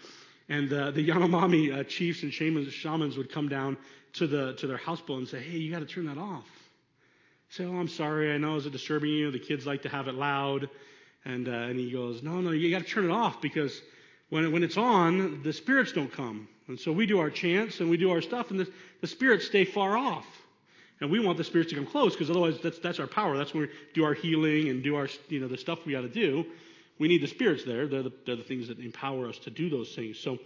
And 0.50 0.74
uh, 0.74 0.92
the 0.92 1.08
Yanomami 1.08 1.74
uh, 1.74 1.84
chiefs 1.84 2.24
and 2.24 2.34
shamans, 2.34 2.74
shamans 2.74 3.16
would 3.16 3.32
come 3.32 3.48
down 3.48 3.78
to, 4.14 4.28
the, 4.28 4.53
to 4.55 4.68
their 4.68 4.78
houseboat 4.78 5.20
and 5.20 5.28
say, 5.28 5.39
hey, 5.39 5.57
you 5.57 5.72
got 5.72 5.80
to 5.80 5.86
turn 5.86 6.05
that 6.05 6.18
off. 6.18 6.45
Say, 7.49 7.66
oh, 7.66 7.76
I'm 7.76 7.88
sorry. 7.88 8.34
I 8.34 8.38
know 8.38 8.55
is 8.55 8.66
it 8.66 8.72
disturbing 8.72 9.09
you? 9.09 9.32
The 9.32 9.39
kids 9.39 9.66
like 9.66 9.82
to 9.84 9.89
have 9.89 10.07
it 10.07 10.16
loud. 10.16 10.70
And, 11.26 11.47
uh, 11.47 11.51
and 11.51 11.78
he 11.78 11.91
goes, 11.91 12.24
no, 12.24 12.41
no, 12.41 12.51
you 12.51 12.72
got 12.72 12.86
to 12.86 12.89
turn 12.89 13.05
it 13.05 13.12
off 13.12 13.41
because 13.41 13.82
when, 14.30 14.51
when 14.51 14.64
it's 14.64 14.78
on, 14.78 15.43
the 15.43 15.53
spirits 15.53 15.91
don't 15.91 16.12
come. 16.12 16.47
And 16.68 16.80
so 16.80 16.91
we 16.91 17.05
do 17.05 17.20
our 17.20 17.30
chants 17.30 17.80
and 17.80 17.89
we 17.89 17.97
do 17.97 18.12
our 18.12 18.22
stuff, 18.22 18.49
and 18.49 18.59
the, 18.59 18.72
the 19.01 19.07
spirits 19.07 19.45
stay 19.45 19.66
far 19.66 19.97
off. 19.97 20.26
And 21.01 21.09
we 21.12 21.20
want 21.20 21.38
the 21.38 21.43
spirits 21.43 21.72
to 21.72 21.76
come 21.76 21.86
close 21.86 22.14
because 22.14 22.30
otherwise 22.30 22.59
that's, 22.62 22.80
that's 22.80 22.99
our 22.99 23.07
power. 23.07 23.36
That's 23.36 23.53
when 23.53 23.64
we 23.64 23.70
do 23.93 24.05
our 24.05 24.14
healing 24.14 24.70
and 24.70 24.84
do 24.84 24.95
our, 24.95 25.09
you 25.30 25.39
know, 25.39 25.47
the 25.47 25.57
stuff 25.57 25.80
we 25.86 25.93
got 25.93 26.01
to 26.01 26.09
do. 26.09 26.45
We 26.99 27.07
need 27.07 27.22
the 27.22 27.28
spirits 27.28 27.66
there. 27.66 27.88
They're 27.88 28.03
the, 28.03 28.14
they're 28.26 28.36
the 28.36 28.43
things 28.43 28.68
that 28.68 28.80
empower 28.80 29.28
us 29.28 29.38
to 29.39 29.49
do 29.49 29.70
those 29.70 29.93
things. 29.95 30.20
So, 30.20 30.38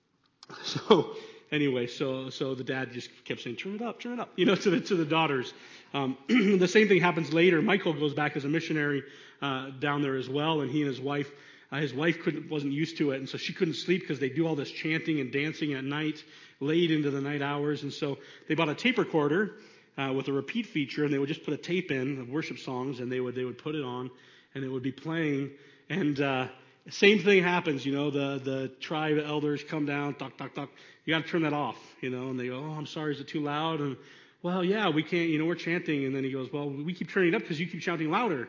so 0.64 1.16
anyway, 1.52 1.86
so 1.86 2.30
so 2.30 2.54
the 2.54 2.64
dad 2.64 2.92
just 2.92 3.10
kept 3.24 3.42
saying, 3.42 3.56
"Turn 3.56 3.74
it 3.74 3.82
up, 3.82 4.00
turn 4.00 4.14
it 4.14 4.20
up," 4.20 4.32
you 4.36 4.44
know, 4.44 4.54
to 4.64 4.70
the 4.70 4.80
to 4.80 4.94
the 4.94 5.04
daughters. 5.04 5.52
Um, 5.92 6.16
the 6.28 6.68
same 6.68 6.88
thing 6.88 7.00
happens 7.00 7.32
later. 7.32 7.60
Michael 7.62 7.92
goes 7.92 8.14
back 8.14 8.36
as 8.36 8.44
a 8.44 8.48
missionary 8.48 9.02
uh, 9.42 9.70
down 9.78 10.02
there 10.02 10.16
as 10.16 10.28
well, 10.28 10.60
and 10.60 10.70
he 10.70 10.80
and 10.80 10.88
his 10.88 11.00
wife. 11.00 11.30
Uh, 11.72 11.76
his 11.76 11.94
wife 11.94 12.20
couldn't, 12.22 12.50
wasn't 12.50 12.72
used 12.72 12.98
to 12.98 13.12
it, 13.12 13.18
and 13.18 13.28
so 13.28 13.38
she 13.38 13.52
couldn't 13.52 13.74
sleep 13.74 14.00
because 14.00 14.18
they 14.18 14.28
do 14.28 14.46
all 14.46 14.56
this 14.56 14.70
chanting 14.70 15.20
and 15.20 15.32
dancing 15.32 15.74
at 15.74 15.84
night, 15.84 16.24
late 16.58 16.90
into 16.90 17.12
the 17.12 17.20
night 17.20 17.42
hours. 17.42 17.84
And 17.84 17.92
so 17.92 18.18
they 18.48 18.56
bought 18.56 18.68
a 18.68 18.74
tape 18.74 18.98
recorder 18.98 19.52
uh, 19.96 20.12
with 20.12 20.26
a 20.26 20.32
repeat 20.32 20.66
feature, 20.66 21.04
and 21.04 21.14
they 21.14 21.18
would 21.18 21.28
just 21.28 21.44
put 21.44 21.54
a 21.54 21.56
tape 21.56 21.92
in 21.92 22.20
of 22.20 22.28
worship 22.28 22.58
songs, 22.58 22.98
and 22.98 23.10
they 23.10 23.20
would 23.20 23.34
they 23.34 23.44
would 23.44 23.58
put 23.58 23.74
it 23.74 23.84
on, 23.84 24.10
and 24.54 24.64
it 24.64 24.68
would 24.68 24.82
be 24.82 24.92
playing. 24.92 25.50
And 25.88 26.20
uh, 26.20 26.48
same 26.88 27.18
thing 27.20 27.42
happens, 27.42 27.84
you 27.84 27.92
know, 27.92 28.10
the, 28.10 28.40
the 28.42 28.68
tribe 28.80 29.18
elders 29.24 29.62
come 29.62 29.86
down, 29.86 30.14
talk, 30.14 30.36
talk, 30.36 30.54
talk. 30.54 30.70
You 31.04 31.14
got 31.14 31.24
to 31.24 31.30
turn 31.30 31.42
that 31.42 31.52
off, 31.52 31.76
you 32.00 32.10
know, 32.10 32.28
and 32.28 32.40
they 32.40 32.48
go, 32.48 32.58
oh, 32.58 32.72
I'm 32.72 32.86
sorry, 32.86 33.14
is 33.14 33.20
it 33.20 33.28
too 33.28 33.40
loud? 33.40 33.80
And, 33.80 33.96
well, 34.42 34.64
yeah, 34.64 34.88
we 34.88 35.02
can't, 35.02 35.28
you 35.28 35.38
know, 35.38 35.44
we're 35.44 35.54
chanting. 35.54 36.04
And 36.04 36.14
then 36.14 36.24
he 36.24 36.32
goes, 36.32 36.52
well, 36.52 36.70
we 36.70 36.94
keep 36.94 37.10
turning 37.10 37.34
it 37.34 37.36
up 37.36 37.42
because 37.42 37.60
you 37.60 37.66
keep 37.66 37.82
shouting 37.82 38.10
louder. 38.10 38.48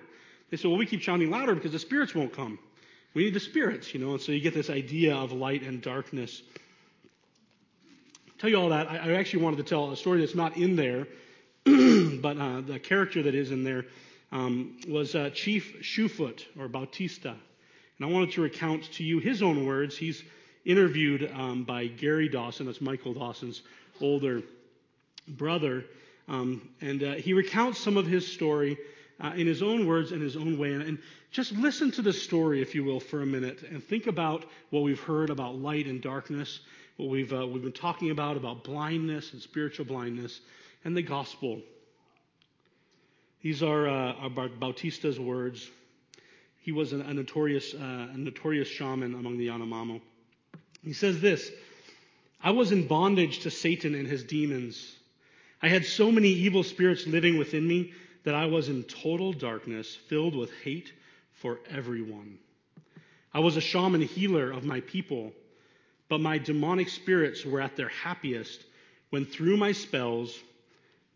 They 0.49 0.57
said, 0.57 0.69
well, 0.69 0.77
we 0.77 0.85
keep 0.85 1.01
shouting 1.01 1.29
louder 1.29 1.55
because 1.55 1.71
the 1.71 1.79
spirits 1.79 2.15
won't 2.15 2.33
come. 2.33 2.59
We 3.13 3.25
need 3.25 3.33
the 3.33 3.41
spirits, 3.41 3.93
you 3.93 3.99
know, 3.99 4.11
and 4.11 4.21
so 4.21 4.31
you 4.31 4.39
get 4.39 4.53
this 4.53 4.69
idea 4.69 5.15
of 5.15 5.33
light 5.33 5.63
and 5.63 5.81
darkness. 5.81 6.41
tell 8.37 8.49
you 8.49 8.57
all 8.57 8.69
that. 8.69 8.89
I, 8.89 8.97
I 8.97 9.11
actually 9.13 9.43
wanted 9.43 9.57
to 9.57 9.63
tell 9.63 9.91
a 9.91 9.97
story 9.97 10.21
that's 10.21 10.35
not 10.35 10.55
in 10.55 10.77
there, 10.77 11.07
but 11.65 12.37
uh, 12.37 12.61
the 12.61 12.79
character 12.81 13.23
that 13.23 13.35
is 13.35 13.51
in 13.51 13.65
there 13.65 13.85
um, 14.31 14.77
was 14.87 15.13
uh, 15.13 15.29
Chief 15.33 15.77
Shoefoot 15.81 16.45
or 16.57 16.69
Bautista. 16.69 17.35
And 18.01 18.09
I 18.09 18.13
wanted 18.13 18.31
to 18.31 18.41
recount 18.41 18.91
to 18.93 19.03
you 19.03 19.19
his 19.19 19.43
own 19.43 19.63
words. 19.63 19.95
He's 19.95 20.23
interviewed 20.65 21.31
um, 21.35 21.65
by 21.65 21.85
Gary 21.85 22.27
Dawson, 22.27 22.65
that's 22.65 22.81
Michael 22.81 23.13
Dawson's 23.13 23.61
older 24.01 24.41
brother. 25.27 25.85
Um, 26.27 26.67
and 26.81 27.03
uh, 27.03 27.13
he 27.13 27.33
recounts 27.33 27.79
some 27.79 27.97
of 27.97 28.07
his 28.07 28.25
story 28.25 28.79
uh, 29.19 29.33
in 29.35 29.45
his 29.45 29.61
own 29.61 29.85
words 29.85 30.13
and 30.13 30.19
his 30.19 30.35
own 30.35 30.57
way. 30.57 30.73
And, 30.73 30.81
and, 30.81 30.97
just 31.29 31.51
listen 31.51 31.91
to 31.91 32.01
the 32.01 32.11
story, 32.11 32.59
if 32.59 32.73
you 32.73 32.83
will, 32.83 32.99
for 32.99 33.21
a 33.21 33.25
minute 33.25 33.61
and 33.61 33.81
think 33.83 34.07
about 34.07 34.45
what 34.71 34.81
we've 34.81 34.99
heard 34.99 35.29
about 35.29 35.55
light 35.59 35.85
and 35.85 36.01
darkness, 36.01 36.59
what 36.97 37.07
we've, 37.07 37.31
uh, 37.31 37.45
we've 37.45 37.61
been 37.61 37.71
talking 37.71 38.09
about, 38.09 38.35
about 38.35 38.63
blindness 38.63 39.31
and 39.31 39.41
spiritual 39.43 39.85
blindness, 39.85 40.41
and 40.83 40.97
the 40.97 41.03
gospel. 41.03 41.61
These 43.43 43.61
are, 43.61 43.87
uh, 43.87 44.13
are 44.13 44.29
Bautista's 44.29 45.19
words 45.19 45.69
he 46.61 46.71
was 46.71 46.93
a, 46.93 46.99
a 46.99 47.13
notorious, 47.13 47.73
uh, 47.73 48.07
a 48.13 48.17
notorious 48.17 48.67
shaman 48.67 49.13
among 49.13 49.37
the 49.37 49.47
Yanomamo. 49.47 49.99
He 50.83 50.93
says 50.93 51.19
this 51.19 51.51
I 52.43 52.51
was 52.51 52.71
in 52.71 52.87
bondage 52.87 53.39
to 53.39 53.51
Satan 53.51 53.93
and 53.95 54.07
his 54.07 54.23
demons. 54.23 54.95
I 55.61 55.67
had 55.67 55.85
so 55.85 56.11
many 56.11 56.29
evil 56.29 56.63
spirits 56.63 57.05
living 57.05 57.37
within 57.37 57.67
me 57.67 57.93
that 58.23 58.33
I 58.33 58.45
was 58.45 58.69
in 58.69 58.83
total 58.83 59.33
darkness, 59.33 59.95
filled 60.07 60.35
with 60.35 60.51
hate 60.63 60.91
for 61.33 61.59
everyone. 61.69 62.37
I 63.33 63.39
was 63.39 63.57
a 63.57 63.61
shaman 63.61 64.01
healer 64.01 64.51
of 64.51 64.63
my 64.63 64.81
people, 64.81 65.33
but 66.09 66.19
my 66.19 66.37
demonic 66.37 66.89
spirits 66.89 67.45
were 67.45 67.61
at 67.61 67.75
their 67.75 67.89
happiest 67.89 68.63
when, 69.09 69.25
through 69.25 69.57
my 69.57 69.71
spells, 69.71 70.37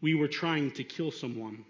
we 0.01 0.15
were 0.15 0.27
trying 0.27 0.71
to 0.71 0.83
kill 0.83 1.11
someone. 1.11 1.65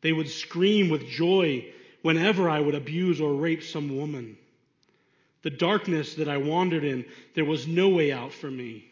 They 0.00 0.12
would 0.12 0.28
scream 0.28 0.90
with 0.90 1.08
joy 1.08 1.66
whenever 2.02 2.48
I 2.48 2.60
would 2.60 2.74
abuse 2.74 3.20
or 3.20 3.34
rape 3.34 3.62
some 3.62 3.96
woman. 3.96 4.36
The 5.42 5.50
darkness 5.50 6.14
that 6.14 6.28
I 6.28 6.36
wandered 6.36 6.84
in, 6.84 7.04
there 7.34 7.44
was 7.44 7.66
no 7.66 7.88
way 7.88 8.12
out 8.12 8.32
for 8.32 8.50
me. 8.50 8.84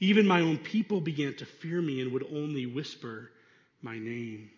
Even 0.00 0.26
my 0.26 0.40
own 0.40 0.58
people 0.58 1.00
began 1.00 1.34
to 1.34 1.46
fear 1.46 1.80
me 1.80 2.00
and 2.00 2.12
would 2.12 2.26
only 2.32 2.66
whisper 2.66 3.30
my 3.82 3.98
name. 3.98 4.50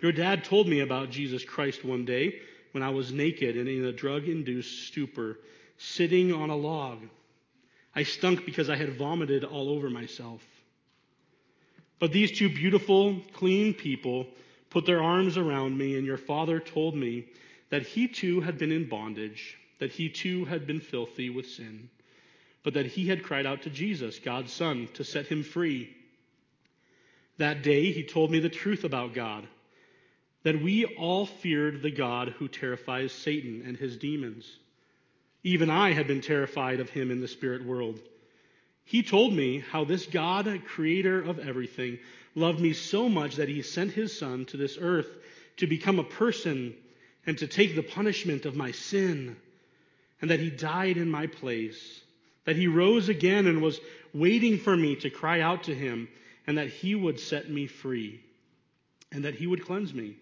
Your 0.00 0.12
dad 0.12 0.44
told 0.44 0.68
me 0.68 0.80
about 0.80 1.10
Jesus 1.10 1.44
Christ 1.44 1.84
one 1.84 2.04
day 2.04 2.40
when 2.72 2.82
I 2.82 2.90
was 2.90 3.12
naked 3.12 3.56
and 3.56 3.68
in 3.68 3.84
a 3.84 3.92
drug 3.92 4.28
induced 4.28 4.86
stupor, 4.86 5.38
sitting 5.78 6.32
on 6.32 6.50
a 6.50 6.56
log. 6.56 6.98
I 7.94 8.02
stunk 8.02 8.44
because 8.44 8.70
I 8.70 8.76
had 8.76 8.96
vomited 8.96 9.44
all 9.44 9.68
over 9.68 9.90
myself. 9.90 10.42
But 11.98 12.12
these 12.12 12.36
two 12.36 12.48
beautiful, 12.48 13.20
clean 13.32 13.74
people 13.74 14.26
put 14.72 14.86
their 14.86 15.02
arms 15.02 15.36
around 15.36 15.76
me, 15.76 15.96
and 15.96 16.06
your 16.06 16.16
father 16.16 16.58
told 16.58 16.96
me 16.96 17.26
that 17.68 17.82
he 17.82 18.08
too 18.08 18.40
had 18.40 18.56
been 18.56 18.72
in 18.72 18.88
bondage, 18.88 19.58
that 19.78 19.92
he 19.92 20.08
too 20.08 20.46
had 20.46 20.66
been 20.66 20.80
filthy 20.80 21.28
with 21.28 21.46
sin, 21.46 21.90
but 22.62 22.74
that 22.74 22.86
he 22.86 23.06
had 23.06 23.22
cried 23.22 23.44
out 23.44 23.62
to 23.62 23.70
Jesus, 23.70 24.18
God's 24.18 24.52
Son, 24.52 24.88
to 24.94 25.04
set 25.04 25.26
him 25.26 25.42
free. 25.42 25.94
That 27.36 27.62
day 27.62 27.92
he 27.92 28.02
told 28.02 28.30
me 28.30 28.38
the 28.40 28.48
truth 28.48 28.84
about 28.84 29.14
God, 29.14 29.46
that 30.42 30.62
we 30.62 30.86
all 30.86 31.26
feared 31.26 31.82
the 31.82 31.90
God 31.90 32.30
who 32.38 32.48
terrifies 32.48 33.12
Satan 33.12 33.62
and 33.66 33.76
his 33.76 33.96
demons. 33.96 34.50
Even 35.44 35.68
I 35.68 35.92
had 35.92 36.06
been 36.06 36.20
terrified 36.22 36.80
of 36.80 36.88
him 36.88 37.10
in 37.10 37.20
the 37.20 37.28
spirit 37.28 37.64
world. 37.64 38.00
He 38.84 39.02
told 39.02 39.32
me 39.34 39.58
how 39.58 39.84
this 39.84 40.06
God, 40.06 40.62
creator 40.66 41.20
of 41.20 41.38
everything, 41.38 41.98
loved 42.34 42.60
me 42.60 42.72
so 42.72 43.08
much 43.08 43.36
that 43.36 43.48
he 43.48 43.62
sent 43.62 43.92
his 43.92 44.16
son 44.16 44.44
to 44.46 44.56
this 44.56 44.78
earth 44.80 45.08
to 45.58 45.66
become 45.66 45.98
a 45.98 46.04
person 46.04 46.74
and 47.26 47.38
to 47.38 47.46
take 47.46 47.74
the 47.74 47.82
punishment 47.82 48.46
of 48.46 48.56
my 48.56 48.72
sin, 48.72 49.36
and 50.20 50.30
that 50.30 50.40
he 50.40 50.50
died 50.50 50.96
in 50.96 51.10
my 51.10 51.26
place, 51.26 52.00
that 52.44 52.56
he 52.56 52.66
rose 52.66 53.08
again 53.08 53.46
and 53.46 53.62
was 53.62 53.80
waiting 54.12 54.58
for 54.58 54.76
me 54.76 54.96
to 54.96 55.10
cry 55.10 55.40
out 55.40 55.64
to 55.64 55.74
him, 55.74 56.08
and 56.46 56.58
that 56.58 56.68
he 56.68 56.94
would 56.94 57.20
set 57.20 57.48
me 57.48 57.66
free, 57.66 58.20
and 59.12 59.24
that 59.24 59.34
he 59.34 59.46
would 59.46 59.64
cleanse 59.64 59.94
me. 59.94 60.16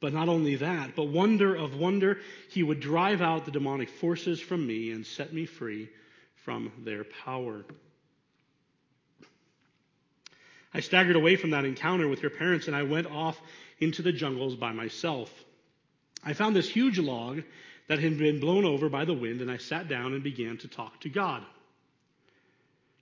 But 0.00 0.14
not 0.14 0.28
only 0.28 0.56
that, 0.56 0.94
but 0.94 1.08
wonder 1.08 1.54
of 1.56 1.74
wonder, 1.74 2.20
he 2.50 2.62
would 2.62 2.80
drive 2.80 3.20
out 3.20 3.44
the 3.44 3.50
demonic 3.50 3.88
forces 3.88 4.40
from 4.40 4.66
me 4.66 4.92
and 4.92 5.04
set 5.04 5.32
me 5.32 5.44
free 5.44 5.88
from 6.36 6.72
their 6.84 7.04
power. 7.04 7.64
I 10.72 10.80
staggered 10.80 11.16
away 11.16 11.36
from 11.36 11.50
that 11.50 11.64
encounter 11.64 12.08
with 12.08 12.22
your 12.22 12.30
parents 12.30 12.66
and 12.66 12.76
I 12.76 12.82
went 12.82 13.06
off 13.06 13.40
into 13.78 14.02
the 14.02 14.12
jungles 14.12 14.54
by 14.54 14.72
myself. 14.72 15.32
I 16.24 16.32
found 16.32 16.54
this 16.54 16.68
huge 16.68 16.98
log 16.98 17.42
that 17.88 18.00
had 18.00 18.18
been 18.18 18.40
blown 18.40 18.64
over 18.64 18.88
by 18.88 19.04
the 19.04 19.14
wind 19.14 19.40
and 19.40 19.50
I 19.50 19.56
sat 19.56 19.88
down 19.88 20.12
and 20.12 20.22
began 20.22 20.58
to 20.58 20.68
talk 20.68 21.00
to 21.00 21.08
God. 21.08 21.42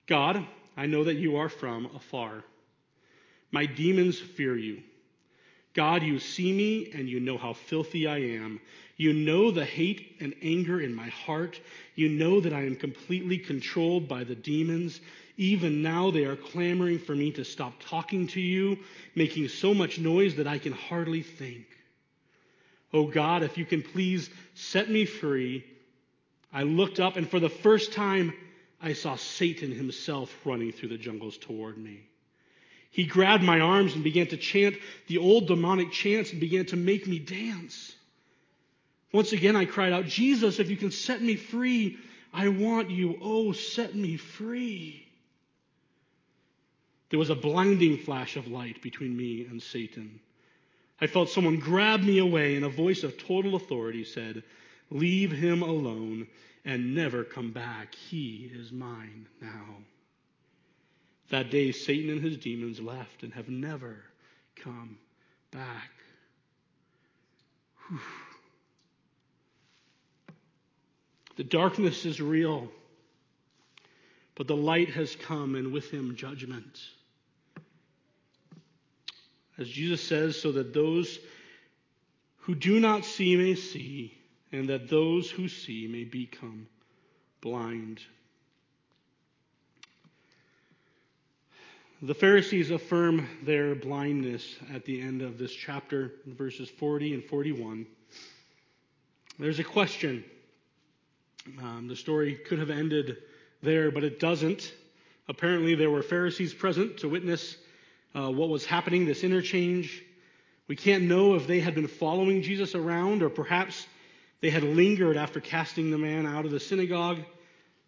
God, 0.07 0.45
I 0.77 0.85
know 0.85 1.03
that 1.03 1.15
you 1.15 1.37
are 1.37 1.49
from 1.49 1.87
afar. 1.95 2.43
My 3.51 3.65
demons 3.65 4.19
fear 4.19 4.55
you. 4.57 4.81
God, 5.73 6.01
you 6.03 6.19
see 6.19 6.51
me 6.51 6.91
and 6.93 7.07
you 7.07 7.19
know 7.19 7.37
how 7.37 7.53
filthy 7.53 8.07
I 8.07 8.17
am. 8.17 8.59
You 8.95 9.13
know 9.13 9.51
the 9.51 9.65
hate 9.65 10.15
and 10.19 10.33
anger 10.41 10.81
in 10.81 10.95
my 10.95 11.09
heart. 11.09 11.59
You 11.95 12.09
know 12.09 12.41
that 12.41 12.53
I 12.53 12.61
am 12.61 12.75
completely 12.75 13.37
controlled 13.37 14.07
by 14.07 14.23
the 14.23 14.35
demons. 14.35 14.99
Even 15.37 15.83
now 15.83 16.09
they 16.09 16.25
are 16.25 16.35
clamoring 16.35 16.97
for 16.97 17.15
me 17.15 17.31
to 17.31 17.45
stop 17.45 17.73
talking 17.79 18.27
to 18.27 18.41
you, 18.41 18.79
making 19.15 19.47
so 19.49 19.73
much 19.73 19.99
noise 19.99 20.35
that 20.35 20.47
I 20.47 20.57
can 20.57 20.73
hardly 20.73 21.21
think. 21.21 21.65
Oh 22.91 23.05
God, 23.05 23.43
if 23.43 23.57
you 23.57 23.65
can 23.65 23.83
please 23.83 24.29
set 24.55 24.89
me 24.89 25.05
free. 25.05 25.63
I 26.51 26.63
looked 26.63 26.99
up 26.99 27.17
and 27.17 27.29
for 27.29 27.39
the 27.39 27.49
first 27.49 27.93
time 27.93 28.33
I 28.81 28.93
saw 28.93 29.15
Satan 29.15 29.71
himself 29.71 30.33
running 30.43 30.71
through 30.71 30.89
the 30.89 30.97
jungles 30.97 31.37
toward 31.37 31.77
me. 31.77 32.01
He 32.89 33.05
grabbed 33.05 33.43
my 33.43 33.59
arms 33.59 33.93
and 33.93 34.03
began 34.03 34.27
to 34.27 34.37
chant 34.37 34.75
the 35.07 35.19
old 35.19 35.47
demonic 35.47 35.91
chants 35.91 36.31
and 36.31 36.39
began 36.39 36.65
to 36.67 36.75
make 36.75 37.05
me 37.05 37.19
dance. 37.19 37.93
Once 39.11 39.33
again, 39.33 39.55
I 39.55 39.65
cried 39.65 39.93
out, 39.93 40.05
Jesus, 40.05 40.59
if 40.59 40.69
you 40.69 40.77
can 40.77 40.91
set 40.91 41.21
me 41.21 41.35
free, 41.35 41.97
I 42.33 42.47
want 42.47 42.89
you. 42.89 43.17
Oh, 43.21 43.51
set 43.51 43.93
me 43.93 44.17
free. 44.17 45.06
There 47.09 47.19
was 47.19 47.29
a 47.29 47.35
blinding 47.35 47.97
flash 47.97 48.35
of 48.35 48.47
light 48.47 48.81
between 48.81 49.15
me 49.15 49.45
and 49.45 49.61
Satan. 49.61 50.19
I 50.99 51.07
felt 51.07 51.29
someone 51.29 51.59
grab 51.59 52.01
me 52.01 52.17
away, 52.17 52.55
and 52.55 52.65
a 52.65 52.69
voice 52.69 53.03
of 53.03 53.17
total 53.17 53.55
authority 53.55 54.03
said, 54.03 54.43
Leave 54.89 55.31
him 55.31 55.61
alone 55.61 56.27
and 56.65 56.95
never 56.95 57.23
come 57.23 57.51
back. 57.51 57.95
He 57.95 58.51
is 58.53 58.71
mine 58.71 59.27
now. 59.41 59.77
That 61.29 61.51
day, 61.51 61.71
Satan 61.71 62.09
and 62.09 62.21
his 62.21 62.37
demons 62.37 62.79
left 62.79 63.23
and 63.23 63.33
have 63.33 63.49
never 63.49 64.03
come 64.55 64.97
back. 65.51 65.91
Whew. 67.87 67.99
The 71.35 71.43
darkness 71.43 72.05
is 72.05 72.19
real, 72.19 72.69
but 74.35 74.47
the 74.47 74.55
light 74.55 74.89
has 74.89 75.15
come, 75.15 75.55
and 75.55 75.71
with 75.71 75.91
him, 75.91 76.15
judgment. 76.15 76.79
As 79.57 79.67
Jesus 79.67 80.01
says, 80.01 80.39
so 80.39 80.51
that 80.51 80.73
those 80.73 81.19
who 82.41 82.55
do 82.55 82.79
not 82.79 83.05
see 83.05 83.35
may 83.35 83.55
see, 83.55 84.17
and 84.51 84.69
that 84.69 84.89
those 84.89 85.29
who 85.29 85.47
see 85.47 85.87
may 85.87 86.03
become 86.03 86.67
blind. 87.41 88.01
The 92.01 92.13
Pharisees 92.13 92.69
affirm 92.69 93.27
their 93.43 93.73
blindness 93.73 94.55
at 94.73 94.85
the 94.85 95.01
end 95.01 95.23
of 95.23 95.39
this 95.39 95.51
chapter, 95.51 96.13
verses 96.27 96.69
40 96.69 97.15
and 97.15 97.23
41. 97.23 97.87
There's 99.39 99.59
a 99.59 99.63
question. 99.63 100.23
Um, 101.59 101.87
the 101.87 101.95
story 101.95 102.35
could 102.35 102.59
have 102.59 102.69
ended 102.69 103.17
there, 103.63 103.89
but 103.89 104.03
it 104.03 104.19
doesn't. 104.19 104.71
Apparently, 105.27 105.75
there 105.75 105.89
were 105.89 106.03
Pharisees 106.03 106.53
present 106.53 106.97
to 106.97 107.09
witness 107.09 107.57
uh, 108.17 108.31
what 108.31 108.49
was 108.49 108.65
happening, 108.65 109.05
this 109.05 109.23
interchange. 109.23 110.03
We 110.67 110.75
can't 110.75 111.03
know 111.03 111.35
if 111.35 111.45
they 111.45 111.59
had 111.59 111.75
been 111.75 111.87
following 111.87 112.41
Jesus 112.41 112.73
around 112.73 113.21
or 113.21 113.29
perhaps 113.29 113.85
they 114.41 114.49
had 114.49 114.63
lingered 114.63 115.17
after 115.17 115.39
casting 115.39 115.91
the 115.91 115.97
man 115.97 116.25
out 116.25 116.45
of 116.45 116.51
the 116.51 116.59
synagogue. 116.59 117.19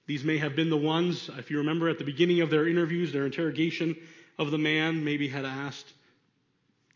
These 0.05 0.23
may 0.23 0.37
have 0.37 0.55
been 0.55 0.69
the 0.69 0.77
ones, 0.77 1.29
if 1.37 1.49
you 1.49 1.57
remember 1.57 1.89
at 1.89 1.97
the 1.97 2.03
beginning 2.03 2.41
of 2.41 2.49
their 2.49 2.67
interviews, 2.67 3.11
their 3.11 3.25
interrogation 3.25 3.95
of 4.37 4.51
the 4.51 4.57
man, 4.57 5.03
maybe 5.03 5.27
had 5.27 5.45
asked, 5.45 5.91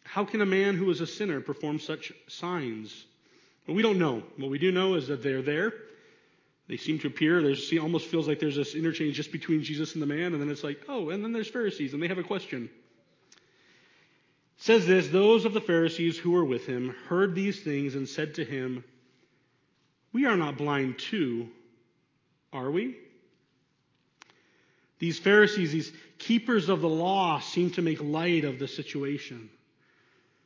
How 0.04 0.26
can 0.26 0.42
a 0.42 0.46
man 0.46 0.76
who 0.76 0.90
is 0.90 1.02
a 1.02 1.08
sinner 1.08 1.42
perform 1.42 1.80
such 1.80 2.14
signs? 2.28 3.06
Well, 3.68 3.76
we 3.76 3.84
don't 3.84 4.00
know. 4.00 4.24
What 4.38 4.50
we 4.50 4.58
do 4.58 4.72
know 4.72 4.96
is 4.96 5.08
that 5.08 5.24
they're 5.24 5.42
there. 5.42 5.74
They 6.68 6.78
seem 6.78 7.00
to 7.00 7.08
appear. 7.08 7.42
There's 7.42 7.72
almost 7.78 8.08
feels 8.08 8.28
like 8.28 8.40
there's 8.40 8.56
this 8.56 8.74
interchange 8.74 9.16
just 9.16 9.32
between 9.32 9.64
Jesus 9.64 9.94
and 9.94 10.02
the 10.02 10.08
man, 10.08 10.34
and 10.34 10.42
then 10.42 10.50
it's 10.50 10.64
like, 10.64 10.82
oh, 10.88 11.10
and 11.10 11.24
then 11.24 11.34
there's 11.34 11.50
Pharisees, 11.50 11.94
and 11.94 12.02
they 12.02 12.08
have 12.08 12.18
a 12.18 12.24
question 12.24 12.70
says 14.64 14.88
this 14.88 15.10
Those 15.10 15.44
of 15.44 15.54
the 15.54 15.62
Pharisees 15.62 16.18
who 16.18 16.32
were 16.32 16.46
with 16.46 16.66
him 16.66 16.96
heard 17.10 17.36
these 17.36 17.62
things 17.62 17.96
and 17.96 18.08
said 18.08 18.36
to 18.36 18.46
him, 18.46 18.84
We 20.14 20.26
are 20.26 20.38
not 20.38 20.58
blind 20.58 21.00
too, 21.00 21.50
are 22.54 22.72
we? 22.72 22.96
These 25.00 25.20
Pharisees, 25.20 25.74
these 25.74 25.92
keepers 26.18 26.70
of 26.70 26.80
the 26.80 26.88
law, 26.88 27.42
seem 27.42 27.72
to 27.72 27.82
make 27.82 28.02
light 28.02 28.46
of 28.46 28.58
the 28.58 28.70
situation. 28.70 29.50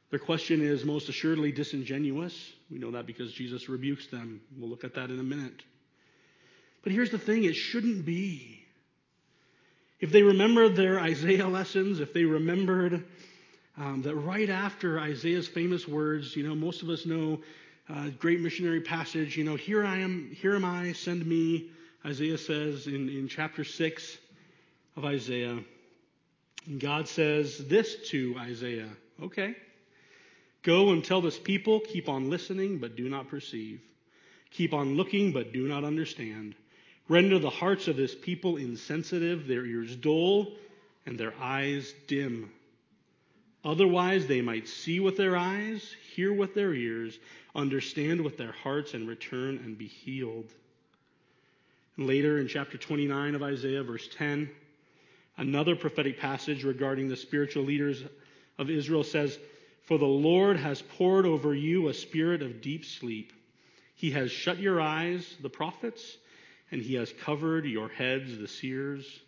Their 0.09 0.20
question 0.20 0.61
is 0.61 0.84
most 0.84 1.09
assuredly 1.09 1.51
disingenuous. 1.51 2.53
We 2.72 2.80
know 2.80 2.91
that 2.91 3.05
because 3.05 3.32
Jesus 3.32 3.70
rebukes 3.70 4.07
them. 4.07 4.41
We'll 4.57 4.70
look 4.70 4.84
at 4.84 4.95
that 4.95 5.11
in 5.11 5.20
a 5.20 5.24
minute. 5.24 5.61
But 6.82 6.91
here's 6.91 7.11
the 7.11 7.20
thing 7.20 7.43
it 7.43 7.55
shouldn't 7.55 8.03
be. 8.03 8.63
If 9.99 10.11
they 10.11 10.24
remembered 10.24 10.76
their 10.76 10.99
Isaiah 10.99 11.47
lessons, 11.47 11.99
if 11.99 12.13
they 12.13 12.24
remembered 12.24 13.05
um, 13.78 14.01
that 14.01 14.15
right 14.15 14.49
after 14.49 14.99
Isaiah's 14.99 15.47
famous 15.47 15.88
words, 15.88 16.36
you 16.36 16.47
know, 16.47 16.55
most 16.55 16.82
of 16.82 16.89
us 16.89 17.05
know 17.05 17.39
uh, 17.89 18.09
great 18.19 18.39
missionary 18.39 18.82
passage, 18.82 19.38
you 19.38 19.43
know, 19.43 19.55
here 19.55 19.86
I 19.86 19.97
am, 19.97 20.32
here 20.34 20.55
am 20.55 20.65
I, 20.65 20.93
send 20.93 21.25
me, 21.25 21.69
Isaiah 22.05 22.38
says 22.38 22.88
in, 22.88 23.07
in 23.09 23.28
chapter 23.28 23.63
6 23.63 24.17
of 24.95 25.05
Isaiah. 25.05 25.59
And 26.65 26.80
God 26.80 27.07
says 27.07 27.57
this 27.67 28.09
to 28.09 28.36
Isaiah, 28.39 28.89
okay, 29.21 29.55
go 30.63 30.91
and 30.91 31.03
tell 31.03 31.21
this 31.21 31.38
people, 31.38 31.80
keep 31.80 32.09
on 32.09 32.30
listening, 32.30 32.80
but 32.80 32.95
do 32.95 33.07
not 33.07 33.30
perceive. 33.30 33.80
Keep 34.51 34.73
on 34.73 34.97
looking, 34.97 35.34
but 35.34 35.53
do 35.53 35.67
not 35.67 35.84
understand. 35.84 36.55
Render 37.09 37.39
the 37.39 37.49
hearts 37.49 37.88
of 37.88 37.95
this 37.95 38.15
people 38.15 38.57
insensitive, 38.57 39.47
their 39.47 39.65
ears 39.65 39.95
dull, 39.95 40.47
and 41.05 41.17
their 41.17 41.34
eyes 41.39 41.93
dim 42.07 42.51
Otherwise, 43.64 44.28
they 44.28 44.41
might 44.41 44.68
see 44.68 44.99
with 44.99 45.18
their 45.18 45.36
eyes, 45.36 45.95
hear 46.14 46.32
with 46.32 46.53
their 46.53 46.74
ears, 46.74 47.20
understand 47.55 48.22
with 48.22 48.38
their 48.38 48.51
hearts, 48.51 48.93
and 48.93 49.08
return 49.08 49.58
and 49.58 49.78
be 49.78 49.88
healed. 49.88 50.53
Later 51.97 52.38
in 52.38 52.47
chapter 52.47 52.78
29 52.78 53.36
of 53.36 53.43
Isaiah, 53.43 53.84
verse 53.84 54.08
10, 54.16 54.49
another 55.38 55.76
prophetic 55.76 56.20
passage 56.20 56.64
regarding 56.64 57.08
the 57.08 57.16
spiritual 57.16 57.64
leaders 57.64 58.03
of 58.60 58.70
Israel 58.70 59.03
says, 59.03 59.39
For 59.84 59.97
the 59.97 60.05
Lord 60.05 60.58
has 60.58 60.82
poured 60.82 61.26
over 61.26 61.55
you 61.55 61.88
a 61.88 61.93
spirit 61.93 62.43
of 62.43 62.62
deep 62.62 62.86
sleep. 62.86 63.34
He 63.95 64.12
has 64.12 64.32
shut 64.32 64.60
your 64.60 64.80
eyes, 64.80 65.36
the 65.41 65.49
prophets, 65.49 66.18
and 66.72 66.82
he 66.82 66.93
has 66.95 67.12
covered 67.14 67.66
your 67.66 67.89
heads, 67.89 68.38
the 68.38 68.47
seers. 68.47 69.22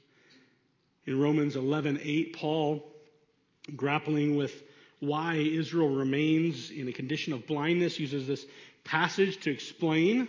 In 1.07 1.19
Romans 1.19 1.55
11:8, 1.55 2.34
Paul 2.34 2.86
grappling 3.76 4.36
with 4.36 4.64
why 4.99 5.36
Israel 5.36 5.89
remains 5.89 6.72
in 6.72 6.88
a 6.88 6.91
condition 6.91 7.34
of 7.34 7.47
blindness, 7.47 7.99
uses 7.99 8.28
this 8.28 8.45
passage 8.84 9.39
to 9.41 9.51
explain 9.51 10.28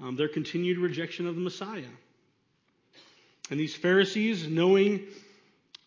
um, 0.00 0.16
their 0.16 0.28
continued 0.28 0.78
rejection 0.78 1.26
of 1.26 1.34
the 1.34 1.40
Messiah. 1.40 1.82
And 3.50 3.58
these 3.58 3.74
Pharisees, 3.74 4.46
knowing 4.46 5.06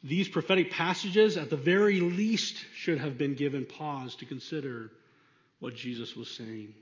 these 0.03 0.27
prophetic 0.27 0.71
passages, 0.71 1.37
at 1.37 1.49
the 1.49 1.57
very 1.57 2.01
least, 2.01 2.57
should 2.75 2.99
have 2.99 3.17
been 3.17 3.35
given 3.35 3.65
pause 3.65 4.15
to 4.15 4.25
consider 4.25 4.91
what 5.59 5.75
Jesus 5.75 6.15
was 6.15 6.29
saying. 6.29 6.73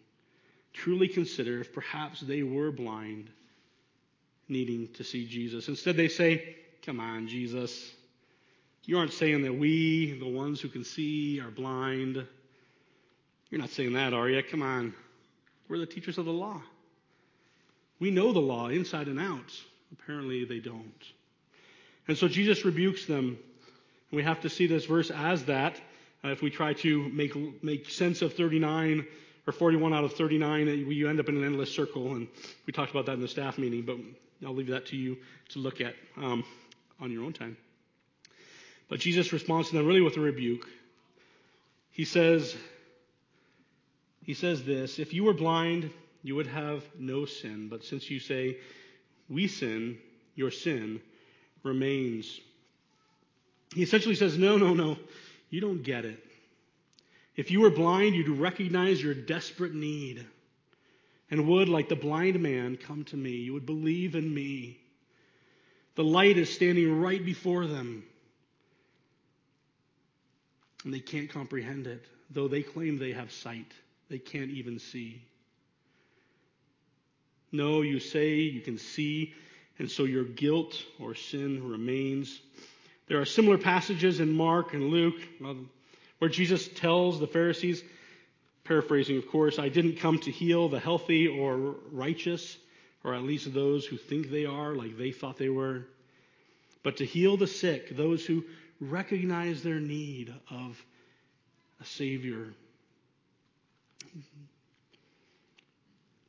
Truly 0.73 1.07
consider 1.07 1.59
if 1.59 1.71
perhaps 1.71 2.21
they 2.21 2.41
were 2.41 2.71
blind, 2.71 3.29
needing 4.47 4.87
to 4.93 5.03
see 5.03 5.27
Jesus. 5.27 5.67
Instead, 5.67 5.97
they 5.97 6.07
say, 6.07 6.55
Come 6.83 6.99
on, 6.99 7.27
Jesus. 7.27 7.91
You 8.85 8.97
aren't 8.97 9.13
saying 9.13 9.43
that 9.43 9.53
we, 9.53 10.17
the 10.19 10.27
ones 10.27 10.59
who 10.59 10.67
can 10.67 10.83
see, 10.83 11.39
are 11.39 11.51
blind. 11.51 12.25
You're 13.49 13.61
not 13.61 13.69
saying 13.69 13.93
that, 13.93 14.13
are 14.13 14.27
you? 14.27 14.41
Come 14.41 14.63
on. 14.63 14.93
We're 15.69 15.77
the 15.77 15.85
teachers 15.85 16.17
of 16.17 16.25
the 16.25 16.31
law. 16.31 16.61
We 17.99 18.09
know 18.09 18.33
the 18.33 18.39
law 18.39 18.69
inside 18.69 19.07
and 19.07 19.19
out. 19.19 19.53
Apparently, 19.91 20.45
they 20.45 20.59
don't. 20.59 21.03
And 22.07 22.17
so 22.17 22.27
Jesus 22.27 22.65
rebukes 22.65 23.05
them. 23.05 23.37
And 24.09 24.17
we 24.17 24.23
have 24.23 24.41
to 24.41 24.49
see 24.49 24.65
this 24.65 24.85
verse 24.85 25.11
as 25.11 25.45
that. 25.45 25.79
Uh, 26.23 26.29
if 26.29 26.41
we 26.41 26.49
try 26.49 26.73
to 26.73 27.07
make, 27.09 27.63
make 27.63 27.89
sense 27.89 28.21
of 28.21 28.33
39 28.33 29.05
or 29.47 29.53
41 29.53 29.93
out 29.93 30.03
of 30.03 30.13
39, 30.13 30.67
uh, 30.67 30.71
you 30.71 31.07
end 31.07 31.19
up 31.19 31.29
in 31.29 31.37
an 31.37 31.43
endless 31.43 31.73
circle. 31.73 32.15
And 32.15 32.27
we 32.65 32.73
talked 32.73 32.91
about 32.91 33.05
that 33.05 33.13
in 33.13 33.21
the 33.21 33.27
staff 33.27 33.57
meeting, 33.57 33.83
but 33.83 33.97
I'll 34.45 34.55
leave 34.55 34.67
that 34.67 34.87
to 34.87 34.97
you 34.97 35.17
to 35.49 35.59
look 35.59 35.81
at 35.81 35.93
um, 36.17 36.43
on 36.99 37.11
your 37.11 37.23
own 37.23 37.33
time. 37.33 37.55
But 38.91 38.99
Jesus 38.99 39.31
responds 39.31 39.69
to 39.69 39.77
them 39.77 39.87
really 39.87 40.01
with 40.01 40.17
a 40.17 40.19
rebuke. 40.19 40.67
He 41.91 42.03
says, 42.03 42.53
he 44.25 44.33
says 44.33 44.65
this, 44.65 44.99
if 44.99 45.13
you 45.13 45.23
were 45.23 45.33
blind, 45.33 45.89
you 46.23 46.35
would 46.35 46.47
have 46.47 46.83
no 46.99 47.23
sin. 47.23 47.69
But 47.69 47.85
since 47.85 48.09
you 48.09 48.19
say, 48.19 48.57
we 49.29 49.47
sin, 49.47 49.97
your 50.35 50.51
sin 50.51 50.99
remains. 51.63 52.41
He 53.73 53.81
essentially 53.81 54.15
says, 54.15 54.37
no, 54.37 54.57
no, 54.57 54.73
no, 54.73 54.97
you 55.49 55.61
don't 55.61 55.83
get 55.83 56.03
it. 56.03 56.21
If 57.37 57.49
you 57.49 57.61
were 57.61 57.69
blind, 57.69 58.13
you'd 58.13 58.27
recognize 58.27 59.01
your 59.01 59.13
desperate 59.13 59.73
need 59.73 60.25
and 61.29 61.47
would, 61.47 61.69
like 61.69 61.87
the 61.87 61.95
blind 61.95 62.41
man, 62.41 62.75
come 62.75 63.05
to 63.05 63.15
me. 63.15 63.37
You 63.37 63.53
would 63.53 63.65
believe 63.65 64.15
in 64.15 64.33
me. 64.33 64.81
The 65.95 66.03
light 66.03 66.37
is 66.37 66.53
standing 66.53 66.99
right 66.99 67.23
before 67.23 67.67
them 67.67 68.03
and 70.83 70.93
they 70.93 70.99
can't 70.99 71.29
comprehend 71.29 71.87
it, 71.87 72.05
though 72.29 72.47
they 72.47 72.63
claim 72.63 72.97
they 72.97 73.11
have 73.11 73.31
sight. 73.31 73.71
They 74.09 74.19
can't 74.19 74.51
even 74.51 74.79
see. 74.79 75.21
No, 77.51 77.81
you 77.81 77.99
say 77.99 78.35
you 78.35 78.61
can 78.61 78.77
see 78.77 79.33
and 79.81 79.89
so 79.89 80.03
your 80.03 80.23
guilt 80.23 80.83
or 80.99 81.15
sin 81.15 81.67
remains. 81.67 82.39
There 83.07 83.19
are 83.19 83.25
similar 83.25 83.57
passages 83.57 84.19
in 84.19 84.31
Mark 84.31 84.73
and 84.73 84.89
Luke 84.89 85.19
um, 85.43 85.69
where 86.19 86.29
Jesus 86.29 86.67
tells 86.67 87.19
the 87.19 87.25
Pharisees, 87.25 87.83
paraphrasing, 88.63 89.17
of 89.17 89.27
course, 89.27 89.57
I 89.57 89.69
didn't 89.69 89.97
come 89.97 90.19
to 90.19 90.29
heal 90.29 90.69
the 90.69 90.79
healthy 90.79 91.27
or 91.27 91.75
righteous, 91.91 92.57
or 93.03 93.15
at 93.15 93.23
least 93.23 93.53
those 93.55 93.85
who 93.85 93.97
think 93.97 94.29
they 94.29 94.45
are, 94.45 94.75
like 94.75 94.97
they 94.99 95.11
thought 95.11 95.37
they 95.37 95.49
were, 95.49 95.87
but 96.83 96.97
to 96.97 97.05
heal 97.05 97.35
the 97.35 97.47
sick, 97.47 97.97
those 97.97 98.23
who 98.23 98.43
recognize 98.81 99.61
their 99.61 99.79
need 99.79 100.33
of 100.49 100.83
a 101.79 101.85
Savior. 101.85 102.47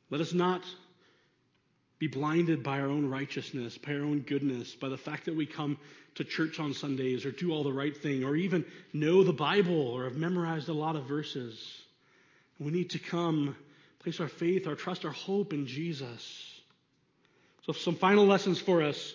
Let 0.09 0.21
us 0.21 0.33
not 0.33 0.61
be 1.97 2.07
blinded 2.07 2.63
by 2.63 2.79
our 2.79 2.87
own 2.87 3.09
righteousness, 3.09 3.77
by 3.77 3.93
our 3.93 4.01
own 4.01 4.19
goodness, 4.19 4.75
by 4.75 4.89
the 4.89 4.97
fact 4.97 5.25
that 5.25 5.35
we 5.35 5.45
come 5.45 5.77
to 6.15 6.23
church 6.23 6.59
on 6.59 6.73
Sundays 6.73 7.25
or 7.25 7.31
do 7.31 7.51
all 7.51 7.63
the 7.63 7.73
right 7.73 7.95
thing 7.95 8.23
or 8.23 8.35
even 8.35 8.65
know 8.93 9.23
the 9.23 9.33
Bible 9.33 9.87
or 9.87 10.03
have 10.03 10.15
memorized 10.15 10.69
a 10.69 10.73
lot 10.73 10.95
of 10.95 11.05
verses. 11.05 11.81
We 12.59 12.71
need 12.71 12.91
to 12.91 12.99
come, 12.99 13.55
place 13.99 14.19
our 14.19 14.27
faith, 14.27 14.67
our 14.67 14.75
trust, 14.75 15.05
our 15.05 15.11
hope 15.11 15.53
in 15.53 15.65
Jesus. 15.65 16.61
So, 17.65 17.73
some 17.73 17.95
final 17.95 18.25
lessons 18.25 18.59
for 18.59 18.83
us. 18.83 19.13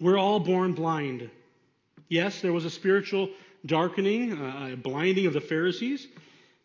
We're 0.00 0.18
all 0.18 0.40
born 0.40 0.72
blind. 0.72 1.30
Yes, 2.10 2.40
there 2.40 2.52
was 2.52 2.64
a 2.64 2.70
spiritual 2.70 3.30
darkening, 3.64 4.32
a 4.32 4.76
blinding 4.76 5.26
of 5.26 5.32
the 5.32 5.40
Pharisees, 5.40 6.08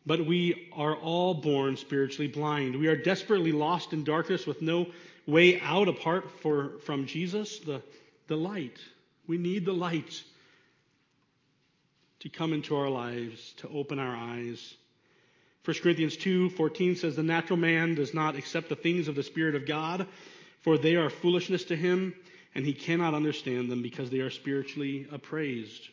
but 0.04 0.26
we 0.26 0.70
are 0.74 0.96
all 0.96 1.36
born 1.36 1.78
spiritually 1.78 2.28
blind. 2.28 2.76
We 2.76 2.88
are 2.88 2.96
desperately 2.96 3.52
lost 3.52 3.94
in 3.94 4.04
darkness 4.04 4.48
with 4.48 4.64
no 4.64 4.88
way 5.28 5.62
out 5.62 5.88
apart 5.88 6.32
for, 6.42 6.80
from 6.80 7.06
Jesus, 7.06 7.60
the, 7.60 7.84
the 8.28 8.36
light. 8.36 8.80
We 9.28 9.38
need 9.38 9.66
the 9.66 9.74
light 9.74 10.24
to 12.22 12.30
come 12.30 12.52
into 12.52 12.76
our 12.76 12.90
lives, 12.90 13.54
to 13.58 13.70
open 13.70 14.00
our 14.00 14.16
eyes. 14.16 14.74
1 15.64 15.78
Corinthians 15.84 16.18
2:14 16.18 16.98
says 16.98 17.16
the 17.16 17.22
natural 17.22 17.58
man 17.58 17.94
does 17.94 18.16
not 18.16 18.36
accept 18.36 18.70
the 18.70 18.76
things 18.76 19.08
of 19.08 19.14
the 19.14 19.22
spirit 19.22 19.54
of 19.54 19.68
God 19.68 20.08
for 20.62 20.80
they 20.80 20.96
are 20.96 21.12
foolishness 21.12 21.66
to 21.66 21.76
him 21.76 22.16
and 22.56 22.66
he 22.66 22.74
cannot 22.74 23.14
understand 23.14 23.70
them 23.70 23.82
because 23.82 24.10
they 24.10 24.20
are 24.20 24.30
spiritually 24.30 25.06
appraised. 25.12 25.90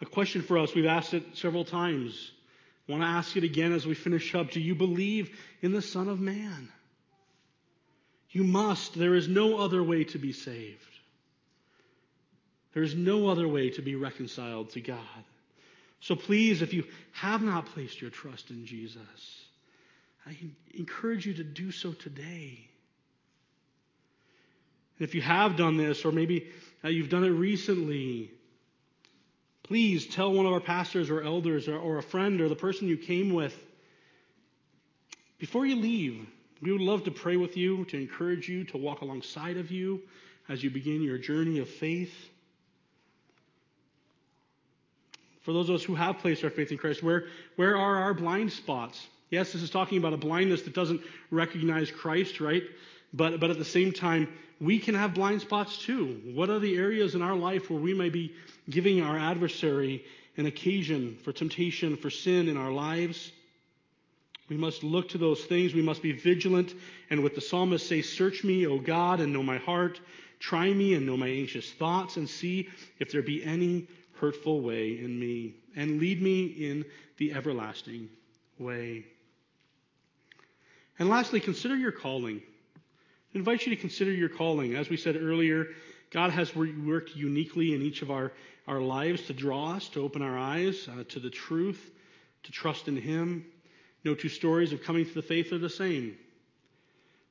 A 0.00 0.06
question 0.06 0.42
for 0.42 0.58
us, 0.58 0.74
we've 0.74 0.86
asked 0.86 1.14
it 1.14 1.22
several 1.34 1.64
times. 1.64 2.32
I 2.88 2.92
want 2.92 3.04
to 3.04 3.08
ask 3.08 3.36
it 3.36 3.44
again 3.44 3.72
as 3.72 3.86
we 3.86 3.94
finish 3.94 4.34
up. 4.34 4.50
Do 4.50 4.60
you 4.60 4.74
believe 4.74 5.38
in 5.60 5.72
the 5.72 5.82
Son 5.82 6.08
of 6.08 6.20
Man? 6.20 6.70
You 8.30 8.44
must. 8.44 8.94
There 8.98 9.14
is 9.14 9.28
no 9.28 9.58
other 9.58 9.82
way 9.82 10.04
to 10.04 10.18
be 10.18 10.32
saved. 10.32 10.82
There 12.74 12.82
is 12.82 12.94
no 12.94 13.28
other 13.28 13.48
way 13.48 13.70
to 13.70 13.82
be 13.82 13.94
reconciled 13.94 14.70
to 14.70 14.80
God. 14.80 15.24
So 16.00 16.14
please, 16.14 16.60
if 16.60 16.74
you 16.74 16.84
have 17.12 17.42
not 17.42 17.66
placed 17.66 18.00
your 18.00 18.10
trust 18.10 18.50
in 18.50 18.66
Jesus, 18.66 19.46
I 20.26 20.36
encourage 20.74 21.26
you 21.26 21.34
to 21.34 21.44
do 21.44 21.70
so 21.70 21.92
today. 21.92 22.68
If 24.98 25.14
you 25.14 25.22
have 25.22 25.56
done 25.56 25.76
this, 25.76 26.04
or 26.04 26.12
maybe 26.12 26.48
uh, 26.84 26.88
you've 26.88 27.10
done 27.10 27.24
it 27.24 27.30
recently, 27.30 28.30
Please 29.66 30.06
tell 30.06 30.32
one 30.32 30.46
of 30.46 30.52
our 30.52 30.60
pastors 30.60 31.10
or 31.10 31.22
elders 31.22 31.66
or, 31.66 31.76
or 31.76 31.98
a 31.98 32.02
friend 32.02 32.40
or 32.40 32.48
the 32.48 32.54
person 32.54 32.86
you 32.86 32.96
came 32.96 33.34
with 33.34 33.56
before 35.38 35.66
you 35.66 35.74
leave. 35.74 36.24
We 36.62 36.70
would 36.70 36.80
love 36.80 37.04
to 37.04 37.10
pray 37.10 37.36
with 37.36 37.56
you, 37.56 37.84
to 37.86 37.96
encourage 37.96 38.48
you, 38.48 38.62
to 38.64 38.76
walk 38.76 39.00
alongside 39.00 39.56
of 39.56 39.72
you 39.72 40.02
as 40.48 40.62
you 40.62 40.70
begin 40.70 41.02
your 41.02 41.18
journey 41.18 41.58
of 41.58 41.68
faith. 41.68 42.14
For 45.42 45.52
those 45.52 45.68
of 45.68 45.74
us 45.74 45.82
who 45.82 45.96
have 45.96 46.18
placed 46.18 46.44
our 46.44 46.50
faith 46.50 46.70
in 46.70 46.78
Christ, 46.78 47.02
where, 47.02 47.24
where 47.56 47.76
are 47.76 47.96
our 47.96 48.14
blind 48.14 48.52
spots? 48.52 49.04
Yes, 49.30 49.52
this 49.52 49.62
is 49.62 49.70
talking 49.70 49.98
about 49.98 50.12
a 50.12 50.16
blindness 50.16 50.62
that 50.62 50.74
doesn't 50.74 51.00
recognize 51.32 51.90
Christ, 51.90 52.40
right? 52.40 52.62
But, 53.12 53.40
but 53.40 53.50
at 53.50 53.58
the 53.58 53.64
same 53.64 53.90
time, 53.90 54.28
we 54.60 54.78
can 54.78 54.94
have 54.94 55.14
blind 55.14 55.42
spots 55.42 55.78
too. 55.78 56.20
What 56.34 56.50
are 56.50 56.58
the 56.58 56.76
areas 56.76 57.14
in 57.14 57.22
our 57.22 57.36
life 57.36 57.70
where 57.70 57.80
we 57.80 57.94
may 57.94 58.08
be 58.08 58.34
giving 58.70 59.02
our 59.02 59.18
adversary 59.18 60.04
an 60.36 60.46
occasion 60.46 61.18
for 61.24 61.32
temptation, 61.32 61.96
for 61.96 62.10
sin 62.10 62.48
in 62.48 62.56
our 62.56 62.70
lives? 62.70 63.32
We 64.48 64.56
must 64.56 64.84
look 64.84 65.08
to 65.10 65.18
those 65.18 65.44
things. 65.44 65.74
We 65.74 65.82
must 65.82 66.02
be 66.02 66.12
vigilant. 66.12 66.74
And 67.10 67.22
with 67.22 67.34
the 67.34 67.40
psalmist 67.40 67.88
say, 67.88 68.02
Search 68.02 68.44
me, 68.44 68.66
O 68.66 68.78
God, 68.78 69.20
and 69.20 69.32
know 69.32 69.42
my 69.42 69.58
heart. 69.58 70.00
Try 70.38 70.72
me 70.72 70.94
and 70.94 71.06
know 71.06 71.16
my 71.16 71.28
anxious 71.28 71.70
thoughts, 71.72 72.16
and 72.16 72.28
see 72.28 72.68
if 72.98 73.10
there 73.10 73.22
be 73.22 73.42
any 73.42 73.88
hurtful 74.20 74.60
way 74.60 74.98
in 74.98 75.18
me. 75.18 75.54
And 75.74 75.98
lead 75.98 76.22
me 76.22 76.44
in 76.44 76.84
the 77.18 77.32
everlasting 77.32 78.08
way. 78.58 79.06
And 80.98 81.08
lastly, 81.08 81.40
consider 81.40 81.76
your 81.76 81.92
calling. 81.92 82.40
Invite 83.36 83.66
you 83.66 83.74
to 83.74 83.80
consider 83.80 84.10
your 84.10 84.30
calling. 84.30 84.76
As 84.76 84.88
we 84.88 84.96
said 84.96 85.14
earlier, 85.14 85.66
God 86.10 86.30
has 86.30 86.56
worked 86.56 87.14
uniquely 87.14 87.74
in 87.74 87.82
each 87.82 88.00
of 88.00 88.10
our, 88.10 88.32
our 88.66 88.80
lives 88.80 89.26
to 89.26 89.34
draw 89.34 89.72
us, 89.72 89.90
to 89.90 90.02
open 90.02 90.22
our 90.22 90.38
eyes 90.38 90.88
uh, 90.88 91.04
to 91.10 91.20
the 91.20 91.28
truth, 91.28 91.78
to 92.44 92.52
trust 92.52 92.88
in 92.88 92.96
Him. 92.96 93.44
No 94.04 94.14
two 94.14 94.30
stories 94.30 94.72
of 94.72 94.82
coming 94.82 95.04
to 95.04 95.12
the 95.12 95.20
faith 95.20 95.52
are 95.52 95.58
the 95.58 95.68
same. 95.68 96.16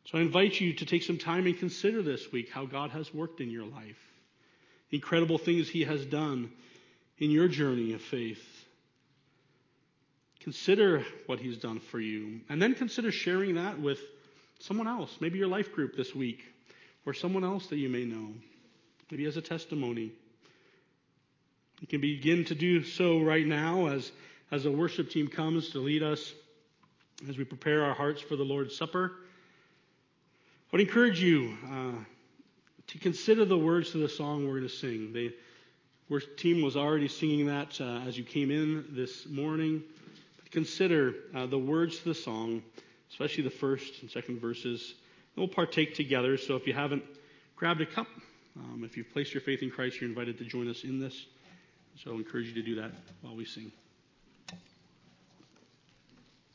So 0.05 0.19
I 0.19 0.21
invite 0.21 0.61
you 0.61 0.73
to 0.73 0.85
take 0.85 1.01
some 1.01 1.17
time 1.17 1.47
and 1.47 1.57
consider 1.57 2.03
this 2.03 2.31
week 2.31 2.51
how 2.51 2.67
God 2.67 2.91
has 2.91 3.11
worked 3.11 3.41
in 3.41 3.49
your 3.49 3.65
life, 3.65 3.97
incredible 4.91 5.39
things 5.39 5.67
He 5.67 5.85
has 5.85 6.05
done 6.05 6.51
in 7.17 7.31
your 7.31 7.47
journey 7.47 7.93
of 7.93 8.01
faith. 8.03 8.45
Consider 10.41 11.03
what 11.25 11.39
He's 11.39 11.57
done 11.57 11.79
for 11.79 11.99
you, 11.99 12.41
and 12.47 12.61
then 12.61 12.75
consider 12.75 13.11
sharing 13.11 13.55
that 13.55 13.79
with 13.79 13.99
someone 14.59 14.87
else, 14.87 15.17
maybe 15.19 15.37
your 15.37 15.47
life 15.47 15.71
group 15.73 15.95
this 15.95 16.13
week, 16.15 16.43
or 17.05 17.13
someone 17.13 17.43
else 17.43 17.67
that 17.67 17.77
you 17.77 17.89
may 17.89 18.05
know, 18.05 18.33
maybe 19.11 19.25
as 19.25 19.37
a 19.37 19.41
testimony. 19.41 20.11
You 21.81 21.87
can 21.87 22.01
begin 22.01 22.45
to 22.45 22.55
do 22.55 22.83
so 22.83 23.19
right 23.19 23.45
now 23.45 23.87
as, 23.87 24.11
as 24.51 24.63
the 24.63 24.71
worship 24.71 25.09
team 25.09 25.27
comes 25.27 25.69
to 25.71 25.79
lead 25.79 26.03
us 26.03 26.33
as 27.29 27.37
we 27.37 27.43
prepare 27.43 27.83
our 27.83 27.93
hearts 27.93 28.21
for 28.21 28.35
the 28.35 28.43
Lord's 28.43 28.75
Supper. 28.75 29.11
I 30.71 30.77
would 30.77 30.81
encourage 30.81 31.21
you 31.21 31.57
uh, 31.71 31.91
to 32.87 32.97
consider 32.99 33.45
the 33.45 33.57
words 33.57 33.91
to 33.91 33.97
the 33.97 34.09
song 34.09 34.45
we're 34.45 34.59
going 34.59 34.69
to 34.69 34.69
sing. 34.69 35.13
The 35.13 35.33
worship 36.09 36.37
team 36.37 36.61
was 36.61 36.75
already 36.75 37.07
singing 37.07 37.47
that 37.47 37.79
uh, 37.79 38.01
as 38.07 38.17
you 38.17 38.23
came 38.23 38.51
in 38.51 38.85
this 38.91 39.27
morning. 39.27 39.83
Consider 40.51 41.15
uh, 41.33 41.45
the 41.45 41.57
words 41.57 41.99
to 41.99 42.05
the 42.05 42.15
song 42.15 42.63
especially 43.15 43.45
the 43.45 43.49
first 43.49 44.01
and 44.01 44.11
second 44.11 44.41
verses. 44.41 44.93
And 45.35 45.45
we'll 45.45 45.47
partake 45.47 45.95
together. 45.95 46.37
So 46.37 46.57
if 46.57 46.67
you 46.67 46.73
haven't 46.73 47.03
grabbed 47.55 47.79
a 47.79 47.85
cup, 47.85 48.07
um, 48.57 48.83
if 48.83 48.97
you've 48.97 49.09
placed 49.13 49.33
your 49.33 49.39
faith 49.39 49.61
in 49.61 49.71
Christ, 49.71 50.01
you're 50.01 50.09
invited 50.09 50.37
to 50.39 50.43
join 50.43 50.69
us 50.69 50.83
in 50.83 50.99
this. 50.99 51.25
So 52.03 52.11
I 52.11 52.15
encourage 52.15 52.47
you 52.47 52.53
to 52.55 52.61
do 52.61 52.75
that 52.75 52.91
while 53.21 53.35
we 53.35 53.45
sing. 53.45 53.71